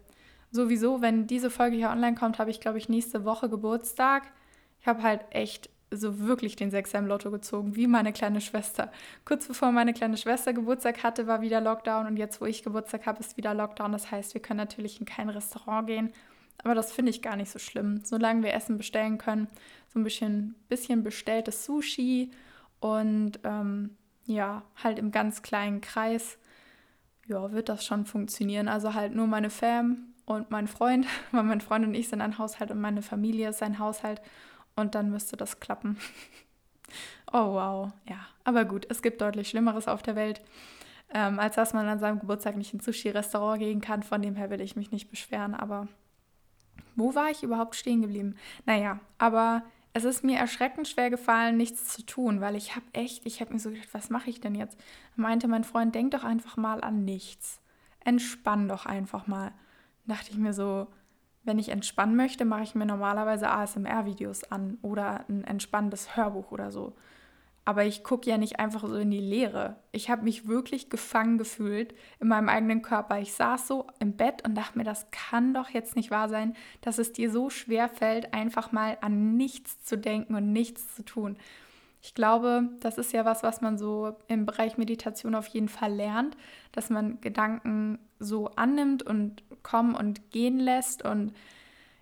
Sowieso, 0.50 1.00
wenn 1.00 1.26
diese 1.26 1.50
Folge 1.50 1.76
hier 1.76 1.90
online 1.90 2.14
kommt, 2.14 2.38
habe 2.38 2.50
ich, 2.50 2.60
glaube 2.60 2.78
ich, 2.78 2.88
nächste 2.88 3.24
Woche 3.24 3.48
Geburtstag. 3.48 4.24
Ich 4.80 4.86
habe 4.86 5.02
halt 5.02 5.22
echt 5.30 5.70
so 5.96 6.20
wirklich 6.20 6.56
den 6.56 6.70
Sechser 6.70 6.98
im 6.98 7.06
Lotto 7.06 7.30
gezogen, 7.30 7.76
wie 7.76 7.86
meine 7.86 8.12
kleine 8.12 8.40
Schwester. 8.40 8.90
Kurz 9.24 9.46
bevor 9.46 9.72
meine 9.72 9.92
kleine 9.92 10.16
Schwester 10.16 10.52
Geburtstag 10.52 11.02
hatte, 11.02 11.26
war 11.26 11.40
wieder 11.40 11.60
Lockdown 11.60 12.06
und 12.06 12.16
jetzt, 12.16 12.40
wo 12.40 12.46
ich 12.46 12.62
Geburtstag 12.62 13.06
habe, 13.06 13.20
ist 13.20 13.36
wieder 13.36 13.54
Lockdown. 13.54 13.92
Das 13.92 14.10
heißt, 14.10 14.34
wir 14.34 14.42
können 14.42 14.58
natürlich 14.58 15.00
in 15.00 15.06
kein 15.06 15.28
Restaurant 15.28 15.86
gehen. 15.86 16.12
Aber 16.64 16.74
das 16.74 16.92
finde 16.92 17.10
ich 17.10 17.22
gar 17.22 17.36
nicht 17.36 17.50
so 17.50 17.58
schlimm. 17.58 18.00
Solange 18.04 18.42
wir 18.42 18.54
Essen 18.54 18.78
bestellen 18.78 19.18
können, 19.18 19.48
so 19.88 19.98
ein 19.98 20.04
bisschen, 20.04 20.54
bisschen 20.68 21.02
bestelltes 21.02 21.64
Sushi 21.64 22.30
und 22.80 23.40
ähm, 23.44 23.96
ja, 24.26 24.62
halt 24.82 24.98
im 24.98 25.10
ganz 25.10 25.42
kleinen 25.42 25.80
Kreis, 25.80 26.38
ja, 27.26 27.52
wird 27.52 27.68
das 27.68 27.84
schon 27.84 28.06
funktionieren. 28.06 28.68
Also 28.68 28.94
halt 28.94 29.14
nur 29.14 29.26
meine 29.26 29.50
Fam 29.50 30.12
und 30.24 30.50
mein 30.50 30.68
Freund, 30.68 31.06
weil 31.32 31.42
mein 31.42 31.60
Freund 31.60 31.84
und 31.84 31.94
ich 31.94 32.08
sind 32.08 32.20
ein 32.20 32.38
Haushalt 32.38 32.70
und 32.70 32.80
meine 32.80 33.02
Familie 33.02 33.48
ist 33.48 33.62
ein 33.62 33.78
Haushalt. 33.78 34.20
Und 34.76 34.94
dann 34.94 35.10
müsste 35.10 35.36
das 35.36 35.60
klappen. 35.60 35.98
oh 37.32 37.54
wow, 37.54 37.92
ja. 38.08 38.18
Aber 38.44 38.64
gut, 38.64 38.86
es 38.90 39.02
gibt 39.02 39.20
deutlich 39.20 39.48
Schlimmeres 39.48 39.88
auf 39.88 40.02
der 40.02 40.16
Welt, 40.16 40.40
ähm, 41.14 41.38
als 41.38 41.56
dass 41.56 41.74
man 41.74 41.86
an 41.88 41.98
seinem 41.98 42.20
Geburtstag 42.20 42.56
nicht 42.56 42.72
ins 42.74 42.84
Sushi-Restaurant 42.84 43.58
gehen 43.60 43.80
kann. 43.80 44.02
Von 44.02 44.22
dem 44.22 44.36
her 44.36 44.50
will 44.50 44.60
ich 44.60 44.76
mich 44.76 44.90
nicht 44.90 45.10
beschweren. 45.10 45.54
Aber 45.54 45.88
Wo 46.96 47.14
war 47.14 47.30
ich 47.30 47.42
überhaupt 47.42 47.74
stehen 47.76 48.02
geblieben? 48.02 48.36
Naja, 48.66 49.00
aber 49.18 49.62
es 49.94 50.04
ist 50.04 50.24
mir 50.24 50.38
erschreckend 50.38 50.88
schwer 50.88 51.10
gefallen, 51.10 51.56
nichts 51.56 51.88
zu 51.88 52.04
tun, 52.04 52.40
weil 52.40 52.56
ich 52.56 52.74
habe 52.74 52.86
echt, 52.92 53.26
ich 53.26 53.40
habe 53.40 53.52
mir 53.52 53.58
so 53.58 53.70
gedacht, 53.70 53.88
was 53.92 54.10
mache 54.10 54.30
ich 54.30 54.40
denn 54.40 54.54
jetzt? 54.54 54.78
Meinte 55.16 55.48
mein 55.48 55.64
Freund, 55.64 55.94
denk 55.94 56.12
doch 56.12 56.24
einfach 56.24 56.56
mal 56.56 56.80
an 56.82 57.04
nichts. 57.04 57.60
Entspann 58.04 58.68
doch 58.68 58.86
einfach 58.86 59.26
mal. 59.26 59.52
Da 60.06 60.14
dachte 60.14 60.30
ich 60.30 60.38
mir 60.38 60.52
so, 60.54 60.88
wenn 61.44 61.58
ich 61.58 61.70
entspannen 61.70 62.16
möchte, 62.16 62.44
mache 62.44 62.62
ich 62.62 62.74
mir 62.74 62.86
normalerweise 62.86 63.50
ASMR-Videos 63.50 64.44
an 64.44 64.78
oder 64.82 65.24
ein 65.28 65.44
entspannendes 65.44 66.16
Hörbuch 66.16 66.52
oder 66.52 66.70
so. 66.70 66.94
Aber 67.64 67.84
ich 67.84 68.02
gucke 68.02 68.28
ja 68.28 68.38
nicht 68.38 68.58
einfach 68.58 68.80
so 68.80 68.96
in 68.96 69.12
die 69.12 69.20
Leere. 69.20 69.76
Ich 69.92 70.10
habe 70.10 70.24
mich 70.24 70.48
wirklich 70.48 70.90
gefangen 70.90 71.38
gefühlt 71.38 71.94
in 72.18 72.26
meinem 72.26 72.48
eigenen 72.48 72.82
Körper. 72.82 73.20
Ich 73.20 73.34
saß 73.34 73.68
so 73.68 73.86
im 74.00 74.16
Bett 74.16 74.44
und 74.44 74.56
dachte 74.56 74.78
mir, 74.78 74.84
das 74.84 75.10
kann 75.12 75.54
doch 75.54 75.68
jetzt 75.68 75.94
nicht 75.94 76.10
wahr 76.10 76.28
sein, 76.28 76.54
dass 76.80 76.98
es 76.98 77.12
dir 77.12 77.30
so 77.30 77.50
schwer 77.50 77.88
fällt, 77.88 78.34
einfach 78.34 78.72
mal 78.72 78.98
an 79.00 79.36
nichts 79.36 79.84
zu 79.84 79.96
denken 79.96 80.34
und 80.34 80.52
nichts 80.52 80.96
zu 80.96 81.04
tun. 81.04 81.36
Ich 82.02 82.14
glaube, 82.14 82.68
das 82.80 82.98
ist 82.98 83.12
ja 83.12 83.24
was, 83.24 83.44
was 83.44 83.60
man 83.60 83.78
so 83.78 84.16
im 84.26 84.44
Bereich 84.44 84.76
Meditation 84.76 85.36
auf 85.36 85.46
jeden 85.46 85.68
Fall 85.68 85.94
lernt, 85.94 86.36
dass 86.72 86.90
man 86.90 87.20
Gedanken 87.20 88.00
so 88.18 88.48
annimmt 88.56 89.04
und 89.04 89.44
kommen 89.62 89.94
und 89.94 90.30
gehen 90.32 90.58
lässt 90.58 91.04
und 91.04 91.32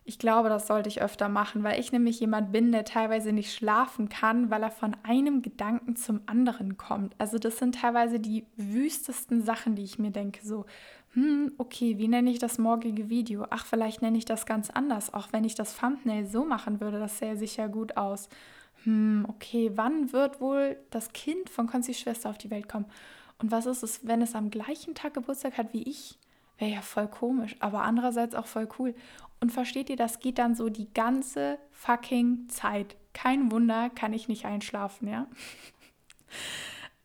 ich 0.04 0.18
glaube, 0.18 0.48
das 0.48 0.66
sollte 0.66 0.88
ich 0.88 1.02
öfter 1.02 1.28
machen, 1.28 1.62
weil 1.62 1.78
ich 1.78 1.92
nämlich 1.92 2.18
jemand 2.18 2.50
bin, 2.50 2.72
der 2.72 2.84
teilweise 2.84 3.32
nicht 3.32 3.54
schlafen 3.54 4.08
kann, 4.08 4.50
weil 4.50 4.62
er 4.62 4.70
von 4.70 4.96
einem 5.04 5.40
Gedanken 5.42 5.94
zum 5.94 6.22
anderen 6.26 6.76
kommt. 6.78 7.14
Also 7.18 7.38
das 7.38 7.58
sind 7.58 7.76
teilweise 7.76 8.18
die 8.18 8.44
wüstesten 8.56 9.42
Sachen, 9.42 9.76
die 9.76 9.84
ich 9.84 10.00
mir 10.00 10.10
denke. 10.10 10.40
So, 10.44 10.64
hm, 11.12 11.52
okay, 11.58 11.98
wie 11.98 12.08
nenne 12.08 12.30
ich 12.30 12.38
das 12.38 12.58
morgige 12.58 13.08
Video? 13.08 13.46
Ach, 13.50 13.66
vielleicht 13.66 14.02
nenne 14.02 14.18
ich 14.18 14.24
das 14.24 14.46
ganz 14.46 14.70
anders. 14.70 15.14
Auch 15.14 15.28
wenn 15.32 15.44
ich 15.44 15.54
das 15.54 15.76
Thumbnail 15.76 16.26
so 16.26 16.44
machen 16.44 16.80
würde, 16.80 16.98
das 16.98 17.18
sähe 17.18 17.36
sicher 17.36 17.68
gut 17.68 17.96
aus. 17.96 18.28
Hm, 18.84 19.26
okay, 19.28 19.70
wann 19.74 20.12
wird 20.12 20.40
wohl 20.40 20.78
das 20.90 21.12
Kind 21.12 21.50
von 21.50 21.66
Konzis 21.66 21.98
Schwester 21.98 22.30
auf 22.30 22.38
die 22.38 22.50
Welt 22.50 22.68
kommen? 22.68 22.86
Und 23.38 23.50
was 23.50 23.66
ist 23.66 23.82
es, 23.82 24.06
wenn 24.06 24.22
es 24.22 24.34
am 24.34 24.50
gleichen 24.50 24.94
Tag 24.94 25.14
Geburtstag 25.14 25.56
hat 25.56 25.72
wie 25.72 25.82
ich? 25.82 26.18
Wäre 26.58 26.72
ja 26.72 26.82
voll 26.82 27.08
komisch, 27.08 27.56
aber 27.60 27.82
andererseits 27.82 28.34
auch 28.34 28.46
voll 28.46 28.68
cool. 28.78 28.94
Und 29.40 29.50
versteht 29.50 29.88
ihr, 29.88 29.96
das 29.96 30.20
geht 30.20 30.38
dann 30.38 30.54
so 30.54 30.68
die 30.68 30.92
ganze 30.92 31.58
fucking 31.70 32.48
Zeit. 32.48 32.96
Kein 33.14 33.50
Wunder, 33.50 33.88
kann 33.90 34.12
ich 34.12 34.28
nicht 34.28 34.44
einschlafen, 34.44 35.08
ja? 35.08 35.26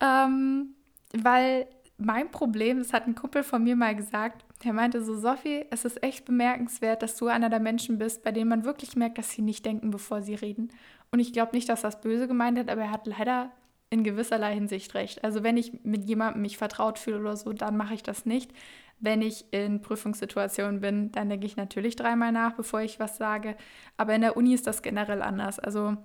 ähm, 0.00 0.74
weil 1.12 1.66
mein 1.98 2.30
Problem, 2.30 2.78
das 2.78 2.92
hat 2.92 3.06
ein 3.06 3.14
Kumpel 3.14 3.42
von 3.42 3.64
mir 3.64 3.74
mal 3.74 3.96
gesagt, 3.96 4.44
der 4.64 4.72
meinte 4.72 5.02
so, 5.02 5.16
Sophie, 5.16 5.64
es 5.70 5.84
ist 5.84 6.02
echt 6.02 6.26
bemerkenswert, 6.26 7.02
dass 7.02 7.16
du 7.16 7.28
einer 7.28 7.48
der 7.48 7.60
Menschen 7.60 7.98
bist, 7.98 8.22
bei 8.22 8.32
denen 8.32 8.50
man 8.50 8.64
wirklich 8.64 8.96
merkt, 8.96 9.18
dass 9.18 9.30
sie 9.30 9.42
nicht 9.42 9.64
denken, 9.64 9.90
bevor 9.90 10.22
sie 10.22 10.34
reden. 10.34 10.70
Und 11.16 11.20
ich 11.20 11.32
glaube 11.32 11.56
nicht, 11.56 11.70
dass 11.70 11.80
das 11.80 12.02
böse 12.02 12.28
gemeint 12.28 12.58
hat, 12.58 12.68
aber 12.68 12.82
er 12.82 12.90
hat 12.90 13.06
leider 13.06 13.50
in 13.88 14.04
gewisserlei 14.04 14.52
Hinsicht 14.52 14.92
recht. 14.92 15.24
Also 15.24 15.42
wenn 15.42 15.56
ich 15.56 15.82
mit 15.82 16.04
jemandem 16.04 16.42
mich 16.42 16.58
vertraut 16.58 16.98
fühle 16.98 17.20
oder 17.20 17.38
so, 17.38 17.54
dann 17.54 17.74
mache 17.74 17.94
ich 17.94 18.02
das 18.02 18.26
nicht. 18.26 18.52
Wenn 19.00 19.22
ich 19.22 19.46
in 19.50 19.80
Prüfungssituationen 19.80 20.82
bin, 20.82 21.12
dann 21.12 21.30
denke 21.30 21.46
ich 21.46 21.56
natürlich 21.56 21.96
dreimal 21.96 22.32
nach, 22.32 22.52
bevor 22.52 22.82
ich 22.82 23.00
was 23.00 23.16
sage. 23.16 23.56
Aber 23.96 24.14
in 24.14 24.20
der 24.20 24.36
Uni 24.36 24.52
ist 24.52 24.66
das 24.66 24.82
generell 24.82 25.22
anders. 25.22 25.58
Also 25.58 25.96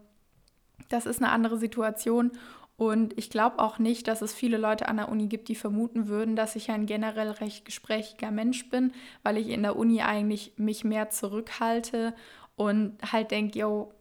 das 0.87 1.05
ist 1.05 1.21
eine 1.21 1.33
andere 1.33 1.57
Situation. 1.57 2.31
Und 2.77 3.17
ich 3.17 3.29
glaube 3.29 3.59
auch 3.59 3.79
nicht, 3.79 4.07
dass 4.07 4.21
es 4.21 4.33
viele 4.33 4.57
Leute 4.57 4.87
an 4.87 4.95
der 4.95 5.09
Uni 5.09 5.27
gibt, 5.27 5.49
die 5.49 5.55
vermuten 5.55 6.07
würden, 6.07 6.37
dass 6.37 6.55
ich 6.55 6.71
ein 6.71 6.85
generell 6.85 7.31
recht 7.31 7.65
gesprächiger 7.65 8.31
Mensch 8.31 8.69
bin, 8.69 8.93
weil 9.23 9.37
ich 9.37 9.49
in 9.49 9.63
der 9.63 9.75
Uni 9.75 10.01
eigentlich 10.03 10.53
mich 10.55 10.85
mehr 10.85 11.09
zurückhalte 11.09 12.13
und 12.55 12.97
halt 13.11 13.31
denke, 13.31 13.59
yo, 13.59 13.93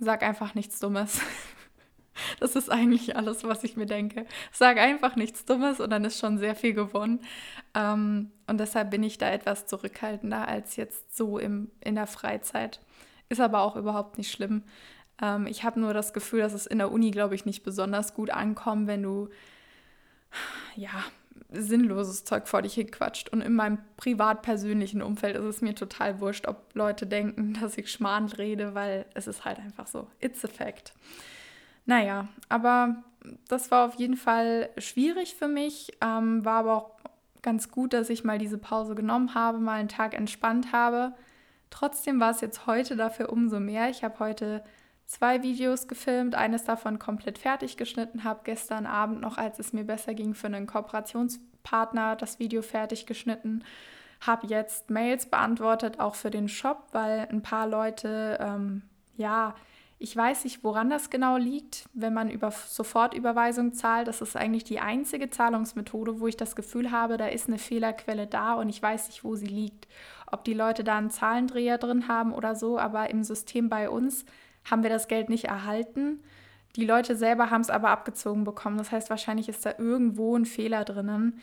sag 0.00 0.22
einfach 0.22 0.54
nichts 0.54 0.80
Dummes. 0.80 1.20
Das 2.38 2.54
ist 2.54 2.70
eigentlich 2.70 3.16
alles, 3.16 3.42
was 3.42 3.64
ich 3.64 3.76
mir 3.76 3.86
denke. 3.86 4.24
Sag 4.52 4.78
einfach 4.78 5.16
nichts 5.16 5.46
Dummes 5.46 5.80
und 5.80 5.90
dann 5.90 6.04
ist 6.04 6.20
schon 6.20 6.38
sehr 6.38 6.54
viel 6.54 6.72
gewonnen. 6.72 7.18
Ähm, 7.74 8.30
und 8.46 8.58
deshalb 8.58 8.92
bin 8.92 9.02
ich 9.02 9.18
da 9.18 9.28
etwas 9.30 9.66
zurückhaltender 9.66 10.46
als 10.46 10.76
jetzt 10.76 11.16
so 11.16 11.40
im, 11.40 11.72
in 11.80 11.96
der 11.96 12.06
Freizeit. 12.06 12.78
Ist 13.28 13.40
aber 13.40 13.62
auch 13.62 13.74
überhaupt 13.74 14.16
nicht 14.16 14.30
schlimm. 14.30 14.62
Ähm, 15.20 15.48
ich 15.48 15.64
habe 15.64 15.80
nur 15.80 15.92
das 15.92 16.12
Gefühl, 16.12 16.40
dass 16.40 16.52
es 16.52 16.66
in 16.66 16.78
der 16.78 16.92
Uni, 16.92 17.10
glaube 17.10 17.34
ich, 17.34 17.46
nicht 17.46 17.64
besonders 17.64 18.14
gut 18.14 18.30
ankommt, 18.30 18.86
wenn 18.86 19.02
du 19.02 19.28
ja 20.76 21.04
sinnloses 21.54 22.24
Zeug 22.24 22.48
vor 22.48 22.62
dich 22.62 22.74
hinquatscht. 22.74 23.28
Und 23.30 23.40
in 23.40 23.54
meinem 23.54 23.78
privat-persönlichen 23.96 25.02
Umfeld 25.02 25.36
ist 25.36 25.44
es 25.44 25.60
mir 25.60 25.74
total 25.74 26.20
wurscht, 26.20 26.46
ob 26.46 26.74
Leute 26.74 27.06
denken, 27.06 27.54
dass 27.60 27.78
ich 27.78 27.90
Schmarrn 27.90 28.26
rede, 28.26 28.74
weil 28.74 29.06
es 29.14 29.26
ist 29.26 29.44
halt 29.44 29.58
einfach 29.58 29.86
so. 29.86 30.08
It's 30.20 30.44
a 30.44 30.48
fact. 30.48 30.92
Naja, 31.86 32.28
aber 32.48 33.02
das 33.48 33.70
war 33.70 33.86
auf 33.86 33.94
jeden 33.94 34.16
Fall 34.16 34.70
schwierig 34.78 35.34
für 35.34 35.48
mich, 35.48 35.96
ähm, 36.02 36.44
war 36.44 36.60
aber 36.60 36.74
auch 36.76 36.90
ganz 37.42 37.70
gut, 37.70 37.92
dass 37.92 38.10
ich 38.10 38.24
mal 38.24 38.38
diese 38.38 38.58
Pause 38.58 38.94
genommen 38.94 39.34
habe, 39.34 39.58
mal 39.58 39.74
einen 39.74 39.88
Tag 39.88 40.14
entspannt 40.14 40.72
habe. 40.72 41.12
Trotzdem 41.70 42.20
war 42.20 42.30
es 42.30 42.40
jetzt 42.40 42.66
heute 42.66 42.96
dafür 42.96 43.30
umso 43.30 43.60
mehr. 43.60 43.90
Ich 43.90 44.02
habe 44.02 44.18
heute 44.18 44.64
zwei 45.06 45.42
Videos 45.42 45.88
gefilmt, 45.88 46.34
eines 46.34 46.64
davon 46.64 46.98
komplett 46.98 47.38
fertig 47.38 47.76
geschnitten, 47.76 48.24
habe 48.24 48.40
gestern 48.44 48.86
Abend 48.86 49.20
noch, 49.20 49.38
als 49.38 49.58
es 49.58 49.72
mir 49.72 49.84
besser 49.84 50.14
ging, 50.14 50.34
für 50.34 50.46
einen 50.46 50.66
Kooperationspartner 50.66 52.16
das 52.16 52.38
Video 52.38 52.62
fertig 52.62 53.06
geschnitten, 53.06 53.64
habe 54.20 54.46
jetzt 54.46 54.90
Mails 54.90 55.26
beantwortet, 55.26 56.00
auch 56.00 56.14
für 56.14 56.30
den 56.30 56.48
Shop, 56.48 56.88
weil 56.92 57.28
ein 57.30 57.42
paar 57.42 57.66
Leute, 57.66 58.38
ähm, 58.40 58.82
ja, 59.16 59.54
ich 59.98 60.14
weiß 60.16 60.44
nicht, 60.44 60.64
woran 60.64 60.90
das 60.90 61.08
genau 61.08 61.36
liegt, 61.36 61.88
wenn 61.94 62.12
man 62.12 62.28
über 62.28 62.50
Sofortüberweisung 62.50 63.72
zahlt. 63.72 64.08
Das 64.08 64.20
ist 64.20 64.36
eigentlich 64.36 64.64
die 64.64 64.80
einzige 64.80 65.30
Zahlungsmethode, 65.30 66.20
wo 66.20 66.26
ich 66.26 66.36
das 66.36 66.56
Gefühl 66.56 66.90
habe, 66.90 67.16
da 67.16 67.26
ist 67.26 67.48
eine 67.48 67.58
Fehlerquelle 67.58 68.26
da 68.26 68.54
und 68.54 68.68
ich 68.68 68.82
weiß 68.82 69.08
nicht, 69.08 69.24
wo 69.24 69.34
sie 69.36 69.46
liegt. 69.46 69.86
Ob 70.30 70.44
die 70.44 70.52
Leute 70.52 70.84
da 70.84 70.98
einen 70.98 71.10
Zahlendreher 71.10 71.78
drin 71.78 72.08
haben 72.08 72.32
oder 72.34 72.54
so, 72.54 72.78
aber 72.78 73.08
im 73.10 73.22
System 73.22 73.68
bei 73.68 73.88
uns 73.88 74.24
haben 74.64 74.82
wir 74.82 74.90
das 74.90 75.08
Geld 75.08 75.28
nicht 75.28 75.44
erhalten. 75.44 76.20
Die 76.76 76.84
Leute 76.84 77.16
selber 77.16 77.50
haben 77.50 77.60
es 77.60 77.70
aber 77.70 77.90
abgezogen 77.90 78.44
bekommen. 78.44 78.78
Das 78.78 78.90
heißt, 78.90 79.10
wahrscheinlich 79.10 79.48
ist 79.48 79.64
da 79.64 79.74
irgendwo 79.78 80.36
ein 80.36 80.44
Fehler 80.44 80.84
drinnen. 80.84 81.40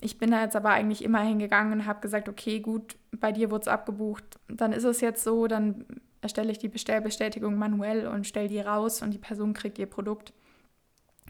Ich 0.00 0.18
bin 0.18 0.30
da 0.30 0.42
jetzt 0.42 0.56
aber 0.56 0.70
eigentlich 0.70 1.04
immer 1.04 1.20
hingegangen 1.20 1.72
und 1.72 1.86
habe 1.86 2.00
gesagt, 2.00 2.28
okay, 2.28 2.60
gut, 2.60 2.96
bei 3.12 3.32
dir 3.32 3.50
wurde 3.50 3.62
es 3.62 3.68
abgebucht. 3.68 4.38
Dann 4.48 4.72
ist 4.72 4.84
es 4.84 5.00
jetzt 5.00 5.22
so, 5.22 5.46
dann 5.46 5.84
erstelle 6.22 6.50
ich 6.50 6.58
die 6.58 6.68
Bestellbestätigung 6.68 7.56
manuell 7.56 8.06
und 8.06 8.26
stelle 8.26 8.48
die 8.48 8.60
raus 8.60 9.02
und 9.02 9.12
die 9.12 9.18
Person 9.18 9.52
kriegt 9.52 9.78
ihr 9.78 9.86
Produkt. 9.86 10.32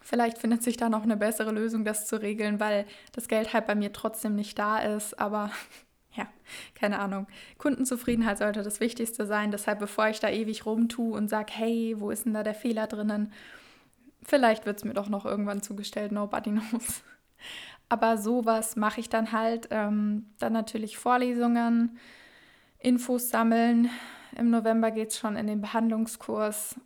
Vielleicht 0.02 0.38
findet 0.38 0.62
sich 0.62 0.76
da 0.76 0.88
noch 0.88 1.02
eine 1.02 1.16
bessere 1.16 1.52
Lösung, 1.52 1.84
das 1.84 2.06
zu 2.06 2.20
regeln, 2.20 2.58
weil 2.58 2.86
das 3.12 3.28
Geld 3.28 3.52
halt 3.52 3.66
bei 3.66 3.74
mir 3.74 3.92
trotzdem 3.92 4.34
nicht 4.34 4.58
da 4.58 4.78
ist. 4.78 5.18
Aber 5.18 5.50
ja, 6.12 6.26
keine 6.74 6.98
Ahnung. 6.98 7.26
Kundenzufriedenheit 7.58 8.38
sollte 8.38 8.62
das 8.62 8.80
Wichtigste 8.80 9.26
sein. 9.26 9.50
Deshalb, 9.50 9.78
bevor 9.78 10.08
ich 10.08 10.20
da 10.20 10.28
ewig 10.28 10.66
rumtue 10.66 11.16
und 11.16 11.28
sage, 11.28 11.52
hey, 11.54 11.94
wo 11.98 12.10
ist 12.10 12.26
denn 12.26 12.34
da 12.34 12.42
der 12.42 12.54
Fehler 12.54 12.86
drinnen? 12.86 13.32
Vielleicht 14.22 14.66
wird 14.66 14.78
es 14.78 14.84
mir 14.84 14.94
doch 14.94 15.08
noch 15.08 15.24
irgendwann 15.24 15.62
zugestellt, 15.62 16.12
nobody 16.12 16.50
knows. 16.50 17.02
Aber 17.88 18.18
sowas 18.18 18.76
mache 18.76 19.00
ich 19.00 19.08
dann 19.08 19.32
halt. 19.32 19.68
Ähm, 19.70 20.26
dann 20.38 20.52
natürlich 20.52 20.98
Vorlesungen, 20.98 21.98
Infos 22.78 23.30
sammeln, 23.30 23.90
im 24.36 24.50
November 24.50 24.90
geht 24.90 25.10
es 25.10 25.18
schon 25.18 25.36
in 25.36 25.46
den 25.46 25.60
Behandlungskurs 25.60 26.76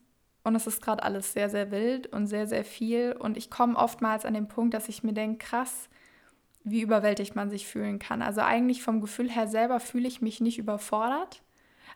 und 0.44 0.54
es 0.54 0.66
ist 0.66 0.82
gerade 0.82 1.02
alles 1.02 1.32
sehr, 1.32 1.48
sehr 1.48 1.70
wild 1.70 2.06
und 2.06 2.26
sehr, 2.26 2.46
sehr 2.46 2.64
viel. 2.64 3.12
Und 3.18 3.36
ich 3.36 3.50
komme 3.50 3.76
oftmals 3.76 4.26
an 4.26 4.34
den 4.34 4.46
Punkt, 4.46 4.74
dass 4.74 4.88
ich 4.88 5.02
mir 5.02 5.14
denke, 5.14 5.38
krass, 5.38 5.88
wie 6.64 6.80
überwältigt 6.80 7.36
man 7.36 7.50
sich 7.50 7.66
fühlen 7.66 7.98
kann. 7.98 8.22
Also 8.22 8.40
eigentlich 8.40 8.82
vom 8.82 9.00
Gefühl 9.00 9.30
her 9.30 9.46
selber 9.46 9.80
fühle 9.80 10.08
ich 10.08 10.22
mich 10.22 10.40
nicht 10.40 10.58
überfordert. 10.58 11.42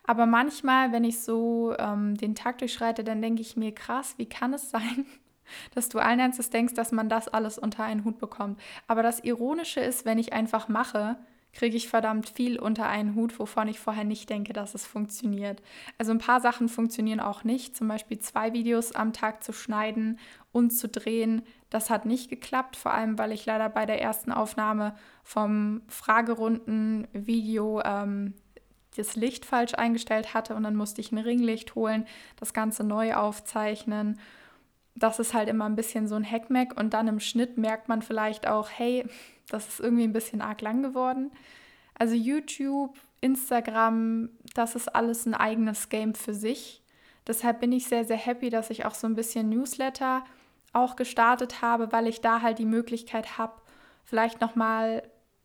Aber 0.05 0.27
manchmal, 0.27 0.93
wenn 0.93 1.05
ich 1.05 1.21
so 1.21 1.75
ähm, 1.79 2.17
den 2.17 2.35
Tag 2.35 2.59
durchschreite, 2.59 3.03
dann 3.03 3.21
denke 3.21 3.43
ich 3.43 3.57
mir, 3.57 3.75
krass, 3.75 4.15
wie 4.19 4.29
kann 4.29 4.55
es 4.55 4.71
sein, 4.71 5.07
dass 5.75 5.89
du 5.89 5.99
allen 5.99 6.21
Ernstes 6.21 6.51
denkst, 6.51 6.75
dass 6.75 6.93
man 6.93 7.09
das 7.09 7.29
alles 7.29 7.59
unter 7.59 7.85
einen 7.85 8.05
Hut 8.05 8.19
bekommt. 8.19 8.61
Aber 8.87 9.03
das 9.03 9.25
Ironische 9.25 9.81
ist, 9.81 10.05
wenn 10.05 10.19
ich 10.19 10.33
einfach 10.33 10.69
mache, 10.69 11.17
kriege 11.53 11.77
ich 11.77 11.89
verdammt 11.89 12.29
viel 12.29 12.59
unter 12.59 12.87
einen 12.89 13.15
Hut, 13.15 13.39
wovon 13.39 13.69
ich 13.69 13.81
vorher 13.81 14.05
nicht 14.05 14.31
denke, 14.31 14.53
dass 14.53 14.75
es 14.75 14.87
funktioniert. 14.87 15.63
Also 15.97 16.13
ein 16.13 16.19
paar 16.19 16.41
Sachen 16.41 16.69
funktionieren 16.69 17.21
auch 17.21 17.45
nicht. 17.45 17.77
Zum 17.77 17.89
Beispiel 17.89 18.19
zwei 18.19 18.53
Videos 18.53 18.93
am 18.93 19.13
Tag 19.13 19.43
zu 19.43 19.53
schneiden 19.53 20.19
und 20.53 20.71
zu 20.71 20.89
drehen. 20.89 21.43
Das 21.71 21.91
hat 21.91 22.07
nicht 22.07 22.31
geklappt, 22.31 22.77
vor 22.77 22.93
allem 22.93 23.19
weil 23.19 23.33
ich 23.33 23.45
leider 23.47 23.69
bei 23.69 23.87
der 23.87 24.01
ersten 24.01 24.33
Aufnahme 24.33 24.95
vom 25.23 25.83
Fragerunden-Video 25.89 27.83
ähm, 27.83 28.35
das 28.97 29.17
Licht 29.17 29.45
falsch 29.45 29.75
eingestellt 29.75 30.35
hatte 30.35 30.55
und 30.55 30.65
dann 30.65 30.77
musste 30.77 31.01
ich 31.01 31.13
ein 31.13 31.19
Ringlicht 31.19 31.75
holen, 31.75 32.07
das 32.37 32.53
Ganze 32.53 32.85
neu 32.85 33.15
aufzeichnen. 33.15 34.19
Das 34.99 35.19
ist 35.19 35.35
halt 35.35 35.49
immer 35.49 35.67
ein 35.67 35.77
bisschen 35.77 36.09
so 36.09 36.15
ein 36.15 36.29
Hackmack 36.29 36.79
und 36.79 36.95
dann 36.95 37.09
im 37.09 37.21
Schnitt 37.21 37.59
merkt 37.59 37.89
man 37.89 38.03
vielleicht 38.03 38.47
auch, 38.47 38.69
hey, 38.71 39.07
das 39.49 39.69
ist 39.69 39.81
irgendwie 39.81 40.05
ein 40.05 40.13
bisschen 40.13 40.41
arg 40.41 40.61
lang 40.61 40.83
geworden. 40.83 41.31
Also 41.95 42.15
YouTube 42.15 42.97
Instagram, 43.21 44.31
das 44.55 44.75
ist 44.75 44.95
alles 44.95 45.27
ein 45.27 45.35
eigenes 45.35 45.89
Game 45.89 46.15
für 46.15 46.35
sich. 46.35 46.83
Deshalb 47.27 47.61
bin 47.61 47.73
ich 47.73 47.87
sehr, 47.87 48.05
sehr 48.05 48.17
happy, 48.17 48.51
dass 48.51 48.71
ich 48.71 48.87
auch 48.87 48.95
so 48.95 49.07
ein 49.07 49.15
bisschen 49.15 49.49
Newsletter 49.49 50.25
auch 50.73 50.97
gestartet 50.97 51.63
habe, 51.63 51.93
weil 51.93 52.07
ich 52.07 52.21
da 52.21 52.43
halt 52.43 52.59
die 52.59 52.65
Möglichkeit 52.65 53.39
habe, 53.39 53.61
vielleicht 54.05 54.41
nochmal 54.41 55.03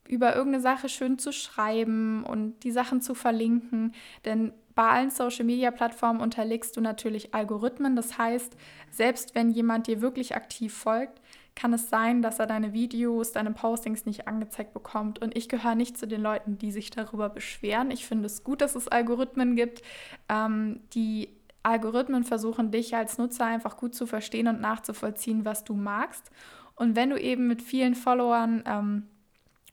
über 0.08 0.36
irgendeine 0.36 0.62
Sache 0.62 0.90
schön 0.90 1.18
zu 1.18 1.32
schreiben 1.32 2.24
und 2.24 2.60
die 2.64 2.72
Sachen 2.72 3.02
zu 3.02 3.16
verlinken. 3.16 3.94
Denn 4.26 4.54
bei 4.76 4.88
allen 4.88 5.10
Social-Media-Plattformen 5.10 6.22
unterlegst 6.22 6.76
du 6.76 6.82
natürlich 6.82 7.34
Algorithmen. 7.34 7.96
Das 7.96 8.18
heißt, 8.18 8.56
selbst 8.92 9.36
wenn 9.36 9.52
jemand 9.52 9.88
dir 9.88 10.02
wirklich 10.02 10.36
aktiv 10.36 10.74
folgt, 10.74 11.22
kann 11.56 11.74
es 11.74 11.90
sein, 11.90 12.22
dass 12.22 12.40
er 12.40 12.48
deine 12.48 12.74
Videos, 12.74 13.32
deine 13.32 13.52
Postings 13.52 14.06
nicht 14.06 14.28
angezeigt 14.28 14.74
bekommt. 14.74 15.20
Und 15.20 15.38
ich 15.38 15.50
gehöre 15.50 15.76
nicht 15.76 15.98
zu 15.98 16.08
den 16.08 16.22
Leuten, 16.22 16.58
die 16.58 16.72
sich 16.72 16.90
darüber 16.90 17.30
beschweren. 17.30 17.92
Ich 17.92 18.06
finde 18.06 18.26
es 18.26 18.44
gut, 18.44 18.62
dass 18.62 18.76
es 18.76 18.88
Algorithmen 18.88 19.56
gibt. 19.56 19.84
Ähm, 20.30 20.80
die 20.94 21.30
Algorithmen 21.62 22.24
versuchen 22.24 22.72
dich 22.72 22.96
als 22.96 23.18
Nutzer 23.18 23.46
einfach 23.46 23.78
gut 23.78 23.94
zu 23.94 24.06
verstehen 24.06 24.48
und 24.48 24.62
nachzuvollziehen, 24.62 25.46
was 25.46 25.64
du 25.64 25.76
magst. 25.76 26.32
Und 26.76 26.96
wenn 26.96 27.12
du 27.12 27.20
eben 27.20 27.48
mit 27.48 27.62
vielen 27.62 27.94
Followern, 27.94 28.64
ähm, 28.66 29.04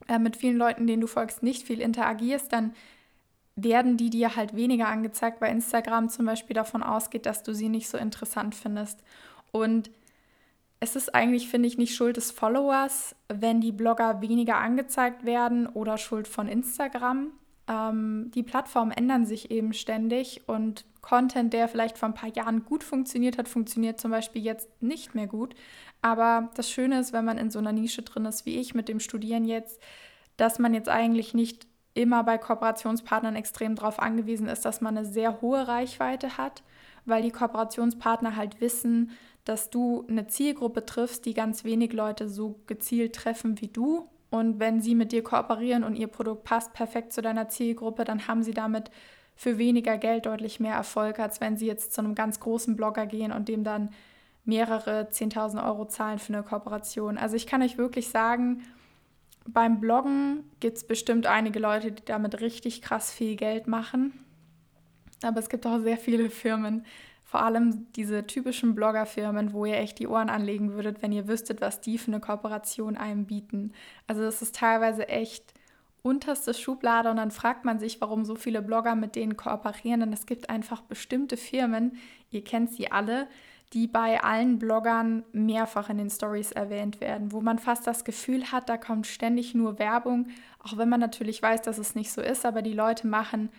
äh, 0.07 0.19
mit 0.19 0.37
vielen 0.37 0.57
Leuten, 0.57 0.87
denen 0.87 1.01
du 1.01 1.07
folgst, 1.07 1.43
nicht 1.43 1.67
viel 1.67 1.81
interagierst, 1.81 2.53
dann 2.53 2.75
werden 3.62 3.96
die 3.96 4.11
dir 4.11 4.37
halt 4.37 4.55
weniger 4.55 4.88
angezeigt, 4.88 5.40
weil 5.40 5.53
Instagram 5.53 6.09
zum 6.09 6.27
Beispiel 6.27 6.55
davon 6.55 6.83
ausgeht, 6.83 7.27
dass 7.27 7.42
du 7.42 7.55
sie 7.55 7.68
nicht 7.68 7.88
so 7.88 7.99
interessant 7.99 8.55
findest. 8.55 9.03
Und 9.53 9.90
es 10.81 10.96
ist 10.96 11.14
eigentlich, 11.14 11.49
finde 11.49 11.68
ich, 11.68 11.77
nicht 11.77 11.94
Schuld 11.94 12.16
des 12.16 12.31
Followers, 12.31 13.14
wenn 13.29 13.61
die 13.61 13.73
Blogger 13.73 14.23
weniger 14.23 14.57
angezeigt 14.57 15.25
werden 15.25 15.66
oder 15.66 15.99
Schuld 15.99 16.27
von 16.27 16.49
Instagram. 16.49 17.33
Ähm, 17.68 18.31
die 18.35 18.42
Plattformen 18.42 18.90
ändern 18.90 19.27
sich 19.27 19.51
eben 19.51 19.75
ständig 19.75 20.42
und 20.49 20.87
Content, 21.03 21.53
der 21.53 21.68
vielleicht 21.68 21.99
vor 21.99 22.09
ein 22.09 22.14
paar 22.14 22.35
Jahren 22.35 22.64
gut 22.64 22.83
funktioniert 22.83 23.38
hat, 23.38 23.49
funktioniert 23.49 24.01
zum 24.01 24.11
Beispiel 24.11 24.42
jetzt 24.42 24.68
nicht 24.83 25.14
mehr 25.14 25.27
gut. 25.27 25.55
Aber 26.03 26.51
das 26.55 26.70
Schöne 26.70 26.99
ist, 26.99 27.12
wenn 27.12 27.25
man 27.25 27.38
in 27.38 27.51
so 27.51 27.59
einer 27.59 27.73
Nische 27.73 28.03
drin 28.03 28.25
ist 28.25 28.46
wie 28.46 28.59
ich 28.59 28.75
mit 28.75 28.88
dem 28.88 29.01
Studieren 29.01 29.44
jetzt, 29.44 29.81
dass 30.37 30.59
man 30.59 30.73
jetzt 30.73 30.88
eigentlich 30.88 31.35
nicht 31.35 31.66
immer 31.94 32.22
bei 32.24 32.38
Kooperationspartnern 32.38 33.37
extrem 33.37 33.74
darauf 33.74 33.98
angewiesen 33.98 34.48
ist, 34.48 34.64
dass 34.64 34.81
man 34.81 34.96
eine 34.96 35.07
sehr 35.07 35.40
hohe 35.40 35.66
Reichweite 35.66 36.38
hat, 36.38 36.62
weil 37.05 37.22
die 37.22 37.31
Kooperationspartner 37.31 38.37
halt 38.37 38.61
wissen, 38.61 39.11
dass 39.44 39.70
du 39.70 40.07
eine 40.09 40.26
Zielgruppe 40.26 40.85
triffst, 40.87 41.24
die 41.26 41.35
ganz 41.35 41.64
wenig 41.64 41.92
Leute 41.92 42.29
so 42.29 42.61
gezielt 42.66 43.14
treffen 43.14 43.61
wie 43.61 43.68
du. 43.68 44.09
Und 44.31 44.61
wenn 44.61 44.81
sie 44.81 44.94
mit 44.94 45.11
dir 45.11 45.24
kooperieren 45.24 45.83
und 45.83 45.96
ihr 45.96 46.07
Produkt 46.07 46.44
passt 46.44 46.72
perfekt 46.72 47.12
zu 47.12 47.20
deiner 47.20 47.48
Zielgruppe, 47.48 48.05
dann 48.05 48.29
haben 48.29 48.42
sie 48.42 48.55
damit 48.55 48.90
für 49.35 49.59
weniger 49.59 49.96
Geld 49.96 50.26
deutlich 50.26 50.61
mehr 50.61 50.74
Erfolg, 50.74 51.18
als 51.18 51.40
wenn 51.40 51.57
sie 51.57 51.66
jetzt 51.66 51.94
zu 51.94 52.03
einem 52.03 52.14
ganz 52.14 52.38
großen 52.38 52.76
Blogger 52.76 53.07
gehen 53.07 53.33
und 53.33 53.48
dem 53.48 53.64
dann 53.64 53.90
mehrere 54.44 55.09
10.000 55.11 55.64
Euro 55.66 55.87
zahlen 55.87 56.18
für 56.18 56.33
eine 56.33 56.42
Kooperation. 56.42 57.18
Also 57.18 57.37
ich 57.37 57.46
kann 57.46 57.62
euch 57.62 57.79
wirklich 57.79 58.11
sagen, 58.11 58.62
beim 59.53 59.81
Bloggen 59.81 60.45
gibt 60.61 60.77
es 60.77 60.87
bestimmt 60.87 61.27
einige 61.27 61.59
Leute, 61.59 61.93
die 61.93 62.05
damit 62.05 62.41
richtig 62.41 62.83
krass 62.83 63.13
viel 63.13 63.37
Geld 63.37 63.67
machen. 63.67 64.25
Aber 65.23 65.39
es 65.39 65.49
gibt 65.49 65.67
auch 65.67 65.81
sehr 65.81 65.99
viele 65.99 66.31
Firmen, 66.31 66.85
vor 67.25 67.43
allem 67.43 67.87
diese 67.93 68.27
typischen 68.27 68.75
Bloggerfirmen, 68.75 69.53
wo 69.53 69.65
ihr 69.65 69.77
echt 69.77 69.99
die 70.01 70.09
Ohren 70.09 70.31
anlegen 70.31 70.73
würdet, 70.73 71.01
wenn 71.01 71.13
ihr 71.13 71.29
wüsstet, 71.29 71.61
was 71.61 71.81
die 71.81 71.97
für 71.97 72.11
eine 72.11 72.21
Kooperation 72.21 72.97
einem 72.97 73.27
bieten. 73.27 73.73
Also 74.09 74.23
das 74.23 74.43
ist 74.43 74.57
teilweise 74.57 75.09
echt 75.09 75.55
unterste 76.03 76.55
Schublade 76.55 77.11
und 77.11 77.19
dann 77.19 77.31
fragt 77.31 77.65
man 77.65 77.79
sich, 77.79 78.01
warum 78.01 78.25
so 78.25 78.35
viele 78.35 78.63
Blogger 78.63 78.97
mit 78.97 79.15
denen 79.15 79.37
kooperieren. 79.37 80.01
Denn 80.01 80.13
es 80.13 80.27
gibt 80.27 80.51
einfach 80.51 80.81
bestimmte 80.81 81.37
Firmen, 81.37 81.99
ihr 82.31 82.43
kennt 82.43 82.73
sie 82.73 82.91
alle, 82.91 83.29
die 83.73 83.87
bei 83.87 84.23
allen 84.23 84.59
Bloggern 84.59 85.25
mehrfach 85.33 85.91
in 85.91 85.99
den 85.99 86.11
Stories 86.11 86.51
erwähnt 86.53 87.01
werden, 87.01 87.31
wo 87.31 87.41
man 87.41 87.59
fast 87.59 87.87
das 87.87 88.05
Gefühl 88.05 88.51
hat, 88.51 88.69
da 88.69 88.77
kommt 88.77 89.07
ständig 89.07 89.55
nur 89.55 89.79
Werbung, 89.79 90.29
auch 90.59 90.77
wenn 90.77 90.89
man 90.89 91.01
natürlich 91.01 91.41
weiß, 91.41 91.63
dass 91.63 91.79
es 91.79 91.95
nicht 91.95 92.13
so 92.13 92.21
ist, 92.21 92.45
aber 92.45 92.63
die 92.63 92.73
Leute 92.73 93.07
machen 93.07 93.51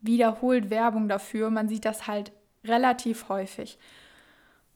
wiederholt 0.00 0.70
Werbung 0.70 1.08
dafür. 1.08 1.50
Man 1.50 1.68
sieht 1.68 1.84
das 1.84 2.06
halt 2.06 2.32
relativ 2.64 3.28
häufig. 3.28 3.78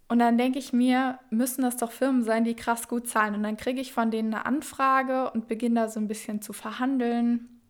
Und 0.09 0.19
dann 0.19 0.37
denke 0.37 0.59
ich 0.59 0.75
mir, 0.75 1.19
müssen 1.31 1.63
das 1.63 1.79
doch 1.79 1.91
Firmen 1.91 2.23
sein, 2.23 2.45
die 2.45 2.55
krass 2.55 2.87
gut 2.87 3.09
zahlen. 3.09 3.35
Und 3.35 3.45
dann 3.45 3.57
kriege 3.57 3.81
ich 3.81 3.95
von 3.95 4.11
denen 4.11 4.35
eine 4.35 4.45
Anfrage 4.45 5.31
und 5.31 5.49
beginne 5.49 5.81
da 5.81 5.89
so 5.89 6.01
ein 6.01 6.09
bisschen 6.09 6.43
zu 6.43 6.53
verhandeln. 6.53 7.61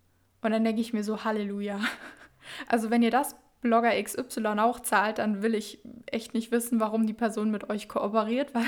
Und 0.40 0.50
dann 0.50 0.64
denke 0.64 0.80
ich 0.80 0.92
mir 0.92 1.04
so, 1.04 1.24
Halleluja. 1.24 1.78
Also 2.66 2.90
wenn 2.90 3.04
ihr 3.04 3.12
das 3.12 3.36
Blogger 3.62 4.00
XY 4.02 4.58
auch 4.58 4.80
zahlt, 4.80 5.18
dann 5.18 5.42
will 5.42 5.54
ich 5.54 5.80
echt 6.06 6.34
nicht 6.34 6.52
wissen, 6.52 6.80
warum 6.80 7.06
die 7.06 7.14
Person 7.14 7.50
mit 7.50 7.70
euch 7.70 7.88
kooperiert, 7.88 8.54
weil 8.54 8.66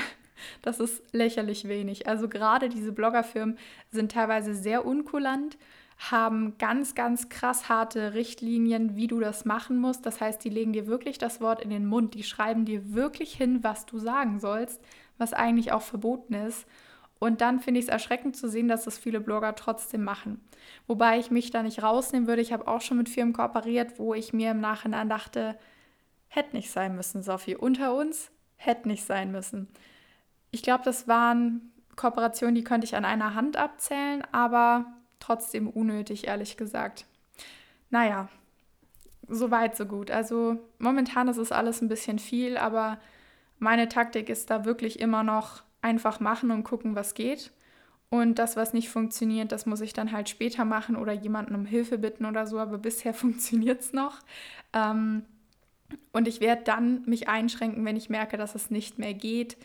das 0.61 0.79
ist 0.79 1.03
lächerlich 1.13 1.67
wenig. 1.67 2.07
Also 2.07 2.27
gerade 2.27 2.69
diese 2.69 2.91
Bloggerfirmen 2.91 3.57
sind 3.91 4.11
teilweise 4.11 4.55
sehr 4.55 4.85
unkulant, 4.85 5.57
haben 5.97 6.57
ganz, 6.57 6.95
ganz 6.95 7.29
krass 7.29 7.69
harte 7.69 8.15
Richtlinien, 8.15 8.95
wie 8.95 9.07
du 9.07 9.19
das 9.19 9.45
machen 9.45 9.77
musst. 9.77 10.05
Das 10.05 10.19
heißt, 10.19 10.43
die 10.43 10.49
legen 10.49 10.73
dir 10.73 10.87
wirklich 10.87 11.17
das 11.17 11.39
Wort 11.39 11.61
in 11.61 11.69
den 11.69 11.85
Mund, 11.85 12.15
die 12.15 12.23
schreiben 12.23 12.65
dir 12.65 12.93
wirklich 12.93 13.33
hin, 13.33 13.63
was 13.63 13.85
du 13.85 13.97
sagen 13.97 14.39
sollst, 14.39 14.81
was 15.17 15.31
eigentlich 15.31 15.71
auch 15.71 15.81
verboten 15.83 16.33
ist. 16.33 16.65
Und 17.25 17.41
dann 17.41 17.59
finde 17.59 17.79
ich 17.79 17.87
es 17.87 17.91
erschreckend 17.91 18.37
zu 18.37 18.47
sehen, 18.47 18.67
dass 18.67 18.83
das 18.83 18.99
viele 18.99 19.19
Blogger 19.19 19.55
trotzdem 19.55 20.03
machen. 20.03 20.47
Wobei 20.85 21.17
ich 21.17 21.31
mich 21.31 21.49
da 21.49 21.63
nicht 21.63 21.81
rausnehmen 21.81 22.27
würde. 22.27 22.43
Ich 22.43 22.53
habe 22.53 22.67
auch 22.67 22.81
schon 22.81 22.97
mit 22.97 23.09
Firmen 23.09 23.33
kooperiert, 23.33 23.97
wo 23.97 24.13
ich 24.13 24.31
mir 24.31 24.51
im 24.51 24.59
Nachhinein 24.59 25.09
dachte, 25.09 25.57
hätte 26.27 26.55
nicht 26.55 26.69
sein 26.69 26.95
müssen, 26.95 27.23
Sophie. 27.23 27.55
Unter 27.55 27.95
uns 27.95 28.29
hätte 28.57 28.87
nicht 28.87 29.05
sein 29.05 29.31
müssen. 29.31 29.67
Ich 30.51 30.61
glaube, 30.61 30.83
das 30.83 31.07
waren 31.07 31.71
Kooperationen, 31.95 32.53
die 32.53 32.63
könnte 32.63 32.85
ich 32.85 32.95
an 32.95 33.05
einer 33.05 33.33
Hand 33.33 33.57
abzählen, 33.57 34.21
aber 34.31 34.85
trotzdem 35.19 35.67
unnötig, 35.67 36.27
ehrlich 36.27 36.57
gesagt. 36.57 37.07
Naja, 37.89 38.29
so 39.27 39.49
weit, 39.49 39.75
so 39.75 39.87
gut. 39.87 40.11
Also 40.11 40.59
momentan 40.77 41.27
ist 41.27 41.37
es 41.37 41.51
alles 41.51 41.81
ein 41.81 41.89
bisschen 41.89 42.19
viel, 42.19 42.55
aber 42.55 42.99
meine 43.57 43.89
Taktik 43.89 44.29
ist 44.29 44.51
da 44.51 44.63
wirklich 44.63 44.99
immer 44.99 45.23
noch 45.23 45.63
einfach 45.85 46.19
machen 46.19 46.51
und 46.51 46.63
gucken, 46.63 46.95
was 46.95 47.13
geht. 47.13 47.51
Und 48.09 48.39
das, 48.39 48.55
was 48.55 48.73
nicht 48.73 48.89
funktioniert, 48.89 49.51
das 49.51 49.65
muss 49.65 49.81
ich 49.81 49.93
dann 49.93 50.11
halt 50.11 50.29
später 50.29 50.65
machen 50.65 50.95
oder 50.95 51.13
jemanden 51.13 51.55
um 51.55 51.65
Hilfe 51.65 51.97
bitten 51.97 52.25
oder 52.25 52.47
so. 52.47 52.59
Aber 52.59 52.77
bisher 52.77 53.13
funktioniert 53.23 53.81
es 53.81 53.93
noch. 53.93 54.19
Ähm, 54.73 55.23
und 56.11 56.27
ich 56.27 56.41
werde 56.41 56.63
dann 56.63 57.03
mich 57.05 57.27
einschränken, 57.27 57.85
wenn 57.85 57.95
ich 57.95 58.09
merke, 58.09 58.37
dass 58.37 58.55
es 58.55 58.71
nicht 58.71 58.97
mehr 58.97 59.13
geht. 59.13 59.57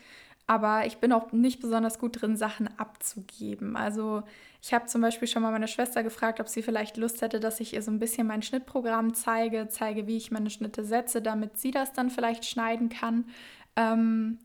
Aber 0.45 0.85
ich 0.85 0.97
bin 0.97 1.11
auch 1.13 1.31
nicht 1.31 1.61
besonders 1.61 1.97
gut 1.97 2.21
drin, 2.21 2.35
Sachen 2.35 2.69
abzugeben. 2.77 3.75
Also 3.75 4.23
ich 4.61 4.73
habe 4.73 4.85
zum 4.85 5.01
Beispiel 5.01 5.27
schon 5.27 5.41
mal 5.41 5.51
meine 5.51 5.67
Schwester 5.67 6.03
gefragt, 6.03 6.39
ob 6.39 6.47
sie 6.47 6.61
vielleicht 6.61 6.97
Lust 6.97 7.21
hätte, 7.21 7.39
dass 7.39 7.59
ich 7.59 7.73
ihr 7.73 7.81
so 7.81 7.89
ein 7.89 7.99
bisschen 7.99 8.27
mein 8.27 8.41
Schnittprogramm 8.43 9.13
zeige, 9.13 9.69
zeige, 9.69 10.07
wie 10.07 10.17
ich 10.17 10.29
meine 10.29 10.49
Schnitte 10.49 10.83
setze, 10.83 11.21
damit 11.21 11.57
sie 11.57 11.71
das 11.71 11.93
dann 11.93 12.09
vielleicht 12.09 12.45
schneiden 12.45 12.89
kann. 12.89 13.25
Ähm, 13.75 14.39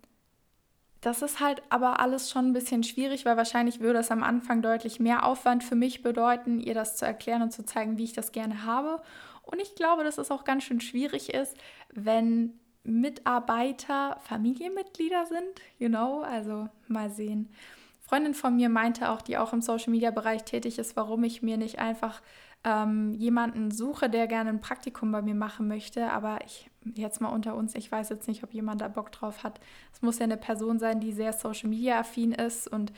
das 1.07 1.23
ist 1.23 1.39
halt 1.39 1.63
aber 1.69 2.01
alles 2.01 2.33
schon 2.33 2.49
ein 2.49 2.53
bisschen 2.53 2.83
schwierig, 2.83 3.25
weil 3.25 3.37
wahrscheinlich 3.37 3.79
würde 3.79 4.01
es 4.01 4.11
am 4.11 4.25
Anfang 4.25 4.61
deutlich 4.61 4.99
mehr 4.99 5.25
Aufwand 5.25 5.63
für 5.63 5.77
mich 5.77 6.03
bedeuten, 6.03 6.59
ihr 6.59 6.75
das 6.75 6.97
zu 6.97 7.07
erklären 7.07 7.43
und 7.43 7.53
zu 7.53 7.65
zeigen, 7.65 7.97
wie 7.97 8.03
ich 8.03 8.13
das 8.13 8.33
gerne 8.33 8.65
habe. 8.65 9.01
Und 9.43 9.63
ich 9.63 9.77
glaube, 9.77 10.03
dass 10.03 10.19
es 10.19 10.33
auch 10.33 10.43
ganz 10.43 10.65
schön 10.65 10.81
schwierig 10.81 11.33
ist, 11.33 11.57
wenn 11.93 12.59
Mitarbeiter 12.83 14.17
Familienmitglieder 14.25 15.27
sind. 15.27 15.63
You 15.79 15.91
know, 15.91 16.23
also 16.23 16.69
mal 16.89 17.09
sehen. 17.09 17.53
Freundin 18.01 18.35
von 18.35 18.57
mir 18.57 18.69
meinte 18.69 19.11
auch, 19.11 19.23
die 19.23 19.39
auch 19.39 19.53
im 19.53 19.63
Social 19.63 19.93
Media 19.93 20.11
Bereich 20.11 20.43
tätig 20.43 20.77
ist, 20.77 20.97
warum 20.97 21.23
ich 21.23 21.41
mir 21.41 21.57
nicht 21.57 21.79
einfach 21.79 22.21
ähm, 22.67 23.15
jemanden 23.15 23.71
suche, 23.71 24.11
der 24.11 24.27
gerne 24.27 24.51
ein 24.51 24.61
Praktikum 24.61 25.13
bei 25.13 25.23
mir 25.23 25.37
machen 25.37 25.69
möchte. 25.69 26.11
Aber 26.11 26.41
ich, 26.45 26.69
jetzt 26.95 27.21
mal 27.21 27.29
unter 27.29 27.55
uns, 27.55 27.77
ich 27.77 27.91
weiß 27.91 28.09
jetzt 28.09 28.27
nicht, 28.27 28.43
ob 28.43 28.53
jemand 28.53 28.81
da 28.81 28.89
Bock 28.89 29.13
drauf 29.13 29.45
hat. 29.45 29.61
Es 29.93 30.03
muss 30.03 30.19
ja 30.19 30.25
eine 30.25 30.37
Person 30.37 30.81
sein, 30.81 30.99
die 30.99 31.13
sehr 31.13 31.33
Social 31.33 31.71
Media 31.71 32.01
affin 32.01 32.33
ist 32.33 32.67
und 32.67 32.93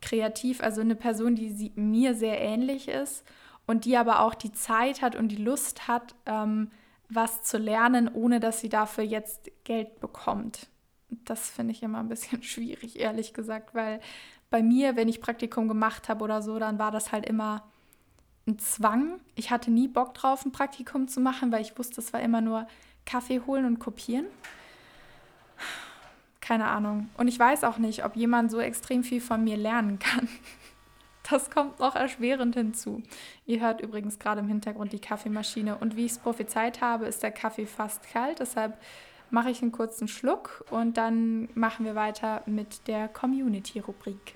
kreativ, 0.00 0.60
also 0.60 0.80
eine 0.80 0.96
Person, 0.96 1.36
die 1.36 1.50
sie, 1.50 1.70
mir 1.76 2.14
sehr 2.16 2.40
ähnlich 2.40 2.88
ist 2.88 3.24
und 3.64 3.84
die 3.84 3.96
aber 3.96 4.22
auch 4.22 4.34
die 4.34 4.50
Zeit 4.50 5.02
hat 5.02 5.14
und 5.14 5.28
die 5.28 5.36
Lust 5.36 5.86
hat, 5.86 6.16
ähm, 6.26 6.72
was 7.08 7.44
zu 7.44 7.58
lernen, 7.58 8.10
ohne 8.12 8.40
dass 8.40 8.60
sie 8.60 8.68
dafür 8.68 9.04
jetzt 9.04 9.52
Geld 9.62 10.00
bekommt. 10.00 10.66
Das 11.10 11.48
finde 11.48 11.70
ich 11.70 11.84
immer 11.84 12.00
ein 12.00 12.08
bisschen 12.08 12.42
schwierig, 12.42 12.98
ehrlich 12.98 13.34
gesagt, 13.34 13.72
weil 13.72 14.00
bei 14.50 14.64
mir, 14.64 14.96
wenn 14.96 15.08
ich 15.08 15.20
Praktikum 15.20 15.68
gemacht 15.68 16.08
habe 16.08 16.24
oder 16.24 16.42
so, 16.42 16.58
dann 16.58 16.80
war 16.80 16.90
das 16.90 17.12
halt 17.12 17.24
immer 17.24 17.62
ein 18.46 18.58
Zwang. 18.58 19.20
Ich 19.34 19.50
hatte 19.50 19.70
nie 19.70 19.88
Bock 19.88 20.14
drauf, 20.14 20.44
ein 20.44 20.52
Praktikum 20.52 21.08
zu 21.08 21.20
machen, 21.20 21.52
weil 21.52 21.62
ich 21.62 21.78
wusste, 21.78 22.00
es 22.00 22.12
war 22.12 22.20
immer 22.20 22.40
nur 22.40 22.66
Kaffee 23.04 23.40
holen 23.46 23.64
und 23.64 23.78
kopieren. 23.78 24.26
Keine 26.40 26.66
Ahnung. 26.66 27.08
Und 27.16 27.28
ich 27.28 27.38
weiß 27.38 27.64
auch 27.64 27.78
nicht, 27.78 28.04
ob 28.04 28.16
jemand 28.16 28.50
so 28.50 28.58
extrem 28.60 29.04
viel 29.04 29.20
von 29.20 29.44
mir 29.44 29.56
lernen 29.56 29.98
kann. 29.98 30.28
Das 31.30 31.50
kommt 31.52 31.78
noch 31.78 31.94
erschwerend 31.94 32.56
hinzu. 32.56 33.00
Ihr 33.46 33.60
hört 33.60 33.80
übrigens 33.80 34.18
gerade 34.18 34.40
im 34.40 34.48
Hintergrund 34.48 34.92
die 34.92 34.98
Kaffeemaschine. 34.98 35.78
Und 35.78 35.96
wie 35.96 36.04
ich 36.04 36.12
es 36.12 36.18
prophezeit 36.18 36.80
habe, 36.80 37.06
ist 37.06 37.22
der 37.22 37.30
Kaffee 37.30 37.64
fast 37.64 38.02
kalt. 38.12 38.40
Deshalb 38.40 38.76
mache 39.30 39.48
ich 39.48 39.62
einen 39.62 39.70
kurzen 39.70 40.08
Schluck 40.08 40.64
und 40.70 40.96
dann 40.96 41.48
machen 41.54 41.86
wir 41.86 41.94
weiter 41.94 42.42
mit 42.46 42.86
der 42.88 43.06
Community-Rubrik. 43.06 44.34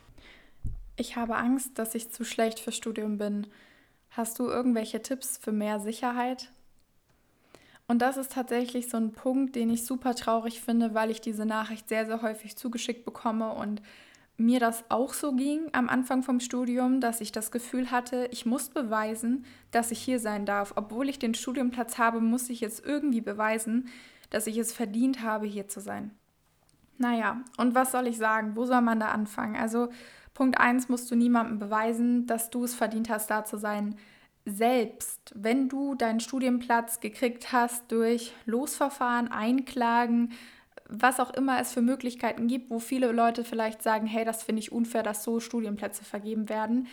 Ich 0.97 1.17
habe 1.17 1.37
Angst, 1.37 1.79
dass 1.79 1.95
ich 1.95 2.11
zu 2.11 2.25
schlecht 2.25 2.61
für 2.61 2.73
Studium 2.73 3.19
bin. 3.19 3.49
Hast 4.17 4.39
du 4.39 4.49
irgendwelche 4.49 5.03
Tipps 5.03 5.37
für 5.37 5.53
mehr 5.53 5.79
Sicherheit? 5.79 6.51
Und 7.87 8.01
das 8.01 8.17
ist 8.17 8.33
tatsächlich 8.33 8.89
so 8.89 8.97
ein 8.97 9.13
Punkt, 9.13 9.55
den 9.55 9.69
ich 9.69 9.85
super 9.85 10.15
traurig 10.15 10.63
finde, 10.63 10.95
weil 10.95 11.11
ich 11.11 11.21
diese 11.21 11.45
Nachricht 11.45 11.91
sehr, 11.91 12.07
sehr 12.07 12.23
häufig 12.23 12.57
zugeschickt 12.57 13.05
bekomme 13.05 13.53
und 13.53 13.83
mir 14.39 14.59
das 14.59 14.85
auch 14.89 15.13
so 15.13 15.33
ging 15.35 15.69
am 15.73 15.91
Anfang 15.91 16.23
vom 16.23 16.41
Studium, 16.41 17.03
dass 17.03 17.21
ich 17.21 17.31
das 17.31 17.51
Gefühl 17.51 17.91
hatte, 17.91 18.27
ich 18.33 18.47
muss 18.47 18.71
beweisen, 18.71 19.45
dass 19.71 19.91
ich 19.91 19.99
hier 19.99 20.19
sein 20.19 20.47
darf. 20.47 20.73
Obwohl 20.77 21.11
ich 21.11 21.19
den 21.19 21.35
Studienplatz 21.35 21.99
habe, 21.99 22.21
muss 22.21 22.49
ich 22.49 22.63
jetzt 22.63 22.87
irgendwie 22.87 23.21
beweisen, 23.21 23.91
dass 24.31 24.47
ich 24.47 24.57
es 24.57 24.73
verdient 24.73 25.21
habe, 25.21 25.45
hier 25.45 25.69
zu 25.69 25.81
sein. 25.81 26.11
Naja, 26.97 27.43
und 27.59 27.75
was 27.75 27.93
soll 27.93 28.07
ich 28.07 28.17
sagen? 28.17 28.57
Wo 28.57 28.65
soll 28.65 28.81
man 28.81 28.99
da 28.99 29.09
anfangen? 29.09 29.57
Also 29.57 29.91
Punkt 30.37 30.61
1 30.61 30.91
musst 30.91 31.11
du 31.11 31.17
niemandem 31.17 31.59
beweisen, 31.59 32.27
dass 32.27 32.51
du 32.51 32.65
es 32.65 32.75
verdient 32.75 33.09
hast, 33.09 33.31
da 33.31 33.47
zu 33.47 33.57
sein. 33.57 33.97
Selbst 34.45 35.33
wenn 35.35 35.71
du 35.71 35.95
deinen 35.95 36.21
Studienplatz 36.21 37.01
gekriegt 37.01 37.53
hast 37.53 37.91
durch 37.91 38.35
Losverfahren, 38.45 39.29
Einklagen, 39.29 40.33
was 40.91 41.21
auch 41.21 41.33
immer 41.33 41.59
es 41.59 41.73
für 41.73 41.81
Möglichkeiten 41.81 42.49
gibt, 42.49 42.69
wo 42.69 42.81
viele 42.81 43.13
Leute 43.13 43.45
vielleicht 43.45 43.83
sagen, 43.83 44.07
hey, 44.07 44.27
das 44.27 44.43
finde 44.43 44.61
ich 44.61 44.73
unfair, 44.73 45.03
dass 45.03 45.25
so 45.25 45.41
Studienplätze 45.41 46.05
vergeben 46.05 46.51
werden. 46.51 46.87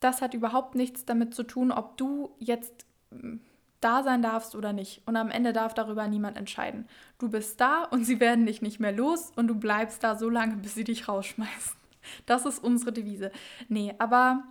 Das 0.00 0.20
hat 0.20 0.34
überhaupt 0.34 0.74
nichts 0.74 1.06
damit 1.06 1.34
zu 1.34 1.44
tun, 1.44 1.72
ob 1.72 1.96
du 1.96 2.28
jetzt 2.40 2.84
hm, 3.10 3.40
da 3.80 4.02
sein 4.02 4.20
darfst 4.20 4.54
oder 4.54 4.74
nicht. 4.74 5.00
Und 5.06 5.16
am 5.16 5.30
Ende 5.30 5.54
darf 5.54 5.72
darüber 5.72 6.06
niemand 6.08 6.36
entscheiden. 6.36 6.86
Du 7.18 7.30
bist 7.30 7.58
da 7.58 7.84
und 7.84 8.04
sie 8.04 8.20
werden 8.20 8.44
dich 8.44 8.60
nicht 8.60 8.80
mehr 8.80 8.92
los 8.92 9.32
und 9.34 9.48
du 9.48 9.54
bleibst 9.54 10.04
da 10.04 10.14
so 10.14 10.28
lange, 10.28 10.56
bis 10.56 10.74
sie 10.74 10.84
dich 10.84 11.08
rausschmeißen. 11.08 11.81
Das 12.26 12.44
ist 12.46 12.58
unsere 12.58 12.92
Devise. 12.92 13.30
Nee, 13.68 13.94
aber 13.98 14.44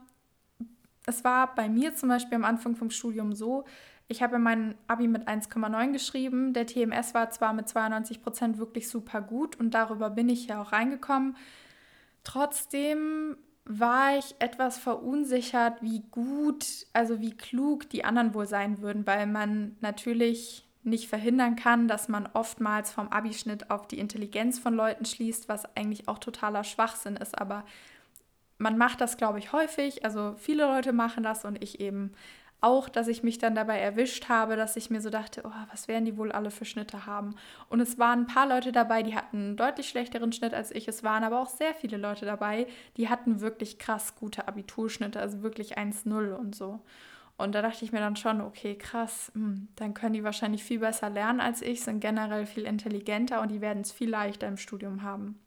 es 1.06 1.24
war 1.24 1.56
bei 1.56 1.70
mir 1.70 1.96
zum 1.96 2.10
Beispiel 2.10 2.36
am 2.36 2.46
Anfang 2.46 2.76
vom 2.76 2.90
Studium 2.90 3.34
so, 3.34 3.66
ich 4.08 4.22
habe 4.22 4.40
mein 4.40 4.76
Abi 4.88 5.08
mit 5.08 5.28
1,9 5.30 5.94
geschrieben. 5.94 6.54
Der 6.54 6.68
TMS 6.68 7.14
war 7.14 7.30
zwar 7.32 7.54
mit 7.54 7.70
92 7.70 8.22
Prozent 8.22 8.58
wirklich 8.58 8.90
super 8.90 9.22
gut 9.22 9.58
und 9.58 9.74
darüber 9.74 10.10
bin 10.10 10.28
ich 10.28 10.48
ja 10.48 10.62
auch 10.62 10.74
reingekommen. 10.74 11.38
Trotzdem 12.26 13.38
war 13.64 14.18
ich 14.18 14.36
etwas 14.40 14.78
verunsichert, 14.78 15.82
wie 15.82 16.02
gut, 16.12 16.66
also 16.92 17.22
wie 17.22 17.38
klug 17.38 17.90
die 17.90 18.04
anderen 18.04 18.34
wohl 18.34 18.48
sein 18.48 18.82
würden, 18.82 19.08
weil 19.08 19.28
man 19.28 19.78
natürlich 19.80 20.68
nicht 20.84 21.08
verhindern 21.08 21.56
kann, 21.56 21.88
dass 21.88 22.08
man 22.08 22.28
oftmals 22.34 22.92
vom 22.92 23.10
Abischnitt 23.10 23.70
auf 23.70 23.88
die 23.88 24.00
Intelligenz 24.00 24.60
von 24.60 24.74
Leuten 24.74 25.06
schließt, 25.06 25.48
was 25.48 25.66
eigentlich 25.76 26.08
auch 26.08 26.18
totaler 26.18 26.64
Schwachsinn 26.64 27.16
ist. 27.16 27.40
Aber 27.40 27.66
man 28.58 28.78
macht 28.78 29.02
das, 29.02 29.18
glaube 29.18 29.40
ich, 29.40 29.54
häufig. 29.54 30.06
Also 30.06 30.36
viele 30.38 30.66
Leute 30.66 30.94
machen 30.94 31.24
das 31.24 31.46
und 31.46 31.62
ich 31.62 31.80
eben 31.80 32.14
auch, 32.62 32.90
dass 32.90 33.08
ich 33.08 33.24
mich 33.24 33.40
dann 33.40 33.56
dabei 33.56 33.80
erwischt 33.80 34.30
habe, 34.30 34.56
dass 34.56 34.76
ich 34.76 34.92
mir 34.92 35.02
so 35.02 35.10
dachte, 35.10 35.42
oh, 35.46 35.52
was 35.72 35.88
werden 35.88 36.06
die 36.06 36.16
wohl 36.16 36.32
alle 36.32 36.52
für 36.52 36.66
Schnitte 36.66 37.08
haben? 37.08 37.36
Und 37.70 37.80
es 37.80 37.98
waren 37.98 38.22
ein 38.22 38.28
paar 38.28 38.48
Leute 38.48 38.72
dabei, 38.72 39.02
die 39.02 39.16
hatten 39.16 39.38
einen 39.38 39.58
deutlich 39.58 39.90
schlechteren 39.90 40.32
Schnitt 40.32 40.54
als 40.54 40.72
ich. 40.72 40.88
Es 40.88 41.04
waren 41.04 41.24
aber 41.24 41.42
auch 41.42 41.50
sehr 41.50 41.74
viele 41.74 41.98
Leute 41.98 42.26
dabei, 42.26 42.68
die 42.98 43.10
hatten 43.10 43.42
wirklich 43.42 43.80
krass 43.80 44.16
gute 44.16 44.48
Abiturschnitte, 44.48 45.20
also 45.20 45.42
wirklich 45.42 45.78
1-0 45.78 46.36
und 46.36 46.56
so. 46.56 46.82
Und 47.42 47.54
da 47.54 47.62
dachte 47.62 47.84
ich 47.84 47.92
mir 47.92 48.00
dann 48.00 48.16
schon, 48.16 48.42
okay, 48.42 48.76
krass, 48.76 49.32
hm, 49.34 49.68
dann 49.76 49.94
können 49.94 50.14
die 50.14 50.24
wahrscheinlich 50.24 50.64
viel 50.64 50.80
besser 50.80 51.10
lernen 51.10 51.40
als 51.40 51.62
ich, 51.62 51.82
sind 51.82 52.00
generell 52.00 52.46
viel 52.46 52.64
intelligenter 52.64 53.42
und 53.42 53.50
die 53.52 53.62
werden 53.62 53.82
es 53.82 53.92
viel 53.92 54.10
leichter 54.10 54.48
im 54.48 54.58
Studium 54.58 55.04
haben. 55.04 55.40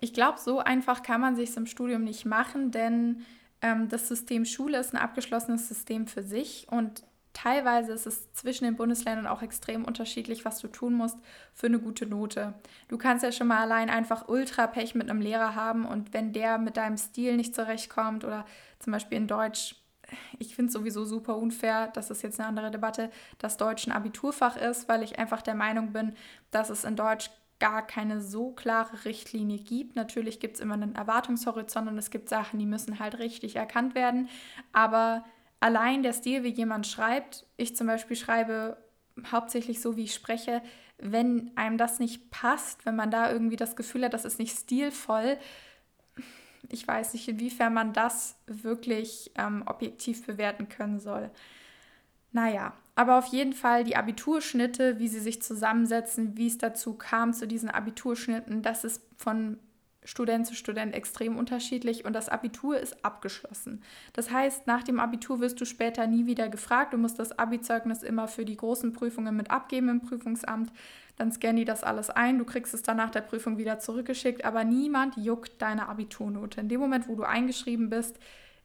Ich 0.00 0.12
glaube, 0.12 0.38
so 0.38 0.58
einfach 0.58 1.02
kann 1.02 1.20
man 1.20 1.36
sich 1.36 1.56
im 1.56 1.66
Studium 1.66 2.04
nicht 2.04 2.24
machen, 2.26 2.70
denn 2.70 3.24
ähm, 3.62 3.88
das 3.88 4.08
System 4.08 4.44
Schule 4.44 4.78
ist 4.78 4.92
ein 4.92 5.00
abgeschlossenes 5.00 5.68
System 5.68 6.06
für 6.06 6.22
sich 6.22 6.66
und 6.70 7.04
teilweise 7.32 7.92
ist 7.92 8.06
es 8.06 8.32
zwischen 8.32 8.64
den 8.64 8.76
Bundesländern 8.76 9.26
auch 9.26 9.42
extrem 9.42 9.84
unterschiedlich, 9.84 10.44
was 10.44 10.60
du 10.60 10.68
tun 10.68 10.94
musst 10.94 11.18
für 11.52 11.66
eine 11.66 11.78
gute 11.78 12.06
Note. 12.06 12.54
Du 12.88 12.96
kannst 12.96 13.24
ja 13.24 13.32
schon 13.32 13.48
mal 13.48 13.62
allein 13.62 13.90
einfach 13.90 14.28
ultra 14.28 14.66
Pech 14.66 14.94
mit 14.94 15.10
einem 15.10 15.20
Lehrer 15.20 15.54
haben 15.54 15.84
und 15.84 16.12
wenn 16.12 16.32
der 16.32 16.58
mit 16.58 16.76
deinem 16.76 16.96
Stil 16.96 17.36
nicht 17.36 17.54
zurechtkommt 17.54 18.24
oder 18.24 18.46
zum 18.78 18.92
Beispiel 18.92 19.18
in 19.18 19.26
Deutsch, 19.26 19.76
ich 20.38 20.54
finde 20.54 20.68
es 20.68 20.72
sowieso 20.72 21.04
super 21.04 21.36
unfair, 21.36 21.88
das 21.88 22.10
ist 22.10 22.22
jetzt 22.22 22.40
eine 22.40 22.48
andere 22.48 22.70
Debatte, 22.70 23.10
dass 23.38 23.56
Deutsch 23.56 23.86
ein 23.86 23.92
Abiturfach 23.92 24.56
ist, 24.56 24.88
weil 24.88 25.02
ich 25.02 25.18
einfach 25.18 25.42
der 25.42 25.54
Meinung 25.54 25.92
bin, 25.92 26.14
dass 26.50 26.70
es 26.70 26.84
in 26.84 26.96
Deutsch 26.96 27.30
gar 27.60 27.86
keine 27.86 28.20
so 28.20 28.50
klare 28.50 29.04
Richtlinie 29.04 29.58
gibt. 29.58 29.96
Natürlich 29.96 30.40
gibt 30.40 30.56
es 30.56 30.60
immer 30.60 30.74
einen 30.74 30.94
Erwartungshorizont 30.94 31.88
und 31.88 31.98
es 31.98 32.10
gibt 32.10 32.28
Sachen, 32.28 32.58
die 32.58 32.66
müssen 32.66 32.98
halt 32.98 33.18
richtig 33.18 33.56
erkannt 33.56 33.94
werden. 33.94 34.28
Aber 34.72 35.24
allein 35.60 36.02
der 36.02 36.12
Stil, 36.12 36.42
wie 36.42 36.48
jemand 36.48 36.86
schreibt, 36.86 37.46
ich 37.56 37.76
zum 37.76 37.86
Beispiel 37.86 38.16
schreibe 38.16 38.76
hauptsächlich 39.30 39.80
so, 39.80 39.96
wie 39.96 40.04
ich 40.04 40.14
spreche, 40.14 40.60
wenn 40.98 41.52
einem 41.56 41.78
das 41.78 42.00
nicht 42.00 42.30
passt, 42.30 42.86
wenn 42.86 42.96
man 42.96 43.10
da 43.10 43.30
irgendwie 43.30 43.56
das 43.56 43.76
Gefühl 43.76 44.04
hat, 44.04 44.14
das 44.14 44.24
ist 44.24 44.38
nicht 44.38 44.56
stilvoll, 44.56 45.38
ich 46.70 46.86
weiß 46.86 47.12
nicht, 47.14 47.28
inwiefern 47.28 47.74
man 47.74 47.92
das 47.92 48.36
wirklich 48.46 49.30
ähm, 49.36 49.62
objektiv 49.66 50.26
bewerten 50.26 50.68
können 50.68 51.00
soll. 51.00 51.30
Naja, 52.32 52.72
aber 52.96 53.18
auf 53.18 53.26
jeden 53.26 53.52
Fall 53.52 53.84
die 53.84 53.96
Abiturschnitte, 53.96 54.98
wie 54.98 55.08
sie 55.08 55.20
sich 55.20 55.42
zusammensetzen, 55.42 56.36
wie 56.36 56.46
es 56.46 56.58
dazu 56.58 56.94
kam 56.94 57.32
zu 57.32 57.46
diesen 57.46 57.70
Abiturschnitten, 57.70 58.62
das 58.62 58.84
ist 58.84 59.02
von 59.16 59.58
Student 60.04 60.46
zu 60.46 60.54
Student 60.54 60.94
extrem 60.94 61.38
unterschiedlich 61.38 62.04
und 62.04 62.12
das 62.12 62.28
Abitur 62.28 62.78
ist 62.78 63.04
abgeschlossen. 63.04 63.82
Das 64.12 64.30
heißt, 64.30 64.66
nach 64.66 64.82
dem 64.82 65.00
Abitur 65.00 65.40
wirst 65.40 65.60
du 65.60 65.64
später 65.64 66.06
nie 66.06 66.26
wieder 66.26 66.48
gefragt. 66.48 66.92
Du 66.92 66.98
musst 66.98 67.18
das 67.18 67.38
Abi-Zeugnis 67.38 68.02
immer 68.02 68.28
für 68.28 68.44
die 68.44 68.56
großen 68.56 68.92
Prüfungen 68.92 69.34
mit 69.34 69.50
abgeben 69.50 69.88
im 69.88 70.00
Prüfungsamt. 70.02 70.70
Dann 71.16 71.30
scannen 71.30 71.56
die 71.56 71.64
das 71.64 71.84
alles 71.84 72.10
ein. 72.10 72.38
Du 72.38 72.44
kriegst 72.44 72.74
es 72.74 72.82
dann 72.82 72.96
nach 72.96 73.10
der 73.10 73.20
Prüfung 73.20 73.56
wieder 73.58 73.78
zurückgeschickt, 73.78 74.44
aber 74.44 74.64
niemand 74.64 75.16
juckt 75.16 75.62
deine 75.62 75.88
Abiturnote. 75.88 76.60
In 76.60 76.68
dem 76.68 76.80
Moment, 76.80 77.08
wo 77.08 77.14
du 77.14 77.22
eingeschrieben 77.22 77.88
bist, 77.88 78.18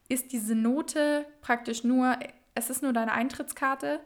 ist 0.07 0.31
diese 0.31 0.55
Note 0.55 1.25
praktisch 1.41 1.83
nur 1.83 2.17
es 2.55 2.69
ist 2.69 2.83
nur 2.83 2.93
deine 2.93 3.13
Eintrittskarte, 3.13 3.99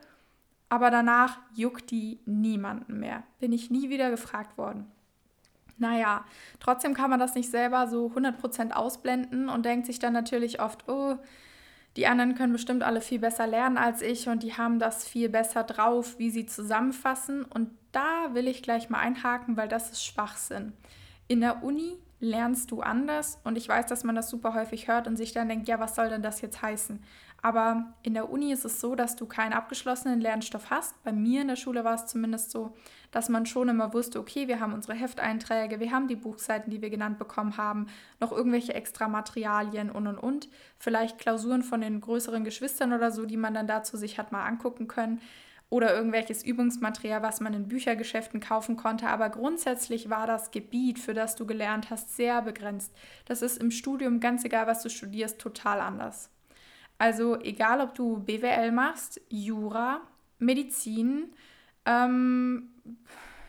aber 0.70 0.92
danach 0.92 1.40
juckt 1.56 1.92
die 1.92 2.20
niemanden 2.26 3.00
mehr. 3.00 3.24
Bin 3.40 3.52
ich 3.52 3.72
nie 3.72 3.90
wieder 3.90 4.10
gefragt 4.12 4.58
worden. 4.58 4.92
Naja, 5.78 6.24
trotzdem 6.60 6.94
kann 6.94 7.10
man 7.10 7.20
das 7.20 7.36
nicht 7.36 7.50
selber 7.50 7.88
so 7.88 8.12
100% 8.16 8.72
ausblenden 8.72 9.50
und 9.50 9.66
denkt 9.66 9.88
sich 9.88 10.00
dann 10.00 10.14
natürlich 10.14 10.62
oft, 10.62 10.88
oh, 10.88 11.18
die 11.96 12.08
anderen 12.08 12.36
können 12.36 12.54
bestimmt 12.54 12.84
alle 12.84 13.02
viel 13.02 13.20
besser 13.20 13.48
lernen 13.48 13.78
als 13.78 14.02
ich 14.02 14.30
und 14.30 14.44
die 14.44 14.54
haben 14.54 14.80
das 14.80 15.08
viel 15.08 15.30
besser 15.30 15.64
drauf, 15.64 16.18
wie 16.20 16.30
sie 16.30 16.46
zusammenfassen. 16.46 17.44
Und 17.44 17.70
da 17.94 18.34
will 18.34 18.48
ich 18.48 18.62
gleich 18.62 18.90
mal 18.90 19.00
einhaken, 19.00 19.56
weil 19.56 19.70
das 19.70 19.92
ist 19.92 20.06
Schwachsinn. 20.06 20.74
In 21.28 21.40
der 21.40 21.64
Uni 21.64 21.98
lernst 22.20 22.72
du 22.72 22.82
anders 22.82 23.40
und 23.44 23.58
ich 23.58 23.68
weiß, 23.68 23.86
dass 23.88 24.04
man 24.04 24.16
das 24.16 24.30
super 24.30 24.54
häufig 24.54 24.88
hört 24.88 25.08
und 25.08 25.18
sich 25.18 25.32
dann 25.34 25.50
denkt, 25.50 25.68
ja, 25.68 25.80
was 25.80 25.96
soll 25.96 26.10
denn 26.10 26.22
das 26.22 26.42
jetzt 26.42 26.62
heißen? 26.62 27.02
Aber 27.42 27.94
in 28.04 28.14
der 28.14 28.30
Uni 28.30 28.54
ist 28.54 28.64
es 28.64 28.80
so, 28.80 28.96
dass 28.96 29.18
du 29.18 29.26
keinen 29.26 29.52
abgeschlossenen 29.52 30.22
Lernstoff 30.22 30.70
hast. 30.70 31.04
Bei 31.04 31.12
mir 31.12 31.42
in 31.42 31.50
der 31.50 31.58
Schule 31.58 31.84
war 31.84 31.96
es 31.96 32.06
zumindest 32.06 32.52
so, 32.52 32.74
dass 33.12 33.28
man 33.28 33.46
schon 33.46 33.68
immer 33.68 33.94
wusste, 33.94 34.22
okay, 34.22 34.48
wir 34.48 34.62
haben 34.62 34.74
unsere 34.74 34.94
Hefteinträge, 34.94 35.82
wir 35.82 35.92
haben 35.92 36.08
die 36.08 36.16
Buchseiten, 36.16 36.72
die 36.72 36.82
wir 36.82 36.90
genannt 36.90 37.20
bekommen 37.20 37.58
haben, 37.58 37.88
noch 38.22 38.32
irgendwelche 38.32 38.74
extra 38.74 39.10
Materialien 39.10 39.92
und 39.92 40.08
und 40.08 40.18
und. 40.18 40.48
Vielleicht 40.80 41.18
Klausuren 41.18 41.64
von 41.64 41.82
den 41.82 42.00
größeren 42.00 42.46
Geschwistern 42.46 42.94
oder 42.94 43.12
so, 43.12 43.26
die 43.26 43.38
man 43.38 43.54
dann 43.54 43.68
dazu 43.68 43.98
sich 43.98 44.18
hat 44.18 44.32
mal 44.32 44.46
angucken 44.46 44.88
können. 44.88 45.20
Oder 45.70 45.96
irgendwelches 45.96 46.44
Übungsmaterial, 46.44 47.24
was 47.24 47.42
man 47.42 47.54
in 47.54 47.68
Büchergeschäften 47.68 48.40
kaufen 48.40 48.78
konnte. 48.78 49.08
Aber 49.08 49.30
grundsätzlich 49.30 50.10
war 50.10 50.28
das 50.28 50.52
Gebiet, 50.52 51.00
für 51.00 51.16
das 51.16 51.36
du 51.36 51.48
gelernt 51.48 51.90
hast, 51.90 52.16
sehr 52.16 52.42
begrenzt. 52.44 52.94
Das 53.26 53.42
ist 53.42 53.58
im 53.58 53.72
Studium, 53.72 54.20
ganz 54.20 54.46
egal, 54.46 54.68
was 54.68 54.84
du 54.84 54.90
studierst, 54.90 55.40
total 55.40 55.80
anders. 55.80 56.30
Also 57.00 57.40
egal, 57.42 57.82
ob 57.82 57.96
du 57.96 58.20
BWL 58.20 58.72
machst, 58.72 59.20
Jura, 59.30 60.02
Medizin, 60.38 61.34
ähm, 61.86 62.70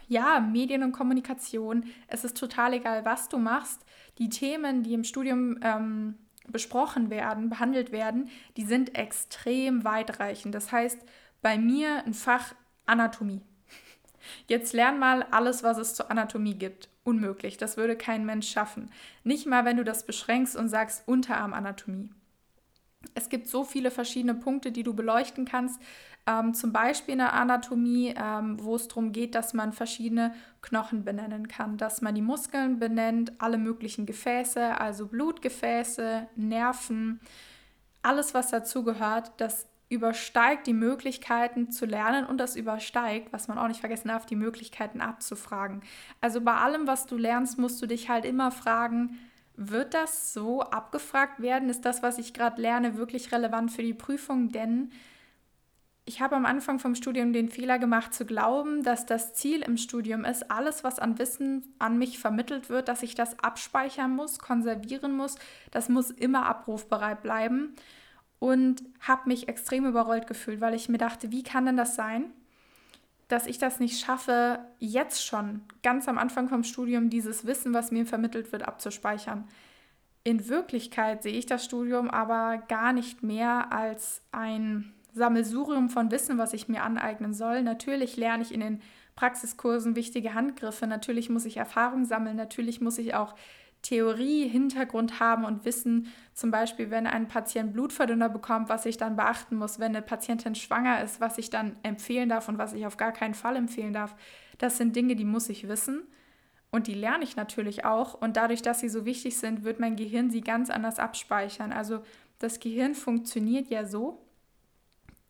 ja, 0.09 0.41
Medien 0.41 0.83
und 0.83 0.93
Kommunikation, 0.93 1.85
es 2.09 2.25
ist 2.25 2.37
total 2.37 2.75
egal, 2.75 3.05
was 3.05 3.29
du 3.29 3.39
machst. 3.39 3.85
Die 4.19 4.29
Themen, 4.29 4.83
die 4.83 4.95
im 4.95 5.05
Studium 5.05 5.59
ähm, 5.63 6.15
besprochen 6.49 7.11
werden, 7.11 7.49
behandelt 7.49 7.93
werden, 7.93 8.29
die 8.57 8.65
sind 8.65 8.97
extrem 8.97 9.85
weitreichend. 9.85 10.55
Das 10.55 10.73
heißt, 10.73 11.01
bei 11.45 11.59
mir 11.59 12.03
ein 12.07 12.15
Fach 12.15 12.55
Anatomie. 12.87 13.43
jetzt 14.49 14.73
lern 14.73 14.99
mal 14.99 15.25
alles, 15.25 15.63
was 15.63 15.77
es 15.77 15.95
zur 15.95 16.11
Anatomie 16.11 16.55
gibt. 16.55 16.89
Unmöglich, 17.05 17.59
das 17.59 17.77
würde 17.77 17.97
kein 17.97 18.25
Mensch 18.25 18.51
schaffen. 18.51 18.91
Nicht 19.25 19.45
mal, 19.45 19.67
wenn 19.67 19.77
du 19.77 19.85
das 19.85 20.07
beschränkst 20.07 20.57
und 20.57 20.71
sagst 20.71 21.07
Unterarmanatomie. 21.07 22.09
Es 23.15 23.29
gibt 23.29 23.47
so 23.47 23.63
viele 23.63 23.91
verschiedene 23.91 24.35
Punkte, 24.35 24.73
die 24.73 24.85
du 24.85 24.95
beleuchten 24.95 25.45
kannst. 25.45 25.79
Ähm, 26.27 26.55
zum 26.55 26.73
Beispiel 26.73 27.13
in 27.13 27.19
der 27.19 27.35
Anatomie, 27.35 28.15
ähm, 28.17 28.57
wo 28.65 28.77
es 28.77 28.89
darum 28.89 29.13
geht, 29.13 29.35
dass 29.35 29.53
man 29.53 29.75
verschiedene 29.75 30.35
Knochen 30.63 31.05
benennen 31.05 31.47
kann, 31.47 31.77
dass 31.77 32.01
man 32.01 32.15
die 32.15 32.23
Muskeln 32.23 32.79
benennt, 32.79 33.33
alle 33.37 33.59
möglichen 33.59 34.07
Gefäße, 34.07 34.81
also 34.81 35.09
Blutgefäße, 35.09 36.27
Nerven, 36.37 37.21
alles, 38.01 38.33
was 38.33 38.51
dazugehört, 38.51 39.33
das 39.37 39.67
übersteigt 39.89 40.67
die 40.67 40.73
Möglichkeiten 40.73 41.71
zu 41.71 41.87
lernen 41.87 42.27
und 42.27 42.39
das 42.39 42.57
übersteigt, 42.57 43.33
was 43.33 43.49
man 43.49 43.59
auch 43.59 43.69
nicht 43.69 43.81
vergessen 43.81 44.09
darf, 44.09 44.27
die 44.27 44.37
Möglichkeiten 44.37 45.01
abzufragen. 45.01 45.83
Also 46.21 46.41
bei 46.41 46.55
allem, 46.55 46.87
was 46.87 47.07
du 47.07 47.17
lernst, 47.17 47.59
musst 47.59 47.81
du 47.83 47.87
dich 47.87 48.09
halt 48.09 48.25
immer 48.25 48.51
fragen, 48.51 49.19
wird 49.57 49.95
das 49.95 50.33
so 50.33 50.63
abgefragt 50.63 51.41
werden? 51.41 51.69
Ist 51.69 51.85
das, 51.85 52.03
was 52.03 52.19
ich 52.19 52.35
gerade 52.35 52.61
lerne, 52.61 52.97
wirklich 52.97 53.31
relevant 53.31 53.71
für 53.71 53.83
die 53.83 53.95
Prüfung? 53.95 54.51
Denn 54.51 54.91
ich 56.07 56.21
habe 56.21 56.37
am 56.37 56.45
Anfang 56.45 56.79
vom 56.79 56.95
Studium 56.95 57.33
den 57.33 57.49
Fehler 57.49 57.79
gemacht 57.79 58.13
zu 58.13 58.27
glauben, 58.27 58.83
dass 58.83 59.07
das 59.07 59.33
Ziel 59.33 59.63
im 59.63 59.77
Studium 59.77 60.25
ist, 60.25 60.51
alles, 60.51 60.85
was 60.85 60.99
an 60.99 61.19
Wissen 61.19 61.75
an 61.79 61.99
mich 61.99 62.19
vermittelt 62.19 62.69
wird, 62.69 62.89
dass 62.89 63.03
ich 63.03 63.15
das 63.15 63.39
abspeichern 63.39 64.15
muss, 64.15 64.39
konservieren 64.39 65.17
muss. 65.17 65.37
Das 65.71 65.89
muss 65.89 66.11
immer 66.11 66.47
abrufbereit 66.47 67.23
bleiben. 67.23 67.75
Und 68.45 68.83
habe 69.01 69.29
mich 69.31 69.49
extrem 69.49 69.87
überrollt 69.87 70.27
gefühlt, 70.27 70.61
weil 70.61 70.75
ich 70.75 70.91
mir 70.91 70.99
dachte, 70.99 71.31
wie 71.33 71.43
kann 71.43 71.65
denn 71.65 71.79
das 71.79 71.95
sein? 71.95 72.33
dass 73.29 73.47
ich 73.47 73.59
das 73.59 73.81
nicht 73.81 74.05
schaffe, 74.05 74.59
jetzt 74.79 75.25
schon 75.25 75.63
ganz 75.83 76.09
am 76.09 76.19
Anfang 76.19 76.49
vom 76.49 76.63
Studium 76.63 77.11
dieses 77.11 77.47
Wissen, 77.47 77.73
was 77.73 77.91
mir 77.91 78.07
vermittelt 78.07 78.53
wird, 78.53 78.69
abzuspeichern. 78.69 79.49
In 80.25 80.49
Wirklichkeit 80.49 81.23
sehe 81.23 81.37
ich 81.37 81.47
das 81.47 81.65
Studium 81.65 82.11
aber 82.11 82.59
gar 82.69 82.93
nicht 82.93 83.23
mehr 83.23 83.73
als 83.73 84.23
ein 84.33 84.93
Sammelsurium 85.15 85.89
von 85.89 86.11
Wissen, 86.11 86.39
was 86.39 86.53
ich 86.53 86.69
mir 86.69 86.83
aneignen 86.83 87.35
soll. 87.35 87.63
Natürlich 87.63 88.17
lerne 88.17 88.43
ich 88.43 88.53
in 88.53 88.61
den 88.61 88.83
Praxiskursen 89.17 89.97
wichtige 89.97 90.35
Handgriffe, 90.35 90.87
natürlich 90.87 91.31
muss 91.31 91.45
ich 91.45 91.57
Erfahrung 91.57 92.05
sammeln, 92.05 92.37
natürlich 92.37 92.81
muss 92.81 92.99
ich 92.99 93.15
auch 93.15 93.35
Theorie, 93.85 94.49
Hintergrund 94.49 95.21
haben 95.21 95.45
und 95.45 95.67
wissen, 95.67 96.09
zum 96.33 96.51
Beispiel, 96.51 96.91
wenn 96.91 97.07
ein 97.07 97.29
Patient 97.29 97.75
Blutverdünner 97.75 98.31
bekommt, 98.31 98.71
was 98.71 98.87
ich 98.87 98.97
dann 98.97 99.15
beachten 99.15 99.57
muss, 99.57 99.79
wenn 99.79 99.95
eine 99.95 100.01
Patientin 100.01 100.55
schwanger 100.55 101.05
ist, 101.05 101.21
was 101.21 101.37
ich 101.37 101.51
dann 101.51 101.77
empfehlen 101.83 102.31
darf 102.31 102.49
und 102.49 102.57
was 102.57 102.73
ich 102.73 102.87
auf 102.87 102.97
gar 102.97 103.13
keinen 103.13 103.35
Fall 103.35 103.57
empfehlen 103.57 103.93
darf. 103.93 104.17
Das 104.57 104.79
sind 104.79 104.97
Dinge, 104.97 105.17
die 105.17 105.27
muss 105.27 105.51
ich 105.51 105.69
wissen 105.69 106.03
und 106.71 106.87
die 106.87 106.95
lerne 106.95 107.25
ich 107.25 107.37
natürlich 107.37 107.85
auch. 107.85 108.15
Und 108.15 108.39
dadurch, 108.39 108.63
dass 108.63 108.81
sie 108.81 108.89
so 108.89 109.05
wichtig 109.05 109.37
sind, 109.37 109.65
wird 109.65 109.81
mein 109.81 109.97
Gehirn 109.97 110.31
sie 110.31 110.41
ganz 110.41 110.71
anders 110.71 110.99
abspeichern. 110.99 111.71
Also 111.71 112.03
das 112.39 112.61
Gehirn 112.61 112.95
funktioniert 112.95 113.69
ja 113.69 113.85
so. 113.85 114.27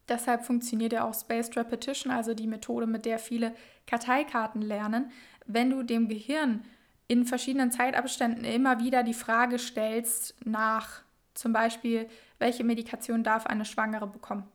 Deshalb 0.09 0.45
funktioniert 0.45 0.93
ja 0.93 1.05
auch 1.05 1.15
Spaced 1.15 1.57
Repetition, 1.57 2.13
also 2.13 2.35
die 2.35 2.47
Methode, 2.47 2.87
mit 2.87 3.05
der 3.05 3.19
viele 3.19 3.53
Karteikarten 3.89 4.63
lernen. 4.63 5.11
Wenn 5.45 5.71
du 5.71 5.83
dem 5.83 6.09
Gehirn 6.09 6.63
in 7.09 7.25
verschiedenen 7.25 7.71
Zeitabständen 7.71 8.45
immer 8.45 8.81
wieder 8.81 9.03
die 9.03 9.15
Frage 9.15 9.59
stellst 9.59 10.35
nach 10.45 11.03
zum 11.35 11.53
Beispiel, 11.53 12.09
welche 12.39 12.65
Medikation 12.65 13.23
darf 13.25 13.47
eine 13.47 13.65
Schwangere 13.65 14.07
bekommen? 14.07 14.49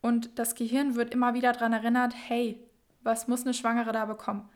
Und 0.00 0.38
das 0.38 0.54
Gehirn 0.54 0.94
wird 0.94 1.12
immer 1.12 1.34
wieder 1.34 1.52
daran 1.52 1.72
erinnert, 1.72 2.14
hey, 2.28 2.60
was 3.02 3.28
muss 3.28 3.42
eine 3.42 3.54
Schwangere 3.54 3.92
da 3.92 4.04
bekommen? 4.04 4.48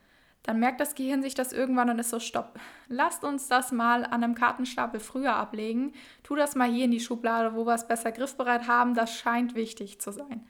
Dann 0.43 0.59
merkt 0.59 0.81
das 0.81 0.95
Gehirn 0.95 1.23
sich 1.23 1.35
das 1.35 1.53
irgendwann 1.53 1.91
und 1.91 1.99
ist 1.99 2.11
so, 2.11 2.19
stopp, 2.19 2.59
lasst 2.89 3.25
uns 3.25 3.49
das 3.49 3.73
mal 3.73 4.05
an 4.05 4.25
einem 4.25 4.35
Kartenstapel 4.35 5.01
früher 5.01 5.35
ablegen. 5.35 5.93
Tu 6.23 6.35
das 6.35 6.55
mal 6.55 6.71
hier 6.71 6.87
in 6.87 6.91
die 6.91 7.01
Schublade, 7.01 7.55
wo 7.55 7.67
wir 7.67 7.75
es 7.75 7.87
besser 7.87 8.11
griffbereit 8.11 8.67
haben. 8.67 8.95
Das 8.95 9.15
scheint 9.15 9.55
wichtig 9.55 10.01
zu 10.01 10.13
sein. 10.13 10.47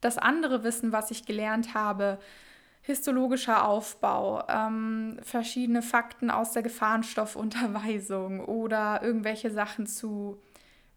Das 0.00 0.18
andere 0.18 0.62
Wissen, 0.62 0.92
was 0.92 1.10
ich 1.10 1.26
gelernt 1.26 1.74
habe, 1.74 2.18
histologischer 2.86 3.66
Aufbau, 3.66 4.44
ähm, 4.46 5.18
verschiedene 5.22 5.80
Fakten 5.80 6.30
aus 6.30 6.52
der 6.52 6.62
Gefahrenstoffunterweisung 6.62 8.44
oder 8.44 9.02
irgendwelche 9.02 9.50
Sachen 9.50 9.86
zu 9.86 10.38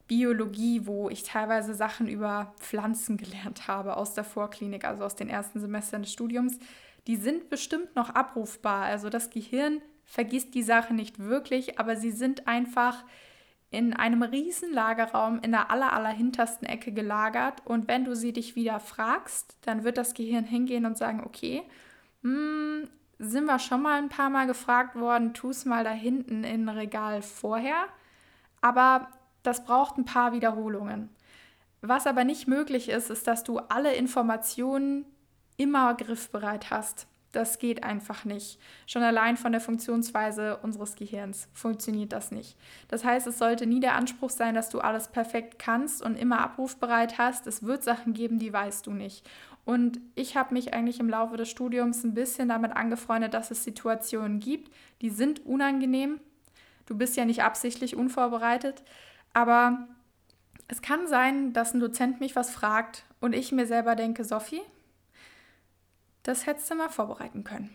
Biologie, 0.06 0.82
wo 0.86 1.10
ich 1.10 1.24
teilweise 1.24 1.74
Sachen 1.74 2.10
über 2.10 2.54
Pflanzen 2.60 3.16
gelernt 3.16 3.70
habe 3.70 3.96
aus 3.96 4.14
der 4.14 4.26
Vorklinik, 4.26 4.84
also 4.84 5.06
aus 5.06 5.16
den 5.16 5.30
ersten 5.30 5.62
Semestern 5.62 6.02
des 6.02 6.12
Studiums, 6.12 6.60
die 7.08 7.16
sind 7.16 7.50
bestimmt 7.50 7.96
noch 7.96 8.10
abrufbar. 8.10 8.84
Also 8.84 9.10
das 9.10 9.30
Gehirn 9.30 9.82
vergisst 10.04 10.56
die 10.56 10.64
Sache 10.64 10.94
nicht 10.94 11.20
wirklich, 11.20 11.80
aber 11.80 11.96
sie 11.96 12.12
sind 12.12 12.50
einfach 12.50 13.06
in 13.70 13.94
einem 13.94 14.24
riesen 14.24 14.74
Lagerraum 14.74 15.40
in 15.42 15.52
der 15.52 15.70
aller, 15.72 15.94
aller 15.94 16.10
hintersten 16.10 16.68
Ecke 16.68 16.92
gelagert. 16.92 17.62
Und 17.66 17.88
wenn 17.88 18.06
du 18.06 18.16
sie 18.16 18.32
dich 18.34 18.56
wieder 18.56 18.80
fragst, 18.80 19.58
dann 19.62 19.84
wird 19.84 19.98
das 19.98 20.14
Gehirn 20.14 20.46
hingehen 20.46 20.86
und 20.86 20.98
sagen, 20.98 21.22
okay, 21.26 21.64
hm, 22.22 22.88
sind 23.20 23.46
wir 23.46 23.60
schon 23.60 23.82
mal 23.82 23.98
ein 23.98 24.10
paar 24.10 24.30
Mal 24.30 24.48
gefragt 24.48 24.96
worden, 24.96 25.34
tu 25.34 25.50
es 25.50 25.66
mal 25.66 25.84
da 25.84 25.92
hinten 25.92 26.44
in 26.44 26.70
Regal 26.70 27.22
vorher. 27.22 27.88
Aber 28.62 29.10
das 29.44 29.66
braucht 29.66 29.98
ein 29.98 30.06
paar 30.06 30.32
Wiederholungen. 30.32 31.10
Was 31.82 32.08
aber 32.08 32.24
nicht 32.24 32.48
möglich 32.48 32.90
ist, 32.90 33.10
ist, 33.10 33.28
dass 33.28 33.44
du 33.44 33.60
alle 33.60 33.94
Informationen 33.94 35.06
immer 35.58 35.94
griffbereit 35.94 36.70
hast. 36.70 37.08
Das 37.38 37.60
geht 37.60 37.84
einfach 37.84 38.26
nicht. 38.26 38.58
Schon 38.88 39.04
allein 39.04 39.38
von 39.38 39.52
der 39.52 39.62
Funktionsweise 39.62 40.58
unseres 40.58 40.96
Gehirns 40.96 41.48
funktioniert 41.54 42.12
das 42.12 42.32
nicht. 42.32 42.58
Das 42.88 43.04
heißt, 43.04 43.28
es 43.28 43.38
sollte 43.38 43.68
nie 43.68 43.80
der 43.80 43.94
Anspruch 43.94 44.32
sein, 44.32 44.56
dass 44.56 44.70
du 44.70 44.80
alles 44.80 45.10
perfekt 45.10 45.60
kannst 45.60 46.02
und 46.02 46.16
immer 46.16 46.40
abrufbereit 46.40 47.20
hast. 47.20 47.46
Es 47.46 47.62
wird 47.62 47.84
Sachen 47.84 48.16
geben, 48.16 48.40
die 48.40 48.52
weißt 48.52 48.88
du 48.88 48.92
nicht. 48.92 49.24
Und 49.66 50.00
ich 50.16 50.36
habe 50.36 50.56
mich 50.56 50.74
eigentlich 50.74 51.00
im 51.00 51.12
Laufe 51.12 51.38
des 51.38 51.48
Studiums 51.48 52.04
ein 52.04 52.16
bisschen 52.16 52.50
damit 52.50 52.76
angefreundet, 52.76 53.36
dass 53.36 53.52
es 53.52 53.64
Situationen 53.64 54.40
gibt, 54.40 54.74
die 55.04 55.12
sind 55.12 55.46
unangenehm. 55.46 56.20
Du 56.88 56.98
bist 56.98 57.18
ja 57.18 57.26
nicht 57.26 57.44
absichtlich 57.44 57.96
unvorbereitet, 57.96 58.82
aber 59.34 59.88
es 60.68 60.82
kann 60.82 61.06
sein, 61.06 61.54
dass 61.54 61.76
ein 61.76 61.82
Dozent 61.82 62.20
mich 62.20 62.36
was 62.36 62.50
fragt 62.50 63.04
und 63.22 63.34
ich 63.34 63.52
mir 63.52 63.68
selber 63.68 63.96
denke, 63.96 64.26
Sophie, 64.26 64.64
das 66.28 66.46
hättest 66.46 66.70
du 66.70 66.76
mal 66.76 66.90
vorbereiten 66.90 67.44
können. 67.44 67.70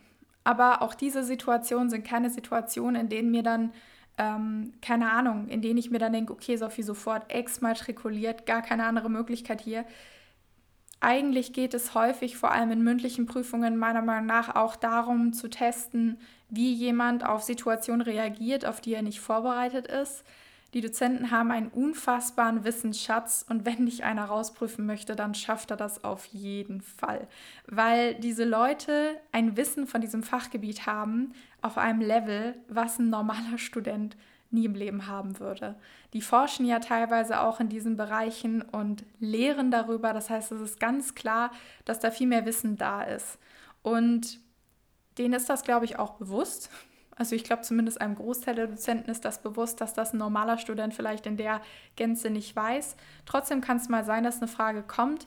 Aber 0.44 0.82
auch 0.82 0.94
diese 0.94 1.24
Situationen 1.24 1.88
sind 1.88 2.04
keine 2.04 2.28
Situationen, 2.28 3.00
in 3.00 3.08
denen 3.08 3.30
mir 3.30 3.42
dann, 3.42 3.72
ähm, 4.18 4.74
keine 4.82 5.10
Ahnung, 5.10 5.48
in 5.48 5.62
denen 5.62 5.78
ich 5.78 5.90
mir 5.90 5.98
dann 5.98 6.12
denke, 6.12 6.32
okay, 6.32 6.56
Sophie, 6.56 6.82
sofort 6.82 7.32
exmatrikuliert, 7.32 8.44
gar 8.44 8.60
keine 8.60 8.84
andere 8.84 9.08
Möglichkeit 9.08 9.62
hier. 9.62 9.86
Eigentlich 11.00 11.52
geht 11.52 11.72
es 11.72 11.94
häufig, 11.94 12.36
vor 12.36 12.52
allem 12.52 12.70
in 12.70 12.84
mündlichen 12.84 13.26
Prüfungen, 13.26 13.76
meiner 13.76 14.02
Meinung 14.02 14.26
nach 14.26 14.54
auch 14.54 14.76
darum 14.76 15.32
zu 15.32 15.48
testen, 15.48 16.18
wie 16.50 16.72
jemand 16.74 17.24
auf 17.24 17.42
Situationen 17.42 18.02
reagiert, 18.02 18.66
auf 18.66 18.80
die 18.82 18.92
er 18.92 19.02
nicht 19.02 19.20
vorbereitet 19.20 19.86
ist. 19.86 20.24
Die 20.74 20.80
Dozenten 20.80 21.30
haben 21.30 21.50
einen 21.50 21.68
unfassbaren 21.68 22.64
Wissensschatz 22.64 23.44
und 23.46 23.66
wenn 23.66 23.84
dich 23.84 24.04
einer 24.04 24.24
rausprüfen 24.24 24.86
möchte, 24.86 25.14
dann 25.14 25.34
schafft 25.34 25.70
er 25.70 25.76
das 25.76 26.02
auf 26.02 26.24
jeden 26.26 26.80
Fall, 26.80 27.28
weil 27.66 28.14
diese 28.14 28.44
Leute 28.44 29.20
ein 29.32 29.56
Wissen 29.56 29.86
von 29.86 30.00
diesem 30.00 30.22
Fachgebiet 30.22 30.86
haben 30.86 31.34
auf 31.60 31.76
einem 31.76 32.00
Level, 32.00 32.54
was 32.68 32.98
ein 32.98 33.10
normaler 33.10 33.58
Student 33.58 34.16
nie 34.50 34.64
im 34.64 34.74
Leben 34.74 35.06
haben 35.06 35.38
würde. 35.40 35.76
Die 36.12 36.22
forschen 36.22 36.66
ja 36.66 36.78
teilweise 36.78 37.40
auch 37.40 37.60
in 37.60 37.68
diesen 37.68 37.96
Bereichen 37.96 38.62
und 38.62 39.04
lehren 39.18 39.70
darüber. 39.70 40.12
Das 40.12 40.30
heißt, 40.30 40.52
es 40.52 40.60
ist 40.60 40.80
ganz 40.80 41.14
klar, 41.14 41.50
dass 41.84 42.00
da 42.00 42.10
viel 42.10 42.26
mehr 42.26 42.44
Wissen 42.46 42.76
da 42.76 43.02
ist. 43.02 43.38
Und 43.82 44.40
denen 45.18 45.34
ist 45.34 45.48
das, 45.48 45.64
glaube 45.64 45.84
ich, 45.86 45.98
auch 45.98 46.12
bewusst. 46.12 46.70
Also 47.16 47.36
ich 47.36 47.44
glaube 47.44 47.62
zumindest 47.62 48.00
einem 48.00 48.14
Großteil 48.14 48.54
der 48.54 48.66
Dozenten 48.66 49.10
ist 49.10 49.24
das 49.24 49.42
bewusst, 49.42 49.80
dass 49.80 49.94
das 49.94 50.12
ein 50.12 50.18
normaler 50.18 50.58
Student 50.58 50.94
vielleicht 50.94 51.26
in 51.26 51.36
der 51.36 51.60
Gänze 51.96 52.30
nicht 52.30 52.56
weiß. 52.56 52.96
Trotzdem 53.26 53.60
kann 53.60 53.76
es 53.76 53.88
mal 53.88 54.04
sein, 54.04 54.24
dass 54.24 54.38
eine 54.38 54.48
Frage 54.48 54.82
kommt, 54.82 55.26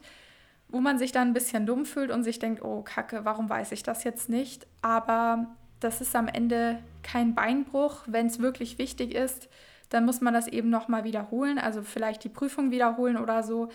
wo 0.67 0.79
man 0.79 0.97
sich 0.97 1.11
dann 1.11 1.29
ein 1.29 1.33
bisschen 1.33 1.65
dumm 1.65 1.85
fühlt 1.85 2.11
und 2.11 2.23
sich 2.23 2.39
denkt, 2.39 2.63
oh 2.63 2.81
Kacke, 2.81 3.23
warum 3.23 3.49
weiß 3.49 3.71
ich 3.71 3.83
das 3.83 4.03
jetzt 4.03 4.29
nicht? 4.29 4.65
Aber 4.81 5.55
das 5.79 6.01
ist 6.01 6.15
am 6.15 6.27
Ende 6.27 6.79
kein 7.03 7.35
Beinbruch. 7.35 7.99
Wenn 8.07 8.27
es 8.27 8.39
wirklich 8.39 8.77
wichtig 8.79 9.13
ist, 9.13 9.47
dann 9.89 10.05
muss 10.05 10.21
man 10.21 10.33
das 10.33 10.47
eben 10.47 10.69
nochmal 10.69 11.03
wiederholen, 11.03 11.59
also 11.59 11.83
vielleicht 11.83 12.23
die 12.23 12.29
Prüfung 12.29 12.71
wiederholen 12.71 13.17
oder 13.17 13.43
so. 13.43 13.69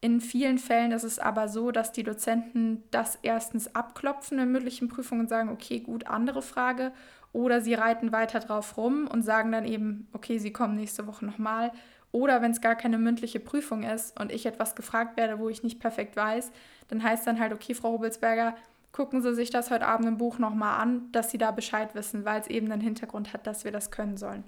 In 0.00 0.22
vielen 0.22 0.56
Fällen 0.56 0.92
ist 0.92 1.04
es 1.04 1.18
aber 1.18 1.48
so, 1.48 1.72
dass 1.72 1.92
die 1.92 2.02
Dozenten 2.02 2.82
das 2.90 3.18
erstens 3.20 3.74
abklopfen 3.74 4.38
in 4.38 4.50
mündlichen 4.50 4.88
Prüfungen 4.88 5.22
und 5.22 5.28
sagen, 5.28 5.50
okay, 5.50 5.80
gut, 5.80 6.06
andere 6.06 6.40
Frage. 6.40 6.92
Oder 7.32 7.60
sie 7.60 7.74
reiten 7.74 8.12
weiter 8.12 8.40
drauf 8.40 8.76
rum 8.76 9.06
und 9.06 9.22
sagen 9.22 9.52
dann 9.52 9.64
eben, 9.64 10.08
okay, 10.12 10.38
sie 10.38 10.52
kommen 10.52 10.74
nächste 10.74 11.06
Woche 11.06 11.24
nochmal. 11.24 11.72
Oder 12.12 12.42
wenn 12.42 12.50
es 12.50 12.60
gar 12.60 12.74
keine 12.74 12.98
mündliche 12.98 13.38
Prüfung 13.38 13.84
ist 13.84 14.18
und 14.18 14.32
ich 14.32 14.46
etwas 14.46 14.74
gefragt 14.74 15.16
werde, 15.16 15.38
wo 15.38 15.48
ich 15.48 15.62
nicht 15.62 15.78
perfekt 15.78 16.16
weiß, 16.16 16.50
dann 16.88 17.02
heißt 17.02 17.26
dann 17.26 17.38
halt, 17.38 17.52
okay, 17.52 17.74
Frau 17.74 17.92
Hubelsberger, 17.92 18.56
gucken 18.92 19.22
Sie 19.22 19.34
sich 19.34 19.50
das 19.50 19.70
heute 19.70 19.86
Abend 19.86 20.08
im 20.08 20.18
Buch 20.18 20.38
nochmal 20.38 20.80
an, 20.80 21.12
dass 21.12 21.30
Sie 21.30 21.38
da 21.38 21.52
Bescheid 21.52 21.94
wissen, 21.94 22.24
weil 22.24 22.40
es 22.40 22.48
eben 22.48 22.70
einen 22.72 22.80
Hintergrund 22.80 23.32
hat, 23.32 23.46
dass 23.46 23.64
wir 23.64 23.70
das 23.70 23.92
können 23.92 24.16
sollen. 24.16 24.42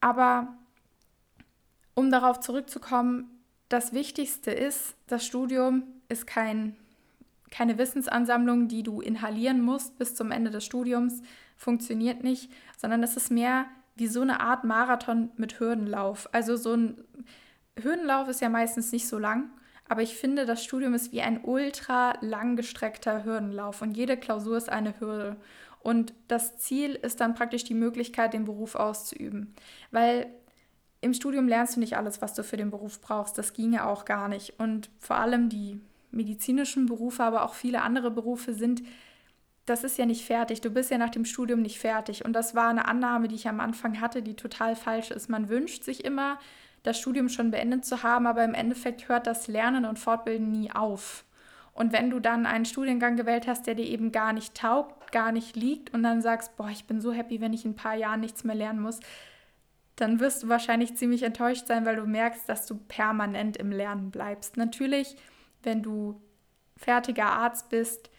Aber 0.00 0.48
um 1.94 2.10
darauf 2.10 2.40
zurückzukommen, 2.40 3.30
das 3.68 3.92
Wichtigste 3.92 4.50
ist, 4.50 4.94
das 5.06 5.24
Studium 5.24 5.84
ist 6.08 6.26
kein, 6.26 6.76
keine 7.50 7.78
Wissensansammlung, 7.78 8.68
die 8.68 8.82
du 8.82 9.00
inhalieren 9.00 9.60
musst 9.60 9.96
bis 9.98 10.14
zum 10.14 10.32
Ende 10.32 10.50
des 10.50 10.64
Studiums, 10.64 11.22
funktioniert 11.56 12.22
nicht, 12.24 12.50
sondern 12.76 13.02
es 13.02 13.16
ist 13.16 13.30
mehr 13.30 13.66
wie 13.96 14.06
so 14.08 14.20
eine 14.20 14.40
Art 14.40 14.64
Marathon 14.64 15.30
mit 15.36 15.60
Hürdenlauf. 15.60 16.28
Also 16.32 16.56
so 16.56 16.74
ein 16.74 17.04
Hürdenlauf 17.80 18.28
ist 18.28 18.40
ja 18.40 18.48
meistens 18.48 18.92
nicht 18.92 19.08
so 19.08 19.18
lang, 19.18 19.50
aber 19.88 20.02
ich 20.02 20.16
finde, 20.16 20.46
das 20.46 20.64
Studium 20.64 20.94
ist 20.94 21.12
wie 21.12 21.20
ein 21.20 21.44
ultra 21.44 22.16
langgestreckter 22.20 23.24
Hürdenlauf 23.24 23.82
und 23.82 23.96
jede 23.96 24.16
Klausur 24.16 24.56
ist 24.56 24.68
eine 24.68 24.98
Hürde. 24.98 25.36
Und 25.80 26.14
das 26.28 26.56
Ziel 26.56 26.94
ist 26.94 27.20
dann 27.20 27.34
praktisch 27.34 27.64
die 27.64 27.74
Möglichkeit, 27.74 28.32
den 28.32 28.46
Beruf 28.46 28.74
auszuüben. 28.74 29.54
Weil 29.90 30.26
im 31.02 31.12
Studium 31.12 31.46
lernst 31.46 31.76
du 31.76 31.80
nicht 31.80 31.98
alles, 31.98 32.22
was 32.22 32.32
du 32.32 32.42
für 32.42 32.56
den 32.56 32.70
Beruf 32.70 33.02
brauchst. 33.02 33.36
Das 33.36 33.52
ginge 33.52 33.84
auch 33.84 34.06
gar 34.06 34.28
nicht. 34.28 34.58
Und 34.58 34.88
vor 34.98 35.16
allem 35.16 35.50
die 35.50 35.78
medizinischen 36.10 36.86
Berufe, 36.86 37.22
aber 37.22 37.44
auch 37.44 37.52
viele 37.52 37.82
andere 37.82 38.10
Berufe 38.10 38.54
sind, 38.54 38.82
das 39.66 39.82
ist 39.82 39.96
ja 39.96 40.06
nicht 40.06 40.24
fertig. 40.24 40.60
Du 40.60 40.70
bist 40.70 40.90
ja 40.90 40.98
nach 40.98 41.10
dem 41.10 41.24
Studium 41.24 41.62
nicht 41.62 41.78
fertig. 41.78 42.24
Und 42.24 42.34
das 42.34 42.54
war 42.54 42.68
eine 42.68 42.86
Annahme, 42.86 43.28
die 43.28 43.34
ich 43.34 43.48
am 43.48 43.60
Anfang 43.60 44.00
hatte, 44.00 44.22
die 44.22 44.34
total 44.34 44.76
falsch 44.76 45.10
ist. 45.10 45.30
Man 45.30 45.48
wünscht 45.48 45.84
sich 45.84 46.04
immer, 46.04 46.38
das 46.82 46.98
Studium 46.98 47.30
schon 47.30 47.50
beendet 47.50 47.84
zu 47.84 48.02
haben, 48.02 48.26
aber 48.26 48.44
im 48.44 48.52
Endeffekt 48.52 49.08
hört 49.08 49.26
das 49.26 49.48
Lernen 49.48 49.86
und 49.86 49.98
Fortbilden 49.98 50.50
nie 50.50 50.70
auf. 50.70 51.24
Und 51.72 51.92
wenn 51.92 52.10
du 52.10 52.20
dann 52.20 52.46
einen 52.46 52.66
Studiengang 52.66 53.16
gewählt 53.16 53.48
hast, 53.48 53.66
der 53.66 53.74
dir 53.74 53.86
eben 53.86 54.12
gar 54.12 54.32
nicht 54.32 54.54
taugt, 54.54 55.10
gar 55.10 55.32
nicht 55.32 55.56
liegt 55.56 55.92
und 55.94 56.02
dann 56.02 56.22
sagst, 56.22 56.56
boah, 56.56 56.68
ich 56.68 56.84
bin 56.84 57.00
so 57.00 57.12
happy, 57.12 57.40
wenn 57.40 57.52
ich 57.52 57.64
in 57.64 57.72
ein 57.72 57.76
paar 57.76 57.96
Jahren 57.96 58.20
nichts 58.20 58.44
mehr 58.44 58.54
lernen 58.54 58.80
muss, 58.80 59.00
dann 59.96 60.20
wirst 60.20 60.42
du 60.42 60.48
wahrscheinlich 60.48 60.96
ziemlich 60.96 61.22
enttäuscht 61.22 61.66
sein, 61.66 61.86
weil 61.86 61.96
du 61.96 62.06
merkst, 62.06 62.48
dass 62.48 62.66
du 62.66 62.76
permanent 62.76 63.56
im 63.56 63.72
Lernen 63.72 64.10
bleibst. 64.10 64.56
Natürlich, 64.56 65.16
wenn 65.62 65.82
du 65.82 66.20
fertiger 66.76 67.26
Arzt 67.26 67.70
bist, 67.70 68.10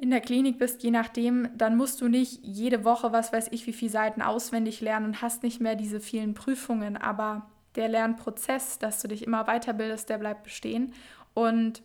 in 0.00 0.08
der 0.08 0.22
Klinik 0.22 0.58
bist, 0.58 0.82
je 0.82 0.90
nachdem, 0.90 1.50
dann 1.58 1.76
musst 1.76 2.00
du 2.00 2.08
nicht 2.08 2.40
jede 2.42 2.84
Woche, 2.84 3.12
was 3.12 3.34
weiß 3.34 3.48
ich, 3.50 3.66
wie 3.66 3.74
viele 3.74 3.90
Seiten 3.90 4.22
auswendig 4.22 4.80
lernen 4.80 5.04
und 5.06 5.20
hast 5.20 5.42
nicht 5.42 5.60
mehr 5.60 5.76
diese 5.76 6.00
vielen 6.00 6.32
Prüfungen, 6.32 6.96
aber 6.96 7.50
der 7.76 7.88
Lernprozess, 7.88 8.78
dass 8.78 9.02
du 9.02 9.08
dich 9.08 9.22
immer 9.26 9.44
weiterbildest, 9.44 10.08
der 10.08 10.16
bleibt 10.16 10.44
bestehen 10.44 10.94
und 11.34 11.82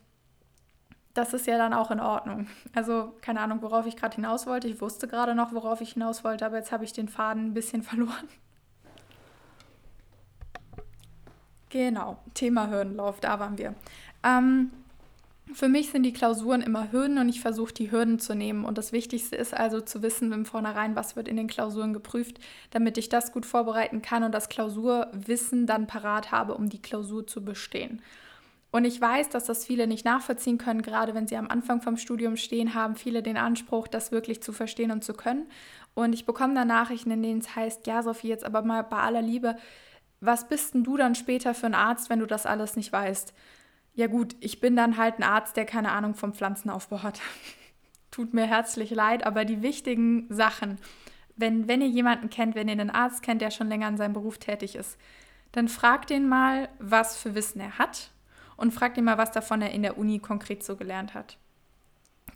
das 1.14 1.34
ist 1.34 1.46
ja 1.46 1.58
dann 1.58 1.74
auch 1.74 1.92
in 1.92 2.00
Ordnung. 2.00 2.48
Also 2.74 3.14
keine 3.20 3.42
Ahnung, 3.42 3.62
worauf 3.62 3.86
ich 3.86 3.98
gerade 3.98 4.16
hinaus 4.16 4.48
wollte. 4.48 4.70
Ich 4.70 4.80
wusste 4.80 5.10
gerade 5.10 5.36
noch, 5.36 5.54
worauf 5.54 5.82
ich 5.82 5.94
hinaus 5.94 6.24
wollte, 6.24 6.46
aber 6.46 6.58
jetzt 6.58 6.72
habe 6.72 6.86
ich 6.86 6.94
den 6.94 7.10
Faden 7.10 7.48
ein 7.48 7.54
bisschen 7.54 7.84
verloren. 7.84 8.30
Genau, 11.70 12.18
Thema 12.34 12.70
Hürdenlauf, 12.70 13.20
da 13.20 13.42
waren 13.42 13.58
wir. 13.58 13.76
Ähm, 14.24 14.72
für 15.54 15.68
mich 15.70 15.92
sind 15.92 16.04
die 16.04 16.14
Klausuren 16.14 16.62
immer 16.62 16.92
Hürden 16.92 17.18
und 17.18 17.30
ich 17.30 17.40
versuche 17.40 17.74
die 17.74 17.92
Hürden 17.92 18.20
zu 18.20 18.36
nehmen. 18.36 18.66
Und 18.66 18.78
das 18.78 18.92
Wichtigste 18.92 19.36
ist 19.36 19.54
also 19.54 19.80
zu 19.80 20.02
wissen 20.02 20.32
im 20.32 20.46
Vornherein, 20.46 20.96
was 20.96 21.16
wird 21.16 21.28
in 21.28 21.38
den 21.38 21.48
Klausuren 21.48 21.94
geprüft, 21.94 22.40
damit 22.72 22.98
ich 22.98 23.10
das 23.10 23.32
gut 23.32 23.46
vorbereiten 23.46 24.02
kann 24.02 24.24
und 24.24 24.34
das 24.34 24.50
Klausurwissen 24.50 25.68
dann 25.68 25.88
parat 25.88 26.32
habe, 26.32 26.56
um 26.56 26.70
die 26.70 26.82
Klausur 26.82 27.28
zu 27.28 27.46
bestehen. 27.46 28.02
Und 28.72 28.84
ich 28.84 29.00
weiß, 29.00 29.30
dass 29.30 29.46
das 29.46 29.66
viele 29.66 29.88
nicht 29.88 30.04
nachvollziehen 30.04 30.58
können, 30.58 30.82
gerade 30.82 31.14
wenn 31.14 31.28
sie 31.28 31.38
am 31.38 31.48
Anfang 31.48 31.82
vom 31.82 31.96
Studium 31.96 32.36
stehen, 32.36 32.74
haben 32.74 32.98
viele 32.98 33.24
den 33.24 33.38
Anspruch, 33.38 33.88
das 33.88 34.12
wirklich 34.12 34.44
zu 34.44 34.52
verstehen 34.52 34.92
und 34.92 35.04
zu 35.04 35.14
können. 35.14 35.48
Und 35.94 36.12
ich 36.12 36.26
bekomme 36.26 36.56
dann 36.56 36.68
Nachrichten, 36.68 37.12
in 37.12 37.24
denen 37.24 37.40
es 37.40 37.56
heißt, 37.56 37.88
ja, 37.88 38.04
Sophie, 38.04 38.28
jetzt 38.28 38.44
aber 38.44 38.64
mal 38.64 38.84
bei 38.84 38.98
aller 38.98 39.22
Liebe, 39.22 39.56
was 40.20 40.50
bist 40.50 40.74
denn 40.74 40.84
du 40.84 40.98
dann 40.98 41.16
später 41.16 41.54
für 41.54 41.68
ein 41.68 41.74
Arzt, 41.74 42.10
wenn 42.10 42.20
du 42.20 42.26
das 42.26 42.46
alles 42.46 42.76
nicht 42.76 42.92
weißt? 42.92 43.34
Ja 43.96 44.08
gut, 44.08 44.36
ich 44.40 44.60
bin 44.60 44.76
dann 44.76 44.98
halt 44.98 45.20
ein 45.20 45.24
Arzt, 45.24 45.58
der 45.58 45.66
keine 45.66 45.92
Ahnung 45.92 46.16
vom 46.16 46.34
Pflanzenaufbau 46.34 47.02
hat. 47.04 47.22
Tut 48.12 48.34
mir 48.34 48.46
herzlich 48.46 48.92
leid, 48.92 49.26
aber 49.26 49.46
die 49.46 49.62
wichtigen 49.62 50.28
Sachen, 50.30 50.78
wenn, 51.36 51.68
wenn 51.68 51.82
ihr 51.82 51.88
jemanden 51.88 52.30
kennt, 52.30 52.56
wenn 52.56 52.68
ihr 52.68 52.74
einen 52.74 52.90
Arzt 52.90 53.24
kennt, 53.24 53.42
der 53.42 53.52
schon 53.52 53.68
länger 53.68 53.88
in 53.88 53.98
seinem 53.98 54.14
Beruf 54.14 54.38
tätig 54.38 54.76
ist, 54.76 54.98
dann 55.52 55.68
fragt 55.68 56.10
den 56.10 56.28
mal, 56.28 56.70
was 56.80 57.18
für 57.18 57.36
Wissen 57.36 57.60
er 57.60 57.78
hat 57.78 58.12
und 58.58 58.74
fragt 58.74 58.98
ihn 58.98 59.06
mal, 59.06 59.18
was 59.18 59.32
davon 59.32 59.62
er 59.62 59.72
in 59.72 59.82
der 59.82 59.98
Uni 59.98 60.20
konkret 60.20 60.64
so 60.64 60.76
gelernt 60.76 61.14
hat. 61.14 61.38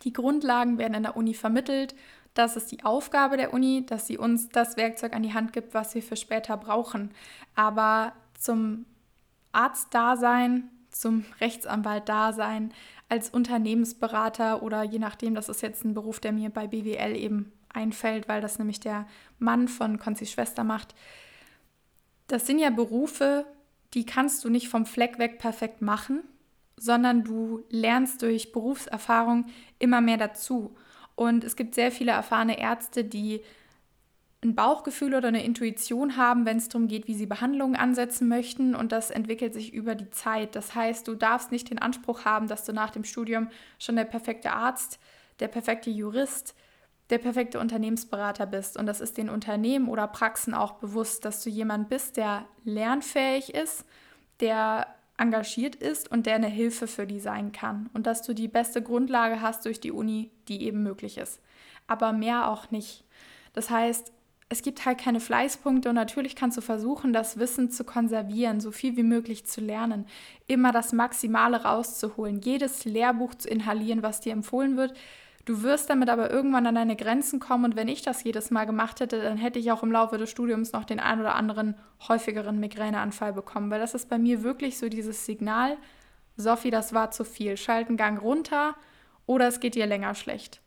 Die 0.03 0.13
Grundlagen 0.13 0.77
werden 0.77 0.93
in 0.93 1.03
der 1.03 1.17
Uni 1.17 1.33
vermittelt 1.33 1.93
das 2.33 2.55
ist 2.55 2.71
die 2.71 2.85
Aufgabe 2.85 3.37
der 3.37 3.53
Uni, 3.53 3.85
dass 3.85 4.07
sie 4.07 4.17
uns 4.17 4.49
das 4.49 4.77
Werkzeug 4.77 5.13
an 5.13 5.23
die 5.23 5.33
Hand 5.33 5.53
gibt, 5.53 5.73
was 5.73 5.95
wir 5.95 6.03
für 6.03 6.15
später 6.15 6.57
brauchen. 6.57 7.11
Aber 7.55 8.13
zum 8.37 8.85
Arztdasein, 9.51 10.69
zum 10.91 11.25
Rechtsanwalt-Dasein, 11.41 12.73
als 13.09 13.29
Unternehmensberater 13.29 14.61
oder 14.61 14.83
je 14.83 14.99
nachdem, 14.99 15.35
das 15.35 15.49
ist 15.49 15.61
jetzt 15.61 15.83
ein 15.83 15.93
Beruf, 15.93 16.19
der 16.19 16.31
mir 16.31 16.49
bei 16.49 16.67
BWL 16.67 17.15
eben 17.15 17.51
einfällt, 17.73 18.27
weil 18.27 18.41
das 18.41 18.59
nämlich 18.59 18.79
der 18.79 19.07
Mann 19.39 19.67
von 19.67 19.99
Konzis 19.99 20.31
Schwester 20.31 20.63
macht. 20.63 20.95
Das 22.27 22.45
sind 22.45 22.59
ja 22.59 22.69
Berufe, 22.69 23.45
die 23.93 24.05
kannst 24.05 24.43
du 24.43 24.49
nicht 24.49 24.69
vom 24.69 24.85
Fleck 24.85 25.17
weg 25.17 25.39
perfekt 25.39 25.81
machen, 25.81 26.21
sondern 26.77 27.23
du 27.23 27.63
lernst 27.69 28.21
durch 28.21 28.51
Berufserfahrung 28.51 29.47
immer 29.79 30.01
mehr 30.01 30.17
dazu. 30.17 30.75
Und 31.15 31.43
es 31.43 31.55
gibt 31.55 31.75
sehr 31.75 31.91
viele 31.91 32.11
erfahrene 32.11 32.59
Ärzte, 32.59 33.03
die 33.03 33.41
ein 34.41 34.55
Bauchgefühl 34.55 35.15
oder 35.15 35.27
eine 35.27 35.43
Intuition 35.43 36.15
haben, 36.15 36.45
wenn 36.45 36.57
es 36.57 36.69
darum 36.69 36.87
geht, 36.87 37.07
wie 37.07 37.13
sie 37.13 37.25
Behandlungen 37.25 37.75
ansetzen 37.75 38.27
möchten. 38.29 38.73
Und 38.73 38.91
das 38.91 39.11
entwickelt 39.11 39.53
sich 39.53 39.73
über 39.73 39.95
die 39.95 40.09
Zeit. 40.11 40.55
Das 40.55 40.75
heißt, 40.75 41.07
du 41.07 41.15
darfst 41.15 41.51
nicht 41.51 41.69
den 41.69 41.79
Anspruch 41.79 42.23
haben, 42.23 42.47
dass 42.47 42.63
du 42.63 42.71
nach 42.71 42.89
dem 42.89 43.03
Studium 43.03 43.49
schon 43.79 43.97
der 43.97 44.05
perfekte 44.05 44.51
Arzt, 44.51 44.99
der 45.39 45.49
perfekte 45.49 45.89
Jurist, 45.89 46.55
der 47.09 47.17
perfekte 47.17 47.59
Unternehmensberater 47.59 48.45
bist. 48.45 48.77
Und 48.77 48.85
das 48.85 49.01
ist 49.01 49.17
den 49.17 49.29
Unternehmen 49.29 49.89
oder 49.89 50.07
Praxen 50.07 50.53
auch 50.53 50.73
bewusst, 50.73 51.25
dass 51.25 51.43
du 51.43 51.49
jemand 51.49 51.89
bist, 51.89 52.15
der 52.15 52.45
lernfähig 52.63 53.53
ist, 53.53 53.83
der 54.39 54.87
engagiert 55.17 55.75
ist 55.75 56.09
und 56.09 56.25
der 56.25 56.35
eine 56.35 56.47
Hilfe 56.47 56.87
für 56.87 57.05
die 57.05 57.19
sein 57.19 57.51
kann. 57.51 57.89
Und 57.93 58.07
dass 58.07 58.21
du 58.21 58.33
die 58.33 58.47
beste 58.47 58.81
Grundlage 58.81 59.41
hast 59.41 59.65
durch 59.65 59.81
die 59.81 59.91
Uni, 59.91 60.31
die 60.47 60.63
eben 60.63 60.81
möglich 60.81 61.17
ist. 61.17 61.41
Aber 61.87 62.13
mehr 62.13 62.47
auch 62.47 62.71
nicht. 62.71 63.03
Das 63.51 63.69
heißt, 63.69 64.13
es 64.49 64.63
gibt 64.63 64.85
halt 64.85 64.97
keine 64.97 65.19
Fleißpunkte 65.19 65.89
und 65.89 65.95
natürlich 65.95 66.35
kannst 66.35 66.57
du 66.57 66.61
versuchen, 66.61 67.13
das 67.13 67.37
Wissen 67.37 67.69
zu 67.69 67.83
konservieren, 67.83 68.59
so 68.59 68.71
viel 68.71 68.97
wie 68.97 69.03
möglich 69.03 69.45
zu 69.45 69.61
lernen, 69.61 70.05
immer 70.47 70.71
das 70.71 70.91
Maximale 70.91 71.63
rauszuholen, 71.63 72.41
jedes 72.41 72.83
Lehrbuch 72.85 73.35
zu 73.35 73.47
inhalieren, 73.47 74.01
was 74.01 74.21
dir 74.21 74.33
empfohlen 74.33 74.75
wird, 74.75 74.93
Du 75.49 75.63
wirst 75.63 75.89
damit 75.89 76.09
aber 76.09 76.29
irgendwann 76.29 76.67
an 76.67 76.75
deine 76.75 76.95
Grenzen 76.95 77.39
kommen 77.39 77.65
und 77.65 77.75
wenn 77.75 77.87
ich 77.87 78.03
das 78.03 78.23
jedes 78.23 78.51
Mal 78.51 78.65
gemacht 78.65 78.99
hätte, 78.99 79.19
dann 79.19 79.37
hätte 79.37 79.57
ich 79.57 79.71
auch 79.71 79.81
im 79.81 79.91
Laufe 79.91 80.19
des 80.19 80.29
Studiums 80.29 80.73
noch 80.73 80.85
den 80.85 80.99
ein 80.99 81.19
oder 81.19 81.33
anderen 81.33 81.73
häufigeren 82.07 82.59
Migräneanfall 82.59 83.33
bekommen, 83.33 83.71
weil 83.71 83.79
das 83.79 83.95
ist 83.95 84.09
bei 84.09 84.19
mir 84.19 84.43
wirklich 84.43 84.77
so 84.77 84.89
dieses 84.89 85.25
Signal, 85.25 85.75
Sophie, 86.37 86.69
das 86.69 86.93
war 86.93 87.09
zu 87.09 87.25
viel, 87.25 87.57
schalten 87.57 87.97
Gang 87.97 88.21
runter 88.21 88.75
oder 89.25 89.47
es 89.47 89.59
geht 89.59 89.73
dir 89.73 89.87
länger 89.87 90.13
schlecht. 90.13 90.61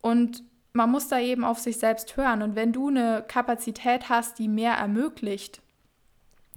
Und 0.00 0.44
man 0.72 0.90
muss 0.90 1.08
da 1.08 1.18
eben 1.18 1.44
auf 1.44 1.58
sich 1.58 1.78
selbst 1.78 2.16
hören 2.16 2.42
und 2.42 2.54
wenn 2.54 2.72
du 2.72 2.88
eine 2.88 3.24
Kapazität 3.26 4.08
hast, 4.08 4.38
die 4.38 4.48
mehr 4.48 4.74
ermöglicht, 4.74 5.60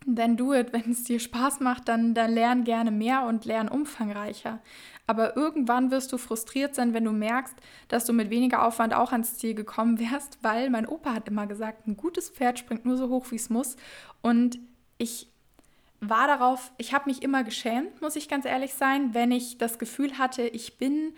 then 0.06 0.38
do 0.38 0.54
it. 0.54 0.74
Wenn 0.74 0.92
es 0.92 1.04
dir 1.04 1.20
Spaß 1.20 1.60
macht, 1.60 1.88
dann, 1.88 2.14
dann 2.14 2.34
lern 2.34 2.64
gerne 2.64 2.92
mehr 2.92 3.24
und 3.24 3.46
lern 3.46 3.70
umfangreicher. 3.70 4.60
Aber 5.06 5.36
irgendwann 5.36 5.92
wirst 5.92 6.14
du 6.14 6.18
frustriert 6.18 6.76
sein, 6.76 6.94
wenn 6.94 7.04
du 7.04 7.12
merkst, 7.12 7.56
dass 7.90 8.06
du 8.06 8.14
mit 8.14 8.30
weniger 8.30 8.66
Aufwand 8.66 8.94
auch 8.94 9.12
ans 9.12 9.38
Ziel 9.38 9.54
gekommen 9.54 10.00
wärst, 10.00 10.40
weil 10.42 10.70
mein 10.70 10.88
Opa 10.88 11.14
hat 11.14 11.28
immer 11.28 11.46
gesagt, 11.46 11.88
ein 11.88 11.98
gutes 11.98 12.30
Pferd 12.30 12.60
springt 12.60 12.86
nur 12.86 12.98
so 12.98 13.10
hoch, 13.10 13.26
wie 13.32 13.36
es 13.36 13.50
muss. 13.50 13.76
Und 14.22 14.60
ich 14.98 15.28
war 16.00 16.28
darauf, 16.28 16.72
ich 16.78 16.94
habe 16.94 17.10
mich 17.10 17.22
immer 17.22 17.44
geschämt, 17.44 18.02
muss 18.02 18.16
ich 18.16 18.30
ganz 18.30 18.46
ehrlich 18.46 18.74
sein, 18.74 19.14
wenn 19.14 19.32
ich 19.32 19.58
das 19.58 19.78
Gefühl 19.78 20.18
hatte, 20.18 20.44
ich 20.44 20.78
bin 20.78 21.14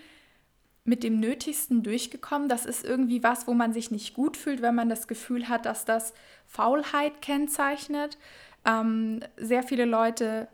mit 0.86 1.02
dem 1.02 1.20
Nötigsten 1.20 1.82
durchgekommen. 1.82 2.48
Das 2.48 2.64
ist 2.64 2.84
irgendwie 2.84 3.22
was, 3.22 3.46
wo 3.46 3.54
man 3.54 3.72
sich 3.72 3.90
nicht 3.90 4.14
gut 4.14 4.36
fühlt, 4.36 4.62
wenn 4.62 4.74
man 4.74 4.88
das 4.88 5.08
Gefühl 5.08 5.48
hat, 5.48 5.66
dass 5.66 5.84
das 5.84 6.14
Faulheit 6.46 7.20
kennzeichnet. 7.20 8.18
Ähm, 8.64 9.20
sehr 9.36 9.62
viele 9.62 9.84
Leute 9.84 10.48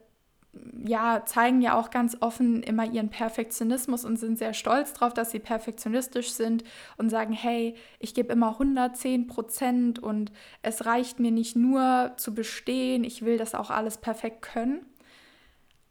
ja, 0.85 1.23
zeigen 1.25 1.63
ja 1.63 1.79
auch 1.79 1.91
ganz 1.91 2.17
offen 2.21 2.63
immer 2.63 2.85
ihren 2.85 3.09
Perfektionismus 3.09 4.05
und 4.05 4.19
sind 4.19 4.39
sehr 4.39 4.53
stolz 4.53 4.93
darauf, 4.93 5.15
dass 5.15 5.31
sie 5.31 5.39
perfektionistisch 5.39 6.31
sind 6.33 6.63
und 6.99 7.09
sagen, 7.09 7.33
hey, 7.33 7.75
ich 7.99 8.13
gebe 8.13 8.33
immer 8.33 8.51
110 8.51 9.29
Prozent 9.29 9.99
und 9.99 10.31
es 10.61 10.85
reicht 10.85 11.21
mir 11.21 11.31
nicht 11.31 11.57
nur 11.57 12.13
zu 12.17 12.35
bestehen, 12.35 13.05
ich 13.05 13.25
will 13.25 13.39
das 13.39 13.55
auch 13.55 13.71
alles 13.71 13.97
perfekt 13.97 14.43
können. 14.43 14.85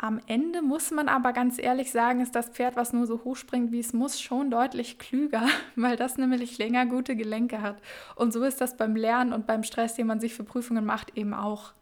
Am 0.03 0.19
Ende 0.25 0.63
muss 0.63 0.89
man 0.89 1.07
aber 1.07 1.31
ganz 1.31 1.59
ehrlich 1.59 1.91
sagen, 1.91 2.21
ist 2.21 2.33
das 2.33 2.49
Pferd, 2.49 2.75
was 2.75 2.91
nur 2.91 3.05
so 3.05 3.23
hoch 3.23 3.35
springt, 3.35 3.71
wie 3.71 3.79
es 3.79 3.93
muss, 3.93 4.19
schon 4.19 4.49
deutlich 4.49 4.97
klüger, 4.97 5.47
weil 5.75 5.95
das 5.95 6.17
nämlich 6.17 6.57
länger 6.57 6.87
gute 6.87 7.15
Gelenke 7.15 7.61
hat. 7.61 7.79
Und 8.15 8.33
so 8.33 8.43
ist 8.43 8.59
das 8.61 8.77
beim 8.77 8.95
Lernen 8.95 9.31
und 9.31 9.45
beim 9.45 9.61
Stress, 9.61 9.93
den 9.93 10.07
man 10.07 10.19
sich 10.19 10.33
für 10.33 10.43
Prüfungen 10.43 10.85
macht, 10.85 11.15
eben 11.15 11.35
auch. 11.35 11.73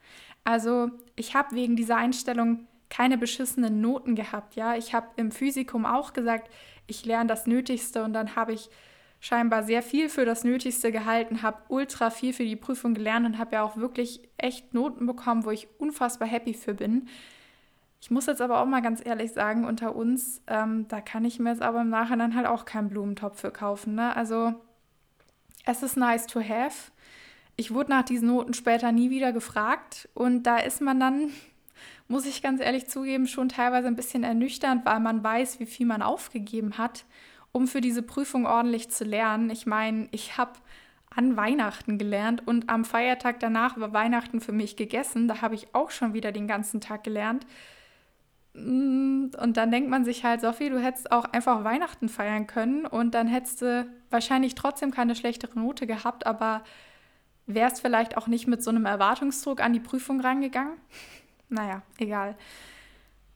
Also 0.44 0.92
ich 1.16 1.34
habe 1.34 1.56
wegen 1.56 1.78
dieser 1.78 1.96
Einstellung 1.96 2.68
keine 2.90 3.18
beschissenen 3.18 3.80
Noten 3.80 4.16
gehabt. 4.16 4.56
Ja, 4.56 4.76
ich 4.76 4.94
habe 4.94 5.08
im 5.16 5.32
Physikum 5.32 5.86
auch 5.86 6.12
gesagt, 6.12 6.52
ich 6.88 7.06
lerne 7.06 7.28
das 7.28 7.48
Nötigste 7.48 8.04
und 8.04 8.12
dann 8.12 8.36
habe 8.36 8.52
ich 8.52 8.70
scheinbar 9.22 9.64
sehr 9.64 9.82
viel 9.82 10.10
für 10.10 10.26
das 10.26 10.44
Nötigste 10.44 10.92
gehalten, 10.92 11.42
habe 11.42 11.62
ultra 11.70 12.10
viel 12.10 12.34
für 12.34 12.44
die 12.44 12.58
Prüfung 12.58 12.96
gelernt 12.96 13.26
und 13.26 13.38
habe 13.38 13.56
ja 13.56 13.64
auch 13.64 13.78
wirklich 13.78 14.28
echt 14.36 14.74
Noten 14.74 15.06
bekommen, 15.06 15.46
wo 15.46 15.52
ich 15.52 15.70
unfassbar 15.78 16.28
happy 16.28 16.54
für 16.54 16.74
bin. 16.74 17.08
Ich 18.02 18.12
muss 18.12 18.28
jetzt 18.28 18.41
aber 18.41 18.62
auch 18.62 18.66
mal 18.66 18.82
ganz 18.82 19.06
ehrlich 19.06 19.34
sagen, 19.34 19.66
unter 19.66 19.95
uns, 19.95 20.41
ähm, 20.47 20.88
da 20.88 21.02
kann 21.02 21.26
ich 21.26 21.39
mir 21.39 21.52
jetzt 21.52 21.62
aber 21.62 21.82
im 21.82 21.89
Nachhinein 21.89 22.36
halt 22.36 22.47
auch 22.47 22.66
keinen 22.66 22.89
Blumentopf 22.89 23.41
für 23.41 23.52
kaufen. 23.52 23.95
Ne? 23.95 24.16
Also 24.16 24.54
es 25.66 25.84
ist 25.84 25.97
nice 25.97 26.26
to 26.28 26.39
have. 26.39 26.91
Ich 27.58 27.74
wurde 27.74 27.89
nach 27.89 28.04
diesen 28.04 28.30
Noten 28.30 28.54
später 28.54 28.91
nie 28.91 29.10
wieder 29.10 29.34
gefragt 29.34 30.08
und 30.14 30.43
da 30.43 30.58
ist 30.58 30.82
man 30.82 31.00
dann, 31.00 31.32
muss 32.08 32.26
ich 32.26 32.41
ganz 32.41 32.62
ehrlich 32.62 32.88
zugeben, 32.88 33.28
schon 33.28 33.50
teilweise 33.50 33.88
ein 33.88 33.97
bisschen 33.97 34.24
ernüchternd, 34.24 34.86
weil 34.86 35.02
man 35.02 35.24
weiß, 35.24 35.60
wie 35.60 35.66
viel 35.66 35.86
man 35.86 36.02
aufgegeben 36.02 36.78
hat 36.78 37.06
um 37.52 37.68
für 37.68 37.82
diese 37.82 38.04
Prüfung 38.04 38.45
ordentlich 38.45 38.89
zu 38.89 39.04
lernen. 39.04 39.50
Ich 39.50 39.66
meine, 39.66 40.08
ich 40.12 40.38
habe 40.38 40.54
an 41.10 41.36
Weihnachten 41.36 41.97
gelernt 41.97 42.45
und 42.47 42.70
am 42.70 42.86
Feiertag 42.86 43.39
danach 43.39 43.80
war 43.80 43.93
Weihnachten 43.93 44.41
für 44.41 44.52
mich 44.52 44.76
gegessen. 44.76 45.28
Da 45.28 45.41
habe 45.41 45.56
ich 45.56 45.74
auch 45.74 45.89
schon 45.89 46.14
wieder 46.14 46.32
den 46.32 46.47
ganzen 46.47 46.82
Tag 46.82 47.04
gelernt. 47.04 47.45
Mm, 48.54 49.28
und 49.41 49.58
dann 49.58 49.72
denkt 49.72 49.89
man 49.89 50.06
sich 50.06 50.24
halt, 50.24 50.41
Sophie, 50.41 50.70
du 50.70 50.82
hättest 50.82 51.12
auch 51.12 51.26
einfach 51.26 51.64
Weihnachten 51.64 52.10
feiern 52.10 52.47
können 52.47 52.86
und 52.86 53.14
dann 53.14 53.28
hättest 53.28 53.62
du 53.62 53.88
wahrscheinlich 54.10 54.56
trotzdem 54.56 54.91
keine 54.91 55.16
schlechtere 55.16 55.58
Note 55.60 55.88
gehabt, 55.88 56.26
aber 56.26 56.64
wärst 57.45 57.82
vielleicht 57.82 58.18
auch 58.18 58.28
nicht 58.28 58.47
mit 58.47 58.64
so 58.64 58.70
einem 58.70 58.86
Erwartungsdruck 58.86 59.62
an 59.62 59.74
die 59.74 59.80
Prüfung 59.80 60.22
rangegangen. 60.22 60.78
Naja, 61.50 61.82
egal. 61.97 62.36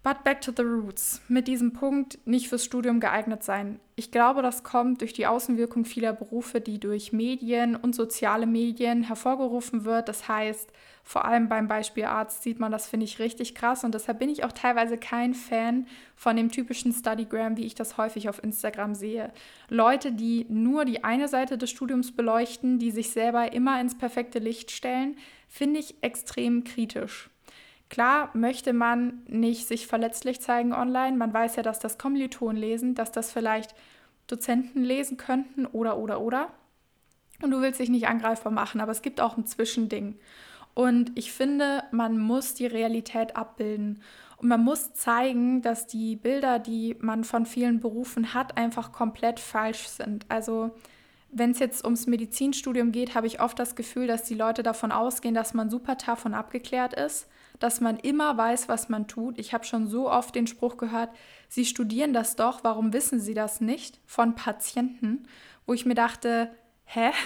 But 0.03 0.25
back 0.25 0.41
to 0.41 0.51
the 0.51 0.63
roots. 0.63 1.21
Mit 1.29 1.47
diesem 1.47 1.71
Punkt 1.71 2.19
nicht 2.25 2.49
fürs 2.49 2.65
Studium 2.65 2.99
geeignet 2.99 3.41
sein. 3.41 3.79
Ich 3.95 4.11
glaube, 4.11 4.41
das 4.41 4.63
kommt 4.63 4.99
durch 4.99 5.13
die 5.13 5.27
Außenwirkung 5.27 5.85
vieler 5.85 6.11
Berufe, 6.11 6.59
die 6.59 6.77
durch 6.77 7.13
Medien 7.13 7.77
und 7.77 7.95
soziale 7.95 8.45
Medien 8.45 9.03
hervorgerufen 9.03 9.85
wird. 9.85 10.09
Das 10.09 10.27
heißt, 10.27 10.69
vor 11.05 11.23
allem 11.23 11.47
beim 11.47 11.69
Beispiel 11.69 12.03
Arzt 12.03 12.43
sieht 12.43 12.59
man 12.59 12.69
das, 12.69 12.89
finde 12.89 13.05
ich, 13.05 13.19
richtig 13.19 13.55
krass. 13.55 13.85
Und 13.85 13.95
deshalb 13.95 14.19
bin 14.19 14.27
ich 14.27 14.43
auch 14.43 14.51
teilweise 14.51 14.97
kein 14.97 15.33
Fan 15.33 15.87
von 16.17 16.35
dem 16.35 16.51
typischen 16.51 16.91
Studygram, 16.91 17.55
wie 17.55 17.65
ich 17.65 17.75
das 17.75 17.95
häufig 17.95 18.27
auf 18.27 18.43
Instagram 18.43 18.95
sehe. 18.95 19.31
Leute, 19.69 20.11
die 20.11 20.45
nur 20.49 20.83
die 20.83 21.05
eine 21.05 21.29
Seite 21.29 21.57
des 21.57 21.69
Studiums 21.69 22.13
beleuchten, 22.13 22.77
die 22.77 22.91
sich 22.91 23.11
selber 23.11 23.53
immer 23.53 23.79
ins 23.79 23.97
perfekte 23.97 24.39
Licht 24.39 24.71
stellen, 24.71 25.15
finde 25.47 25.79
ich 25.79 25.95
extrem 26.01 26.65
kritisch. 26.65 27.29
Klar 27.93 28.31
möchte 28.33 28.73
man 28.73 29.21
nicht 29.27 29.67
sich 29.67 29.85
verletzlich 29.85 30.41
zeigen 30.41 30.73
online. 30.73 31.15
Man 31.15 31.31
weiß 31.31 31.57
ja, 31.57 31.61
dass 31.61 31.77
das 31.77 31.99
Kommilitonen 31.99 32.57
lesen, 32.57 32.95
dass 32.95 33.11
das 33.11 33.31
vielleicht 33.31 33.75
Dozenten 34.25 34.83
lesen 34.83 35.15
könnten 35.15 35.67
oder, 35.67 35.99
oder, 35.99 36.19
oder. 36.19 36.47
Und 37.43 37.51
du 37.51 37.61
willst 37.61 37.79
dich 37.79 37.89
nicht 37.89 38.07
angreifbar 38.07 38.51
machen, 38.51 38.81
aber 38.81 38.91
es 38.91 39.03
gibt 39.03 39.21
auch 39.21 39.37
ein 39.37 39.45
Zwischending. 39.45 40.17
Und 40.73 41.11
ich 41.13 41.31
finde, 41.33 41.83
man 41.91 42.17
muss 42.17 42.55
die 42.55 42.65
Realität 42.65 43.35
abbilden. 43.35 44.01
Und 44.37 44.47
man 44.47 44.63
muss 44.63 44.95
zeigen, 44.95 45.61
dass 45.61 45.85
die 45.85 46.15
Bilder, 46.15 46.57
die 46.57 46.95
man 46.99 47.23
von 47.23 47.45
vielen 47.45 47.79
Berufen 47.79 48.33
hat, 48.33 48.57
einfach 48.57 48.91
komplett 48.91 49.39
falsch 49.39 49.85
sind. 49.85 50.25
Also 50.29 50.71
wenn 51.33 51.51
es 51.51 51.59
jetzt 51.59 51.83
ums 51.83 52.07
Medizinstudium 52.07 52.91
geht, 52.91 53.15
habe 53.15 53.27
ich 53.27 53.41
oft 53.41 53.57
das 53.59 53.75
Gefühl, 53.75 54.07
dass 54.07 54.23
die 54.23 54.35
Leute 54.35 54.63
davon 54.63 54.91
ausgehen, 54.91 55.35
dass 55.35 55.53
man 55.53 55.69
super 55.69 55.97
tough 55.97 56.25
und 56.25 56.33
abgeklärt 56.33 56.93
ist 56.93 57.27
dass 57.59 57.79
man 57.79 57.97
immer 57.97 58.37
weiß, 58.37 58.67
was 58.67 58.89
man 58.89 59.07
tut. 59.07 59.39
Ich 59.39 59.53
habe 59.53 59.63
schon 59.63 59.87
so 59.87 60.11
oft 60.11 60.35
den 60.35 60.47
Spruch 60.47 60.75
gehört, 60.75 61.09
Sie 61.47 61.65
studieren 61.65 62.11
das 62.11 62.35
doch, 62.35 62.63
warum 62.63 62.91
wissen 62.91 63.21
Sie 63.21 63.33
das 63.33 63.61
nicht? 63.61 63.99
Von 64.05 64.35
Patienten, 64.35 65.27
wo 65.65 65.73
ich 65.73 65.85
mir 65.85 65.95
dachte, 65.95 66.53
hä? 66.85 67.11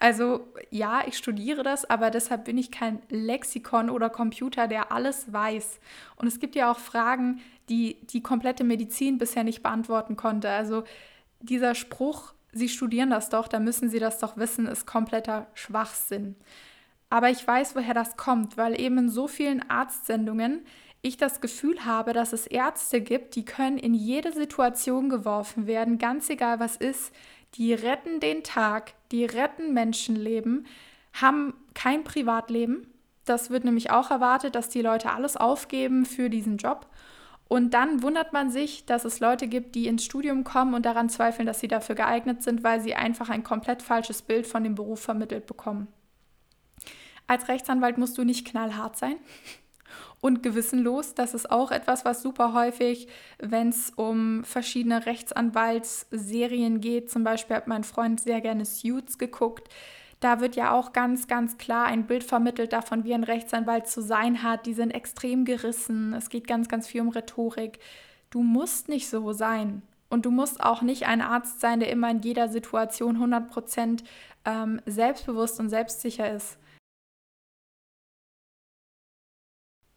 Also 0.00 0.48
ja, 0.70 1.02
ich 1.06 1.18
studiere 1.18 1.62
das, 1.62 1.84
aber 1.84 2.10
deshalb 2.10 2.46
bin 2.46 2.56
ich 2.56 2.70
kein 2.70 3.02
Lexikon 3.10 3.90
oder 3.90 4.08
Computer, 4.08 4.68
der 4.68 4.90
alles 4.90 5.30
weiß. 5.30 5.80
Und 6.16 6.26
es 6.26 6.40
gibt 6.40 6.54
ja 6.54 6.72
auch 6.72 6.78
Fragen, 6.78 7.42
die 7.68 7.98
die 8.06 8.22
komplette 8.22 8.64
Medizin 8.64 9.18
bisher 9.18 9.44
nicht 9.44 9.62
beantworten 9.62 10.16
konnte. 10.16 10.48
Also 10.48 10.84
dieser 11.40 11.74
Spruch, 11.74 12.32
Sie 12.56 12.70
studieren 12.70 13.10
das 13.10 13.28
doch, 13.28 13.48
dann 13.48 13.64
müssen 13.64 13.90
Sie 13.90 13.98
das 13.98 14.18
doch 14.18 14.38
wissen, 14.38 14.66
ist 14.66 14.86
kompletter 14.86 15.46
Schwachsinn. 15.52 16.36
Aber 17.10 17.28
ich 17.28 17.46
weiß, 17.46 17.76
woher 17.76 17.92
das 17.92 18.16
kommt, 18.16 18.56
weil 18.56 18.80
eben 18.80 18.98
in 18.98 19.08
so 19.10 19.28
vielen 19.28 19.68
Arztsendungen 19.70 20.64
ich 21.02 21.18
das 21.18 21.42
Gefühl 21.42 21.84
habe, 21.84 22.14
dass 22.14 22.32
es 22.32 22.46
Ärzte 22.46 23.02
gibt, 23.02 23.36
die 23.36 23.44
können 23.44 23.76
in 23.76 23.92
jede 23.92 24.32
Situation 24.32 25.10
geworfen 25.10 25.66
werden, 25.66 25.98
ganz 25.98 26.30
egal 26.30 26.58
was 26.58 26.76
ist. 26.76 27.14
Die 27.54 27.74
retten 27.74 28.20
den 28.20 28.42
Tag, 28.42 28.94
die 29.12 29.26
retten 29.26 29.74
Menschenleben, 29.74 30.66
haben 31.12 31.52
kein 31.74 32.04
Privatleben. 32.04 32.86
Das 33.26 33.50
wird 33.50 33.64
nämlich 33.64 33.90
auch 33.90 34.10
erwartet, 34.10 34.54
dass 34.54 34.70
die 34.70 34.82
Leute 34.82 35.10
alles 35.12 35.36
aufgeben 35.36 36.06
für 36.06 36.30
diesen 36.30 36.56
Job. 36.56 36.86
Und 37.48 37.74
dann 37.74 38.02
wundert 38.02 38.32
man 38.32 38.50
sich, 38.50 38.86
dass 38.86 39.04
es 39.04 39.20
Leute 39.20 39.46
gibt, 39.46 39.74
die 39.74 39.86
ins 39.86 40.04
Studium 40.04 40.42
kommen 40.42 40.74
und 40.74 40.84
daran 40.84 41.08
zweifeln, 41.08 41.46
dass 41.46 41.60
sie 41.60 41.68
dafür 41.68 41.94
geeignet 41.94 42.42
sind, 42.42 42.64
weil 42.64 42.80
sie 42.80 42.94
einfach 42.94 43.30
ein 43.30 43.44
komplett 43.44 43.82
falsches 43.82 44.22
Bild 44.22 44.46
von 44.46 44.64
dem 44.64 44.74
Beruf 44.74 45.00
vermittelt 45.00 45.46
bekommen. 45.46 45.86
Als 47.28 47.48
Rechtsanwalt 47.48 47.98
musst 47.98 48.18
du 48.18 48.24
nicht 48.24 48.46
knallhart 48.46 48.96
sein 48.96 49.16
und 50.20 50.42
gewissenlos. 50.42 51.14
Das 51.14 51.34
ist 51.34 51.50
auch 51.50 51.70
etwas, 51.70 52.04
was 52.04 52.22
super 52.22 52.52
häufig, 52.52 53.08
wenn 53.38 53.68
es 53.68 53.90
um 53.90 54.44
verschiedene 54.44 55.06
Rechtsanwaltsserien 55.06 56.80
geht. 56.80 57.10
Zum 57.10 57.24
Beispiel 57.24 57.56
hat 57.56 57.68
mein 57.68 57.84
Freund 57.84 58.20
sehr 58.20 58.40
gerne 58.40 58.64
Suits 58.64 59.18
geguckt. 59.18 59.68
Da 60.20 60.40
wird 60.40 60.56
ja 60.56 60.72
auch 60.72 60.92
ganz, 60.92 61.28
ganz 61.28 61.58
klar 61.58 61.86
ein 61.86 62.06
Bild 62.06 62.24
vermittelt 62.24 62.72
davon, 62.72 63.04
wie 63.04 63.14
ein 63.14 63.24
Rechtsanwalt 63.24 63.86
zu 63.86 64.00
sein 64.00 64.42
hat. 64.42 64.66
Die 64.66 64.74
sind 64.74 64.90
extrem 64.90 65.44
gerissen. 65.44 66.14
Es 66.14 66.30
geht 66.30 66.46
ganz, 66.46 66.68
ganz 66.68 66.88
viel 66.88 67.02
um 67.02 67.10
Rhetorik. 67.10 67.78
Du 68.30 68.42
musst 68.42 68.88
nicht 68.88 69.08
so 69.08 69.32
sein. 69.32 69.82
Und 70.08 70.24
du 70.24 70.30
musst 70.30 70.62
auch 70.62 70.82
nicht 70.82 71.06
ein 71.06 71.20
Arzt 71.20 71.60
sein, 71.60 71.80
der 71.80 71.90
immer 71.90 72.10
in 72.10 72.20
jeder 72.20 72.48
Situation 72.48 73.18
100% 73.18 74.04
ähm, 74.44 74.80
selbstbewusst 74.86 75.58
und 75.60 75.68
selbstsicher 75.68 76.30
ist. 76.32 76.58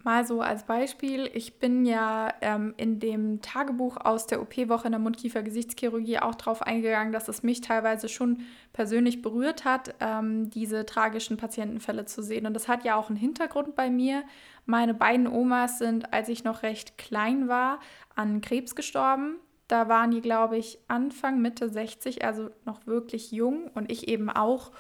Mal 0.04 0.26
so 0.26 0.42
als 0.42 0.64
Beispiel, 0.64 1.30
ich 1.34 1.60
bin 1.60 1.86
ja 1.86 2.34
ähm, 2.42 2.74
in 2.78 3.00
dem 3.00 3.42
Tagebuch 3.42 3.98
aus 3.98 4.28
der 4.28 4.42
OP-Woche 4.42 4.88
in 4.88 4.94
der 4.94 5.00
Mundkiefer-Gesichtschirurgie 5.00 6.20
auch 6.20 6.36
darauf 6.36 6.62
eingegangen, 6.62 7.12
dass 7.12 7.28
es 7.28 7.44
mich 7.44 7.60
teilweise 7.62 8.08
schon 8.08 8.46
persönlich 8.72 9.22
berührt 9.22 9.66
hat, 9.66 9.96
ähm, 10.00 10.50
diese 10.52 10.86
tragischen 10.86 11.36
Patientenfälle 11.36 12.06
zu 12.06 12.22
sehen. 12.22 12.46
Und 12.46 12.54
das 12.54 12.70
hat 12.70 12.86
ja 12.86 12.96
auch 12.96 13.10
einen 13.10 13.18
Hintergrund 13.18 13.76
bei 13.76 13.90
mir. 13.90 14.24
Meine 14.66 14.94
beiden 14.94 15.28
Omas 15.28 15.80
sind, 15.80 16.14
als 16.14 16.30
ich 16.30 16.46
noch 16.46 16.64
recht 16.64 16.98
klein 16.98 17.50
war, 17.50 17.80
an 18.16 18.40
Krebs 18.40 18.76
gestorben. 18.76 19.36
Da 19.68 19.90
waren 19.90 20.12
die, 20.12 20.22
glaube 20.22 20.58
ich, 20.58 20.80
Anfang, 20.88 21.42
Mitte 21.42 21.70
60, 21.70 22.24
also 22.24 22.50
noch 22.66 22.88
wirklich 22.88 23.32
jung 23.32 23.70
und 23.76 23.92
ich 23.92 24.08
eben 24.08 24.30
auch. 24.30 24.72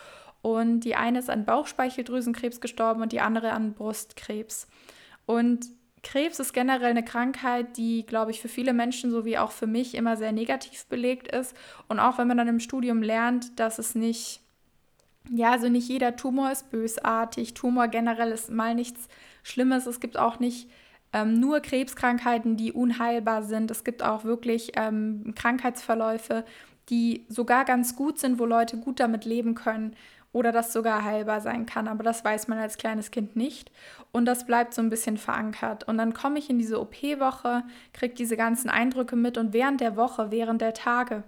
Und 0.41 0.81
die 0.81 0.95
eine 0.95 1.19
ist 1.19 1.29
an 1.29 1.45
Bauchspeicheldrüsenkrebs 1.45 2.61
gestorben 2.61 3.01
und 3.01 3.11
die 3.11 3.19
andere 3.19 3.51
an 3.51 3.73
Brustkrebs. 3.73 4.67
Und 5.29 5.67
Krebs 6.01 6.39
ist 6.39 6.53
generell 6.53 6.89
eine 6.89 7.05
Krankheit, 7.05 7.77
die, 7.77 8.03
glaube 8.03 8.31
ich, 8.31 8.41
für 8.41 8.47
viele 8.47 8.73
Menschen 8.73 9.11
sowie 9.11 9.37
auch 9.37 9.51
für 9.51 9.67
mich 9.67 9.93
immer 9.93 10.17
sehr 10.17 10.31
negativ 10.31 10.87
belegt 10.87 11.27
ist. 11.27 11.55
Und 11.87 11.99
auch 11.99 12.17
wenn 12.17 12.27
man 12.27 12.37
dann 12.37 12.47
im 12.47 12.59
Studium 12.59 13.03
lernt, 13.03 13.59
dass 13.59 13.77
es 13.77 13.93
nicht, 13.93 14.41
ja, 15.29 15.51
also 15.51 15.69
nicht 15.69 15.87
jeder 15.87 16.15
Tumor 16.15 16.51
ist 16.51 16.71
bösartig. 16.71 17.53
Tumor 17.53 17.89
generell 17.89 18.31
ist 18.31 18.49
mal 18.49 18.73
nichts 18.73 19.07
Schlimmes. 19.43 19.85
Es 19.85 19.99
gibt 19.99 20.17
auch 20.17 20.39
nicht 20.39 20.67
ähm, 21.13 21.39
nur 21.39 21.59
Krebskrankheiten, 21.59 22.57
die 22.57 22.71
unheilbar 22.71 23.43
sind. 23.43 23.69
Es 23.69 23.83
gibt 23.83 24.01
auch 24.01 24.23
wirklich 24.23 24.71
ähm, 24.77 25.35
Krankheitsverläufe, 25.35 26.43
die 26.89 27.27
sogar 27.29 27.65
ganz 27.65 27.95
gut 27.95 28.17
sind, 28.17 28.39
wo 28.39 28.47
Leute 28.47 28.77
gut 28.77 28.99
damit 28.99 29.25
leben 29.25 29.53
können 29.53 29.95
oder 30.31 30.51
das 30.51 30.73
sogar 30.73 31.03
heilbar 31.03 31.41
sein 31.41 31.65
kann. 31.65 31.87
Aber 31.87 32.03
das 32.03 32.23
weiß 32.23 32.47
man 32.47 32.59
als 32.59 32.77
kleines 32.77 33.11
Kind 33.11 33.35
nicht. 33.35 33.71
Und 34.11 34.25
das 34.25 34.45
bleibt 34.45 34.73
so 34.73 34.81
ein 34.81 34.89
bisschen 34.89 35.17
verankert. 35.17 35.87
Und 35.87 35.97
dann 35.97 36.13
komme 36.13 36.39
ich 36.39 36.49
in 36.49 36.59
diese 36.59 36.79
OP-Woche, 36.79 37.63
kriege 37.93 38.13
diese 38.13 38.37
ganzen 38.37 38.69
Eindrücke 38.69 39.15
mit 39.15 39.37
und 39.37 39.53
während 39.53 39.81
der 39.81 39.95
Woche, 39.95 40.31
während 40.31 40.61
der 40.61 40.73
Tage, 40.73 41.23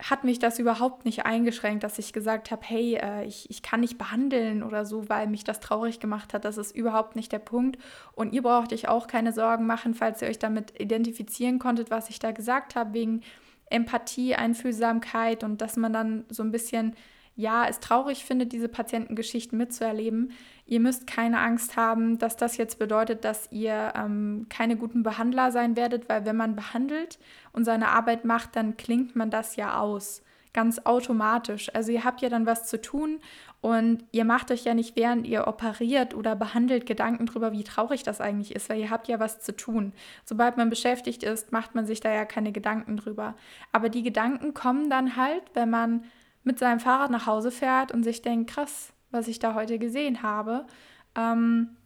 hat 0.00 0.22
mich 0.22 0.38
das 0.38 0.60
überhaupt 0.60 1.04
nicht 1.04 1.26
eingeschränkt, 1.26 1.82
dass 1.82 1.98
ich 1.98 2.12
gesagt 2.12 2.52
habe, 2.52 2.62
hey, 2.64 2.94
äh, 2.94 3.24
ich, 3.24 3.50
ich 3.50 3.62
kann 3.62 3.80
nicht 3.80 3.98
behandeln 3.98 4.62
oder 4.62 4.86
so, 4.86 5.08
weil 5.08 5.26
mich 5.26 5.42
das 5.42 5.58
traurig 5.58 5.98
gemacht 5.98 6.34
hat. 6.34 6.44
Das 6.44 6.56
ist 6.56 6.74
überhaupt 6.74 7.16
nicht 7.16 7.32
der 7.32 7.40
Punkt. 7.40 7.78
Und 8.12 8.32
ihr 8.32 8.42
braucht 8.42 8.72
euch 8.72 8.86
auch 8.86 9.08
keine 9.08 9.32
Sorgen 9.32 9.66
machen, 9.66 9.94
falls 9.94 10.22
ihr 10.22 10.28
euch 10.28 10.38
damit 10.38 10.80
identifizieren 10.80 11.58
konntet, 11.58 11.90
was 11.90 12.10
ich 12.10 12.20
da 12.20 12.30
gesagt 12.30 12.76
habe, 12.76 12.94
wegen 12.94 13.22
Empathie, 13.70 14.36
Einfühlsamkeit 14.36 15.42
und 15.42 15.60
dass 15.60 15.76
man 15.76 15.92
dann 15.92 16.24
so 16.28 16.44
ein 16.44 16.52
bisschen, 16.52 16.94
ja, 17.38 17.68
es 17.68 17.78
traurig 17.78 18.24
findet, 18.24 18.52
diese 18.52 18.68
Patientengeschichten 18.68 19.56
mitzuerleben. 19.56 20.32
Ihr 20.66 20.80
müsst 20.80 21.06
keine 21.06 21.38
Angst 21.38 21.76
haben, 21.76 22.18
dass 22.18 22.36
das 22.36 22.56
jetzt 22.56 22.80
bedeutet, 22.80 23.24
dass 23.24 23.50
ihr 23.52 23.92
ähm, 23.94 24.46
keine 24.48 24.76
guten 24.76 25.04
Behandler 25.04 25.52
sein 25.52 25.76
werdet, 25.76 26.08
weil 26.08 26.26
wenn 26.26 26.36
man 26.36 26.56
behandelt 26.56 27.20
und 27.52 27.62
seine 27.62 27.90
Arbeit 27.90 28.24
macht, 28.24 28.56
dann 28.56 28.76
klingt 28.76 29.14
man 29.14 29.30
das 29.30 29.54
ja 29.54 29.78
aus, 29.78 30.24
ganz 30.52 30.80
automatisch. 30.80 31.72
Also 31.76 31.92
ihr 31.92 32.02
habt 32.02 32.22
ja 32.22 32.28
dann 32.28 32.44
was 32.44 32.66
zu 32.66 32.80
tun 32.80 33.20
und 33.60 34.04
ihr 34.10 34.24
macht 34.24 34.50
euch 34.50 34.64
ja 34.64 34.74
nicht, 34.74 34.96
während 34.96 35.24
ihr 35.24 35.46
operiert 35.46 36.14
oder 36.14 36.34
behandelt, 36.34 36.86
Gedanken 36.86 37.26
darüber, 37.26 37.52
wie 37.52 37.62
traurig 37.62 38.02
das 38.02 38.20
eigentlich 38.20 38.52
ist, 38.56 38.68
weil 38.68 38.80
ihr 38.80 38.90
habt 38.90 39.06
ja 39.06 39.20
was 39.20 39.38
zu 39.38 39.54
tun. 39.54 39.92
Sobald 40.24 40.56
man 40.56 40.70
beschäftigt 40.70 41.22
ist, 41.22 41.52
macht 41.52 41.76
man 41.76 41.86
sich 41.86 42.00
da 42.00 42.12
ja 42.12 42.24
keine 42.24 42.50
Gedanken 42.50 42.96
drüber. 42.96 43.36
Aber 43.70 43.90
die 43.90 44.02
Gedanken 44.02 44.54
kommen 44.54 44.90
dann 44.90 45.14
halt, 45.14 45.44
wenn 45.54 45.70
man 45.70 46.02
mit 46.48 46.58
seinem 46.58 46.80
Fahrrad 46.80 47.10
nach 47.10 47.26
Hause 47.26 47.50
fährt 47.50 47.92
und 47.92 48.02
sich 48.02 48.22
denkt, 48.22 48.50
krass, 48.50 48.94
was 49.10 49.28
ich 49.28 49.38
da 49.38 49.54
heute 49.54 49.78
gesehen 49.78 50.22
habe. 50.22 50.66
Ähm, 51.14 51.76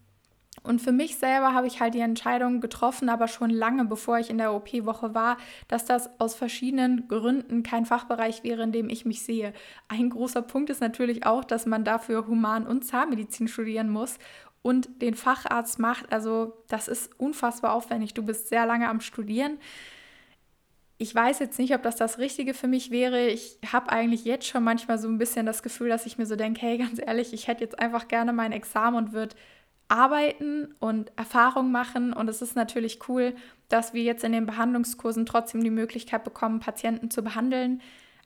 und 0.62 0.80
für 0.80 0.92
mich 0.92 1.16
selber 1.16 1.52
habe 1.52 1.66
ich 1.66 1.80
halt 1.80 1.94
die 1.94 2.00
Entscheidung 2.00 2.60
getroffen, 2.60 3.08
aber 3.08 3.26
schon 3.26 3.50
lange 3.50 3.84
bevor 3.84 4.18
ich 4.18 4.30
in 4.30 4.38
der 4.38 4.54
OP-Woche 4.54 5.14
war, 5.14 5.36
dass 5.66 5.84
das 5.84 6.08
aus 6.20 6.36
verschiedenen 6.36 7.08
Gründen 7.08 7.64
kein 7.64 7.86
Fachbereich 7.86 8.44
wäre, 8.44 8.62
in 8.62 8.70
dem 8.70 8.88
ich 8.88 9.04
mich 9.04 9.22
sehe. 9.22 9.52
Ein 9.88 10.10
großer 10.10 10.42
Punkt 10.42 10.70
ist 10.70 10.80
natürlich 10.80 11.26
auch, 11.26 11.44
dass 11.44 11.66
man 11.66 11.84
dafür 11.84 12.28
Human- 12.28 12.66
und 12.66 12.84
Zahnmedizin 12.84 13.48
studieren 13.48 13.90
muss 13.90 14.18
und 14.62 15.02
den 15.02 15.14
Facharzt 15.14 15.80
macht. 15.80 16.12
Also 16.12 16.52
das 16.68 16.86
ist 16.86 17.10
unfassbar 17.18 17.72
aufwendig. 17.72 18.14
Du 18.14 18.22
bist 18.22 18.48
sehr 18.48 18.64
lange 18.64 18.88
am 18.88 19.00
Studieren 19.00 19.58
ich 21.02 21.12
weiß 21.12 21.40
jetzt 21.40 21.58
nicht, 21.58 21.74
ob 21.74 21.82
das 21.82 21.96
das 21.96 22.18
Richtige 22.18 22.54
für 22.54 22.68
mich 22.68 22.92
wäre. 22.92 23.26
Ich 23.26 23.58
habe 23.72 23.90
eigentlich 23.90 24.24
jetzt 24.24 24.46
schon 24.46 24.62
manchmal 24.62 24.98
so 24.98 25.08
ein 25.08 25.18
bisschen 25.18 25.46
das 25.46 25.64
Gefühl, 25.64 25.88
dass 25.88 26.06
ich 26.06 26.16
mir 26.16 26.26
so 26.26 26.36
denke, 26.36 26.60
hey, 26.62 26.78
ganz 26.78 27.00
ehrlich, 27.04 27.32
ich 27.32 27.48
hätte 27.48 27.64
jetzt 27.64 27.80
einfach 27.80 28.06
gerne 28.06 28.32
mein 28.32 28.52
Examen 28.52 28.96
und 28.96 29.12
würde 29.12 29.34
arbeiten 29.88 30.76
und 30.78 31.10
Erfahrung 31.16 31.72
machen. 31.72 32.12
Und 32.12 32.28
es 32.28 32.40
ist 32.40 32.54
natürlich 32.54 33.00
cool, 33.08 33.34
dass 33.68 33.94
wir 33.94 34.04
jetzt 34.04 34.22
in 34.22 34.30
den 34.30 34.46
Behandlungskursen 34.46 35.26
trotzdem 35.26 35.64
die 35.64 35.70
Möglichkeit 35.70 36.22
bekommen, 36.22 36.60
Patienten 36.60 37.10
zu 37.10 37.24
behandeln. 37.24 37.82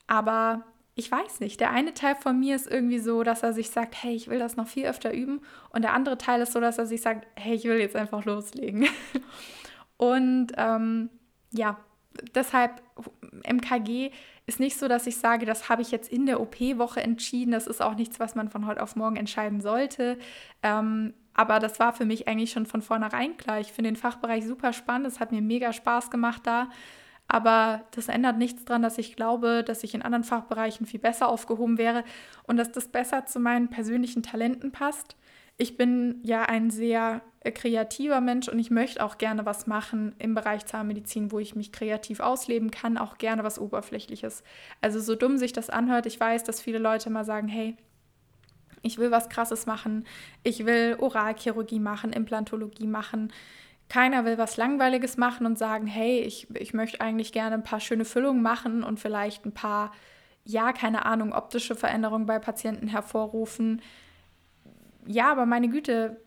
Aber 0.06 0.66
ich 0.96 1.10
weiß 1.10 1.40
nicht, 1.40 1.60
der 1.60 1.70
eine 1.70 1.94
Teil 1.94 2.14
von 2.14 2.38
mir 2.38 2.56
ist 2.56 2.70
irgendwie 2.70 2.98
so, 2.98 3.22
dass 3.22 3.42
er 3.42 3.54
sich 3.54 3.70
sagt, 3.70 4.02
hey, 4.02 4.14
ich 4.14 4.28
will 4.28 4.38
das 4.38 4.56
noch 4.56 4.66
viel 4.66 4.84
öfter 4.84 5.14
üben. 5.14 5.40
Und 5.70 5.80
der 5.80 5.94
andere 5.94 6.18
Teil 6.18 6.42
ist 6.42 6.52
so, 6.52 6.60
dass 6.60 6.76
er 6.76 6.86
sich 6.86 7.00
sagt, 7.00 7.26
hey, 7.36 7.54
ich 7.54 7.64
will 7.64 7.78
jetzt 7.78 7.96
einfach 7.96 8.26
loslegen. 8.26 8.86
und 9.96 10.48
ähm, 10.58 11.08
ja, 11.52 11.78
deshalb 12.34 12.82
MKG 13.48 14.10
ist 14.46 14.60
nicht 14.60 14.78
so, 14.78 14.88
dass 14.88 15.06
ich 15.06 15.16
sage, 15.16 15.44
das 15.44 15.68
habe 15.68 15.82
ich 15.82 15.90
jetzt 15.90 16.10
in 16.10 16.26
der 16.26 16.40
OP-Woche 16.40 17.00
entschieden. 17.00 17.52
Das 17.52 17.66
ist 17.66 17.82
auch 17.82 17.94
nichts, 17.94 18.20
was 18.20 18.34
man 18.34 18.48
von 18.48 18.66
heute 18.66 18.82
auf 18.82 18.96
morgen 18.96 19.16
entscheiden 19.16 19.60
sollte. 19.60 20.18
Ähm, 20.62 21.14
aber 21.34 21.58
das 21.58 21.78
war 21.80 21.92
für 21.92 22.06
mich 22.06 22.28
eigentlich 22.28 22.52
schon 22.52 22.66
von 22.66 22.80
vornherein 22.80 23.36
klar. 23.36 23.60
Ich 23.60 23.72
finde 23.72 23.90
den 23.90 23.96
Fachbereich 23.96 24.46
super 24.46 24.72
spannend. 24.72 25.06
Es 25.06 25.20
hat 25.20 25.32
mir 25.32 25.42
mega 25.42 25.72
Spaß 25.72 26.10
gemacht 26.10 26.42
da. 26.44 26.70
Aber 27.28 27.82
das 27.90 28.08
ändert 28.08 28.38
nichts 28.38 28.64
daran, 28.64 28.82
dass 28.82 28.98
ich 28.98 29.16
glaube, 29.16 29.64
dass 29.64 29.82
ich 29.82 29.94
in 29.94 30.02
anderen 30.02 30.24
Fachbereichen 30.24 30.86
viel 30.86 31.00
besser 31.00 31.28
aufgehoben 31.28 31.76
wäre 31.76 32.04
und 32.44 32.56
dass 32.56 32.70
das 32.70 32.88
besser 32.88 33.26
zu 33.26 33.40
meinen 33.40 33.68
persönlichen 33.68 34.22
Talenten 34.22 34.70
passt. 34.70 35.16
Ich 35.58 35.76
bin 35.76 36.20
ja 36.22 36.42
ein 36.42 36.70
sehr 36.70 37.22
äh, 37.40 37.50
kreativer 37.50 38.20
Mensch 38.20 38.48
und 38.48 38.58
ich 38.58 38.70
möchte 38.70 39.02
auch 39.02 39.18
gerne 39.18 39.46
was 39.46 39.66
machen 39.66 40.14
im 40.18 40.34
Bereich 40.34 40.66
Zahnmedizin, 40.66 41.32
wo 41.32 41.38
ich 41.38 41.54
mich 41.54 41.72
kreativ 41.72 42.20
ausleben 42.20 42.70
kann, 42.70 42.98
auch 42.98 43.18
gerne 43.18 43.44
was 43.44 43.58
Oberflächliches. 43.58 44.42
Also 44.82 45.00
so 45.00 45.14
dumm 45.14 45.38
sich 45.38 45.52
das 45.52 45.70
anhört, 45.70 46.06
ich 46.06 46.20
weiß, 46.20 46.44
dass 46.44 46.60
viele 46.60 46.78
Leute 46.78 47.08
mal 47.08 47.24
sagen, 47.24 47.48
hey, 47.48 47.76
ich 48.82 48.98
will 48.98 49.10
was 49.10 49.28
Krasses 49.28 49.66
machen, 49.66 50.06
ich 50.42 50.66
will 50.66 50.96
Oralchirurgie 50.98 51.80
machen, 51.80 52.12
Implantologie 52.12 52.86
machen. 52.86 53.32
Keiner 53.88 54.24
will 54.24 54.36
was 54.36 54.56
Langweiliges 54.56 55.16
machen 55.16 55.46
und 55.46 55.56
sagen, 55.56 55.86
hey, 55.86 56.20
ich, 56.20 56.48
ich 56.54 56.74
möchte 56.74 57.00
eigentlich 57.00 57.32
gerne 57.32 57.54
ein 57.54 57.62
paar 57.62 57.80
schöne 57.80 58.04
Füllungen 58.04 58.42
machen 58.42 58.82
und 58.82 58.98
vielleicht 58.98 59.46
ein 59.46 59.54
paar, 59.54 59.92
ja, 60.44 60.72
keine 60.72 61.06
Ahnung, 61.06 61.32
optische 61.32 61.76
Veränderungen 61.76 62.26
bei 62.26 62.40
Patienten 62.40 62.88
hervorrufen 62.88 63.80
ja, 65.06 65.30
aber 65.30 65.46
meine 65.46 65.68
Güte, 65.68 66.20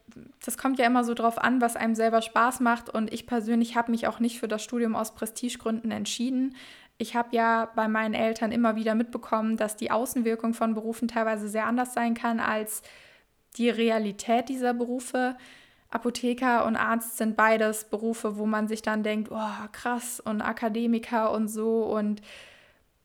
das 0.44 0.58
kommt 0.58 0.80
ja 0.80 0.86
immer 0.86 1.04
so 1.04 1.14
drauf 1.14 1.38
an, 1.38 1.62
was 1.62 1.76
einem 1.76 1.96
selber 1.96 2.22
Spaß 2.22 2.60
macht. 2.62 2.90
Und 2.90 3.14
ich 3.14 3.28
persönlich 3.28 3.76
habe 3.76 3.92
mich 3.92 4.08
auch 4.08 4.20
nicht 4.20 4.40
für 4.40 4.48
das 4.48 4.64
Studium 4.64 4.96
aus 4.96 5.14
Prestigegründen 5.14 5.92
entschieden. 5.92 6.56
Ich 6.98 7.16
habe 7.16 7.36
ja 7.36 7.70
bei 7.76 7.88
meinen 7.88 8.14
Eltern 8.14 8.52
immer 8.52 8.76
wieder 8.76 8.96
mitbekommen, 8.96 9.58
dass 9.58 9.78
die 9.78 9.92
Außenwirkung 9.92 10.54
von 10.54 10.74
Berufen 10.74 11.08
teilweise 11.08 11.48
sehr 11.48 11.66
anders 11.66 11.94
sein 11.94 12.14
kann 12.14 12.40
als 12.40 12.82
die 13.58 13.70
Realität 13.70 14.50
dieser 14.50 14.74
Berufe. 14.74 15.36
Apotheker 15.92 16.66
und 16.66 16.76
Arzt 16.76 17.18
sind 17.18 17.36
beides 17.36 17.86
Berufe, 17.86 18.38
wo 18.38 18.46
man 18.46 18.68
sich 18.68 18.82
dann 18.82 19.02
denkt, 19.02 19.30
oh 19.32 19.68
krass 19.72 20.20
und 20.20 20.42
Akademiker 20.42 21.32
und 21.32 21.48
so 21.48 21.84
und 21.84 22.22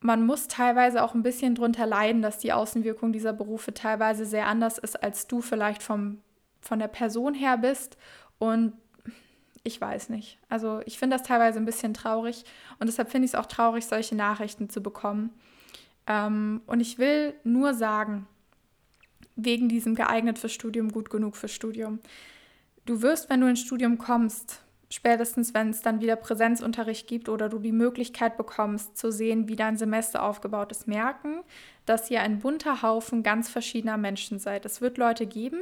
man 0.04 0.26
muss 0.26 0.48
teilweise 0.48 1.02
auch 1.02 1.14
ein 1.14 1.22
bisschen 1.22 1.54
drunter 1.54 1.86
leiden, 1.86 2.20
dass 2.20 2.36
die 2.36 2.52
Außenwirkung 2.52 3.10
dieser 3.10 3.32
Berufe 3.32 3.72
teilweise 3.72 4.26
sehr 4.26 4.46
anders 4.46 4.76
ist, 4.76 5.02
als 5.02 5.28
du 5.28 5.40
vielleicht 5.40 5.82
vom, 5.82 6.18
von 6.60 6.78
der 6.78 6.88
Person 6.88 7.32
her 7.32 7.56
bist. 7.56 7.96
Und 8.38 8.74
ich 9.62 9.80
weiß 9.80 10.10
nicht. 10.10 10.38
Also 10.50 10.82
ich 10.84 10.98
finde 10.98 11.16
das 11.16 11.26
teilweise 11.26 11.58
ein 11.58 11.64
bisschen 11.64 11.94
traurig 11.94 12.44
und 12.78 12.86
deshalb 12.86 13.10
finde 13.10 13.24
ich 13.24 13.30
es 13.30 13.34
auch 13.34 13.46
traurig, 13.46 13.86
solche 13.86 14.14
Nachrichten 14.14 14.68
zu 14.68 14.82
bekommen. 14.82 15.30
Ähm, 16.06 16.60
und 16.66 16.80
ich 16.80 16.98
will 16.98 17.32
nur 17.42 17.72
sagen, 17.72 18.26
wegen 19.36 19.70
diesem 19.70 19.94
geeignet 19.94 20.38
für 20.38 20.50
Studium, 20.50 20.92
gut 20.92 21.08
genug 21.08 21.34
für 21.34 21.48
Studium. 21.48 21.98
Du 22.84 23.00
wirst, 23.00 23.30
wenn 23.30 23.40
du 23.40 23.48
ins 23.48 23.60
Studium 23.60 23.96
kommst, 23.96 24.63
spätestens 24.90 25.54
wenn 25.54 25.70
es 25.70 25.82
dann 25.82 26.00
wieder 26.00 26.16
Präsenzunterricht 26.16 27.06
gibt 27.06 27.28
oder 27.28 27.48
du 27.48 27.58
die 27.58 27.72
Möglichkeit 27.72 28.36
bekommst 28.36 28.96
zu 28.96 29.10
sehen, 29.10 29.48
wie 29.48 29.56
dein 29.56 29.76
Semester 29.76 30.22
aufgebaut 30.22 30.70
ist, 30.70 30.86
merken, 30.86 31.40
dass 31.86 32.10
ihr 32.10 32.22
ein 32.22 32.38
bunter 32.38 32.82
Haufen 32.82 33.22
ganz 33.22 33.48
verschiedener 33.48 33.96
Menschen 33.96 34.38
seid. 34.38 34.64
Es 34.64 34.80
wird 34.80 34.98
Leute 34.98 35.26
geben, 35.26 35.60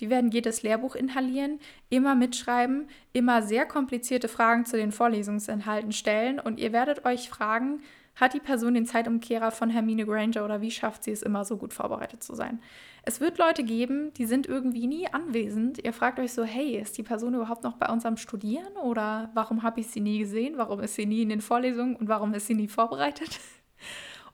die 0.00 0.10
werden 0.10 0.30
jedes 0.30 0.62
Lehrbuch 0.62 0.94
inhalieren, 0.94 1.58
immer 1.90 2.14
mitschreiben, 2.14 2.88
immer 3.12 3.42
sehr 3.42 3.66
komplizierte 3.66 4.28
Fragen 4.28 4.64
zu 4.64 4.76
den 4.76 4.92
Vorlesungsinhalten 4.92 5.92
stellen 5.92 6.40
und 6.40 6.58
ihr 6.58 6.72
werdet 6.72 7.04
euch 7.04 7.28
fragen, 7.28 7.82
hat 8.16 8.34
die 8.34 8.40
Person 8.40 8.74
den 8.74 8.86
Zeitumkehrer 8.86 9.50
von 9.50 9.70
Hermine 9.70 10.06
Granger 10.06 10.44
oder 10.44 10.60
wie 10.60 10.70
schafft 10.70 11.04
sie 11.04 11.10
es 11.10 11.22
immer 11.22 11.44
so 11.44 11.56
gut 11.56 11.72
vorbereitet 11.72 12.22
zu 12.22 12.34
sein? 12.34 12.60
Es 13.02 13.20
wird 13.20 13.38
Leute 13.38 13.64
geben, 13.64 14.14
die 14.14 14.26
sind 14.26 14.46
irgendwie 14.46 14.86
nie 14.86 15.08
anwesend. 15.12 15.84
Ihr 15.84 15.92
fragt 15.92 16.18
euch 16.20 16.32
so, 16.32 16.44
hey, 16.44 16.76
ist 16.76 16.96
die 16.96 17.02
Person 17.02 17.34
überhaupt 17.34 17.64
noch 17.64 17.76
bei 17.76 17.92
uns 17.92 18.06
am 18.06 18.16
Studieren 18.16 18.76
oder 18.82 19.30
warum 19.34 19.62
habe 19.62 19.80
ich 19.80 19.88
sie 19.88 20.00
nie 20.00 20.18
gesehen? 20.18 20.56
Warum 20.56 20.80
ist 20.80 20.94
sie 20.94 21.06
nie 21.06 21.22
in 21.22 21.28
den 21.28 21.40
Vorlesungen 21.40 21.96
und 21.96 22.08
warum 22.08 22.32
ist 22.34 22.46
sie 22.46 22.54
nie 22.54 22.68
vorbereitet? 22.68 23.40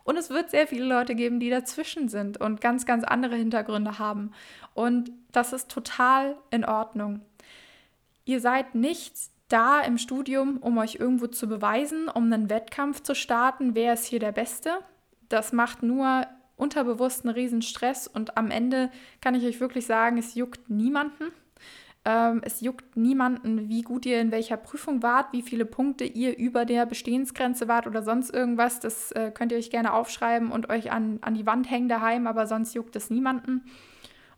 Und 0.02 0.16
es 0.16 0.30
wird 0.30 0.50
sehr 0.50 0.66
viele 0.66 0.86
Leute 0.86 1.14
geben, 1.14 1.40
die 1.40 1.50
dazwischen 1.50 2.08
sind 2.08 2.40
und 2.40 2.62
ganz, 2.62 2.86
ganz 2.86 3.04
andere 3.04 3.36
Hintergründe 3.36 3.98
haben. 3.98 4.32
Und 4.72 5.12
das 5.30 5.52
ist 5.52 5.70
total 5.70 6.36
in 6.50 6.64
Ordnung. 6.64 7.20
Ihr 8.24 8.40
seid 8.40 8.74
nicht 8.74 9.12
da 9.50 9.80
im 9.80 9.98
Studium, 9.98 10.58
um 10.58 10.78
euch 10.78 10.96
irgendwo 10.96 11.26
zu 11.26 11.48
beweisen, 11.48 12.08
um 12.08 12.32
einen 12.32 12.48
Wettkampf 12.48 13.02
zu 13.02 13.14
starten, 13.14 13.74
wer 13.74 13.92
ist 13.92 14.06
hier 14.06 14.20
der 14.20 14.32
Beste. 14.32 14.70
Das 15.28 15.52
macht 15.52 15.82
nur 15.82 16.26
unterbewusst 16.56 17.24
einen 17.24 17.34
riesen 17.34 17.62
Stress 17.62 18.06
und 18.06 18.36
am 18.36 18.50
Ende 18.50 18.90
kann 19.20 19.34
ich 19.34 19.44
euch 19.44 19.60
wirklich 19.60 19.86
sagen, 19.86 20.18
es 20.18 20.34
juckt 20.34 20.70
niemanden. 20.70 21.32
Ähm, 22.04 22.40
es 22.44 22.60
juckt 22.60 22.96
niemanden, 22.96 23.68
wie 23.68 23.82
gut 23.82 24.06
ihr 24.06 24.20
in 24.20 24.30
welcher 24.30 24.56
Prüfung 24.56 25.02
wart, 25.02 25.32
wie 25.32 25.42
viele 25.42 25.66
Punkte 25.66 26.04
ihr 26.04 26.38
über 26.38 26.64
der 26.64 26.86
Bestehensgrenze 26.86 27.68
wart 27.68 27.86
oder 27.86 28.02
sonst 28.02 28.32
irgendwas. 28.32 28.80
Das 28.80 29.12
äh, 29.12 29.30
könnt 29.30 29.52
ihr 29.52 29.58
euch 29.58 29.70
gerne 29.70 29.92
aufschreiben 29.92 30.50
und 30.50 30.70
euch 30.70 30.92
an, 30.92 31.18
an 31.20 31.34
die 31.34 31.44
Wand 31.44 31.70
hängen 31.70 31.88
daheim, 31.88 32.26
aber 32.26 32.46
sonst 32.46 32.74
juckt 32.74 32.96
es 32.96 33.10
niemanden. 33.10 33.64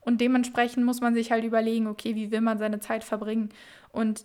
Und 0.01 0.21
dementsprechend 0.21 0.85
muss 0.85 1.01
man 1.01 1.15
sich 1.15 1.31
halt 1.31 1.45
überlegen, 1.45 1.87
okay, 1.87 2.17
wie 2.17 2.33
will 2.33 2.41
man 2.41 2.59
seine 2.59 2.81
Zeit 2.81 3.05
verbringen? 3.05 3.51
Und 3.93 4.25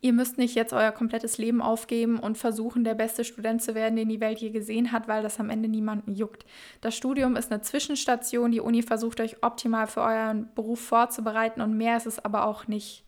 Ihr 0.00 0.12
müsst 0.12 0.38
nicht 0.38 0.54
jetzt 0.54 0.72
euer 0.72 0.92
komplettes 0.92 1.38
Leben 1.38 1.60
aufgeben 1.60 2.18
und 2.18 2.38
versuchen, 2.38 2.84
der 2.84 2.94
beste 2.94 3.24
Student 3.24 3.62
zu 3.62 3.74
werden, 3.74 3.96
den 3.96 4.08
die 4.08 4.20
Welt 4.20 4.38
je 4.38 4.50
gesehen 4.50 4.92
hat, 4.92 5.08
weil 5.08 5.22
das 5.22 5.38
am 5.38 5.50
Ende 5.50 5.68
niemanden 5.68 6.14
juckt. 6.14 6.44
Das 6.80 6.96
Studium 6.96 7.36
ist 7.36 7.52
eine 7.52 7.62
Zwischenstation. 7.62 8.52
Die 8.52 8.60
Uni 8.60 8.82
versucht 8.82 9.20
euch 9.20 9.42
optimal 9.42 9.86
für 9.86 10.02
euren 10.02 10.48
Beruf 10.54 10.80
vorzubereiten 10.80 11.60
und 11.60 11.76
mehr 11.76 11.96
ist 11.96 12.06
es 12.06 12.24
aber 12.24 12.46
auch 12.46 12.66
nicht. 12.66 13.04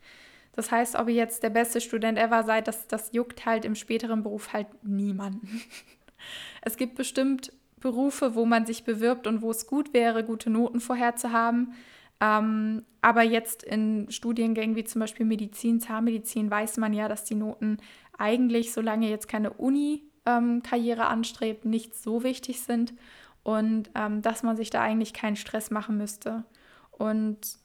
Das 0.53 0.71
heißt, 0.71 0.95
ob 0.95 1.09
ihr 1.09 1.15
jetzt 1.15 1.43
der 1.43 1.49
beste 1.49 1.81
Student 1.81 2.17
ever 2.17 2.43
seid, 2.43 2.67
das, 2.67 2.87
das 2.87 3.11
juckt 3.11 3.45
halt 3.45 3.65
im 3.65 3.75
späteren 3.75 4.23
Beruf 4.23 4.53
halt 4.53 4.67
niemanden. 4.83 5.61
Es 6.67 6.75
gibt 6.75 6.95
bestimmt 6.95 7.51
Berufe, 7.79 8.33
wo 8.33 8.45
man 8.45 8.65
sich 8.65 8.83
bewirbt 8.83 9.27
und 9.27 9.43
wo 9.43 9.51
es 9.51 9.67
gut 9.67 9.93
wäre, 9.93 10.23
gute 10.23 10.49
Noten 10.49 10.79
vorher 10.79 11.15
zu 11.15 11.31
haben. 11.31 11.75
Ähm, 12.25 12.83
aber 13.01 13.23
jetzt 13.23 13.63
in 13.63 14.09
Studiengängen 14.09 14.75
wie 14.75 14.83
zum 14.83 14.99
Beispiel 14.99 15.25
Medizin, 15.25 15.79
Zahnmedizin 15.79 16.49
weiß 16.49 16.77
man 16.77 16.93
ja, 16.93 17.07
dass 17.07 17.23
die 17.23 17.35
Noten 17.35 17.77
eigentlich, 18.17 18.73
solange 18.73 19.09
jetzt 19.09 19.27
keine 19.27 19.51
Uni-Karriere 19.51 21.01
ähm, 21.01 21.07
anstrebt, 21.07 21.65
nicht 21.65 21.95
so 21.95 22.23
wichtig 22.23 22.61
sind 22.61 22.93
und 23.43 23.91
ähm, 23.95 24.21
dass 24.21 24.43
man 24.43 24.57
sich 24.57 24.69
da 24.69 24.81
eigentlich 24.81 25.13
keinen 25.13 25.35
Stress 25.35 25.69
machen 25.69 25.97
müsste. 25.97 26.45
Und 26.91 27.59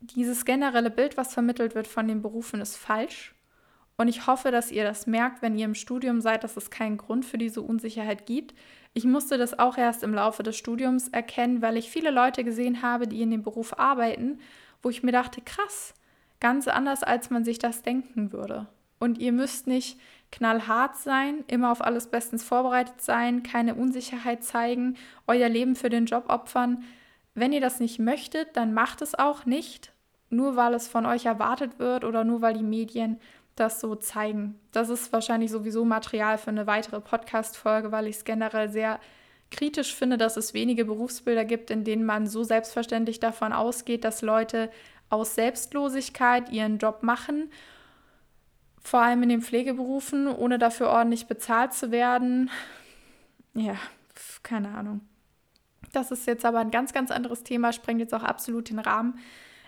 dieses 0.00 0.44
generelle 0.44 0.90
Bild, 0.90 1.16
was 1.16 1.34
vermittelt 1.34 1.74
wird 1.74 1.86
von 1.86 2.08
den 2.08 2.22
Berufen, 2.22 2.60
ist 2.60 2.76
falsch. 2.76 3.34
Und 4.00 4.06
ich 4.06 4.28
hoffe, 4.28 4.52
dass 4.52 4.70
ihr 4.70 4.84
das 4.84 5.08
merkt, 5.08 5.42
wenn 5.42 5.58
ihr 5.58 5.64
im 5.64 5.74
Studium 5.74 6.20
seid, 6.20 6.44
dass 6.44 6.56
es 6.56 6.70
keinen 6.70 6.98
Grund 6.98 7.24
für 7.24 7.36
diese 7.36 7.62
Unsicherheit 7.62 8.26
gibt. 8.26 8.54
Ich 8.94 9.04
musste 9.04 9.38
das 9.38 9.58
auch 9.58 9.76
erst 9.76 10.04
im 10.04 10.14
Laufe 10.14 10.44
des 10.44 10.56
Studiums 10.56 11.08
erkennen, 11.08 11.62
weil 11.62 11.76
ich 11.76 11.90
viele 11.90 12.12
Leute 12.12 12.44
gesehen 12.44 12.82
habe, 12.82 13.08
die 13.08 13.20
in 13.20 13.32
dem 13.32 13.42
Beruf 13.42 13.76
arbeiten, 13.76 14.38
wo 14.82 14.88
ich 14.88 15.02
mir 15.02 15.10
dachte, 15.10 15.40
krass, 15.40 15.94
ganz 16.38 16.68
anders, 16.68 17.02
als 17.02 17.30
man 17.30 17.44
sich 17.44 17.58
das 17.58 17.82
denken 17.82 18.32
würde. 18.32 18.68
Und 19.00 19.18
ihr 19.18 19.32
müsst 19.32 19.66
nicht 19.66 19.98
knallhart 20.30 20.96
sein, 20.96 21.44
immer 21.48 21.72
auf 21.72 21.82
alles 21.82 22.06
bestens 22.06 22.44
vorbereitet 22.44 23.00
sein, 23.00 23.42
keine 23.42 23.74
Unsicherheit 23.74 24.44
zeigen, 24.44 24.96
euer 25.26 25.48
Leben 25.48 25.74
für 25.74 25.88
den 25.88 26.06
Job 26.06 26.26
opfern. 26.28 26.84
Wenn 27.34 27.52
ihr 27.52 27.60
das 27.60 27.80
nicht 27.80 27.98
möchtet, 27.98 28.56
dann 28.56 28.74
macht 28.74 29.02
es 29.02 29.16
auch 29.16 29.44
nicht, 29.44 29.92
nur 30.30 30.56
weil 30.56 30.74
es 30.74 30.86
von 30.86 31.06
euch 31.06 31.26
erwartet 31.26 31.78
wird 31.78 32.04
oder 32.04 32.22
nur 32.24 32.42
weil 32.42 32.54
die 32.54 32.62
Medien 32.62 33.18
das 33.60 33.80
so 33.80 33.94
zeigen. 33.94 34.58
Das 34.72 34.88
ist 34.88 35.12
wahrscheinlich 35.12 35.50
sowieso 35.50 35.84
Material 35.84 36.38
für 36.38 36.50
eine 36.50 36.66
weitere 36.66 37.00
Podcast-Folge, 37.00 37.92
weil 37.92 38.06
ich 38.06 38.16
es 38.16 38.24
generell 38.24 38.68
sehr 38.68 39.00
kritisch 39.50 39.94
finde, 39.94 40.18
dass 40.18 40.36
es 40.36 40.54
wenige 40.54 40.84
Berufsbilder 40.84 41.44
gibt, 41.44 41.70
in 41.70 41.84
denen 41.84 42.04
man 42.04 42.26
so 42.26 42.44
selbstverständlich 42.44 43.20
davon 43.20 43.52
ausgeht, 43.52 44.04
dass 44.04 44.22
Leute 44.22 44.70
aus 45.10 45.34
Selbstlosigkeit 45.34 46.50
ihren 46.50 46.78
Job 46.78 47.02
machen, 47.02 47.50
vor 48.82 49.00
allem 49.00 49.22
in 49.22 49.30
den 49.30 49.42
Pflegeberufen, 49.42 50.28
ohne 50.28 50.58
dafür 50.58 50.88
ordentlich 50.88 51.26
bezahlt 51.26 51.72
zu 51.72 51.90
werden. 51.90 52.50
Ja, 53.54 53.76
keine 54.42 54.68
Ahnung. 54.74 55.00
Das 55.92 56.10
ist 56.10 56.26
jetzt 56.26 56.44
aber 56.44 56.58
ein 56.58 56.70
ganz, 56.70 56.92
ganz 56.92 57.10
anderes 57.10 57.42
Thema, 57.42 57.72
sprengt 57.72 58.00
jetzt 58.00 58.14
auch 58.14 58.22
absolut 58.22 58.68
den 58.70 58.78
Rahmen. 58.78 59.18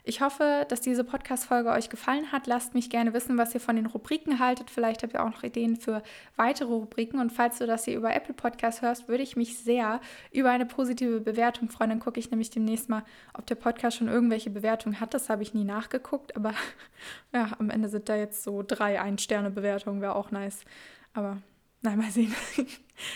Ich 0.04 0.22
hoffe, 0.22 0.64
dass 0.68 0.80
diese 0.80 1.04
Podcast-Folge 1.04 1.70
euch 1.70 1.90
gefallen 1.90 2.32
hat. 2.32 2.46
Lasst 2.46 2.74
mich 2.74 2.88
gerne 2.88 3.12
wissen, 3.12 3.36
was 3.36 3.54
ihr 3.54 3.60
von 3.60 3.76
den 3.76 3.86
Rubriken 3.86 4.38
haltet. 4.38 4.70
Vielleicht 4.70 5.02
habt 5.02 5.12
ihr 5.12 5.22
auch 5.22 5.30
noch 5.30 5.42
Ideen 5.42 5.76
für 5.76 6.02
weitere 6.36 6.72
Rubriken. 6.72 7.20
Und 7.20 7.30
falls 7.30 7.58
du 7.58 7.66
das 7.66 7.84
hier 7.84 7.96
über 7.96 8.14
Apple 8.14 8.34
Podcast 8.34 8.80
hörst, 8.80 9.08
würde 9.08 9.22
ich 9.22 9.36
mich 9.36 9.58
sehr 9.58 10.00
über 10.32 10.50
eine 10.50 10.64
positive 10.64 11.20
Bewertung 11.20 11.68
freuen. 11.68 11.90
Dann 11.90 12.00
gucke 12.00 12.18
ich 12.18 12.30
nämlich 12.30 12.50
demnächst 12.50 12.88
mal, 12.88 13.04
ob 13.34 13.46
der 13.46 13.56
Podcast 13.56 13.98
schon 13.98 14.08
irgendwelche 14.08 14.50
Bewertungen 14.50 15.00
hat. 15.00 15.12
Das 15.12 15.28
habe 15.28 15.42
ich 15.42 15.52
nie 15.52 15.64
nachgeguckt. 15.64 16.34
Aber 16.34 16.54
ja, 17.32 17.50
am 17.58 17.68
Ende 17.68 17.88
sind 17.88 18.08
da 18.08 18.16
jetzt 18.16 18.42
so 18.42 18.64
drei 18.66 19.00
Ein-Sterne-Bewertungen. 19.00 20.00
Wäre 20.00 20.16
auch 20.16 20.30
nice. 20.30 20.64
Aber 21.12 21.38
na, 21.82 21.94
mal 21.96 22.10
sehen. 22.10 22.34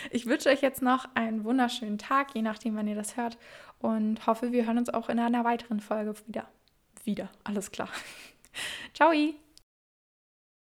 Ich 0.09 0.25
wünsche 0.25 0.49
euch 0.49 0.61
jetzt 0.61 0.81
noch 0.81 1.07
einen 1.13 1.43
wunderschönen 1.43 1.99
Tag, 1.99 2.33
je 2.33 2.41
nachdem, 2.41 2.75
wann 2.75 2.87
ihr 2.87 2.95
das 2.95 3.17
hört. 3.17 3.37
Und 3.77 4.25
hoffe, 4.25 4.51
wir 4.51 4.65
hören 4.65 4.79
uns 4.79 4.89
auch 4.89 5.09
in 5.09 5.19
einer 5.19 5.43
weiteren 5.43 5.79
Folge 5.79 6.15
wieder 6.25 6.47
wieder. 7.05 7.29
Alles 7.43 7.71
klar. 7.71 7.89
Ciao! 8.93 9.11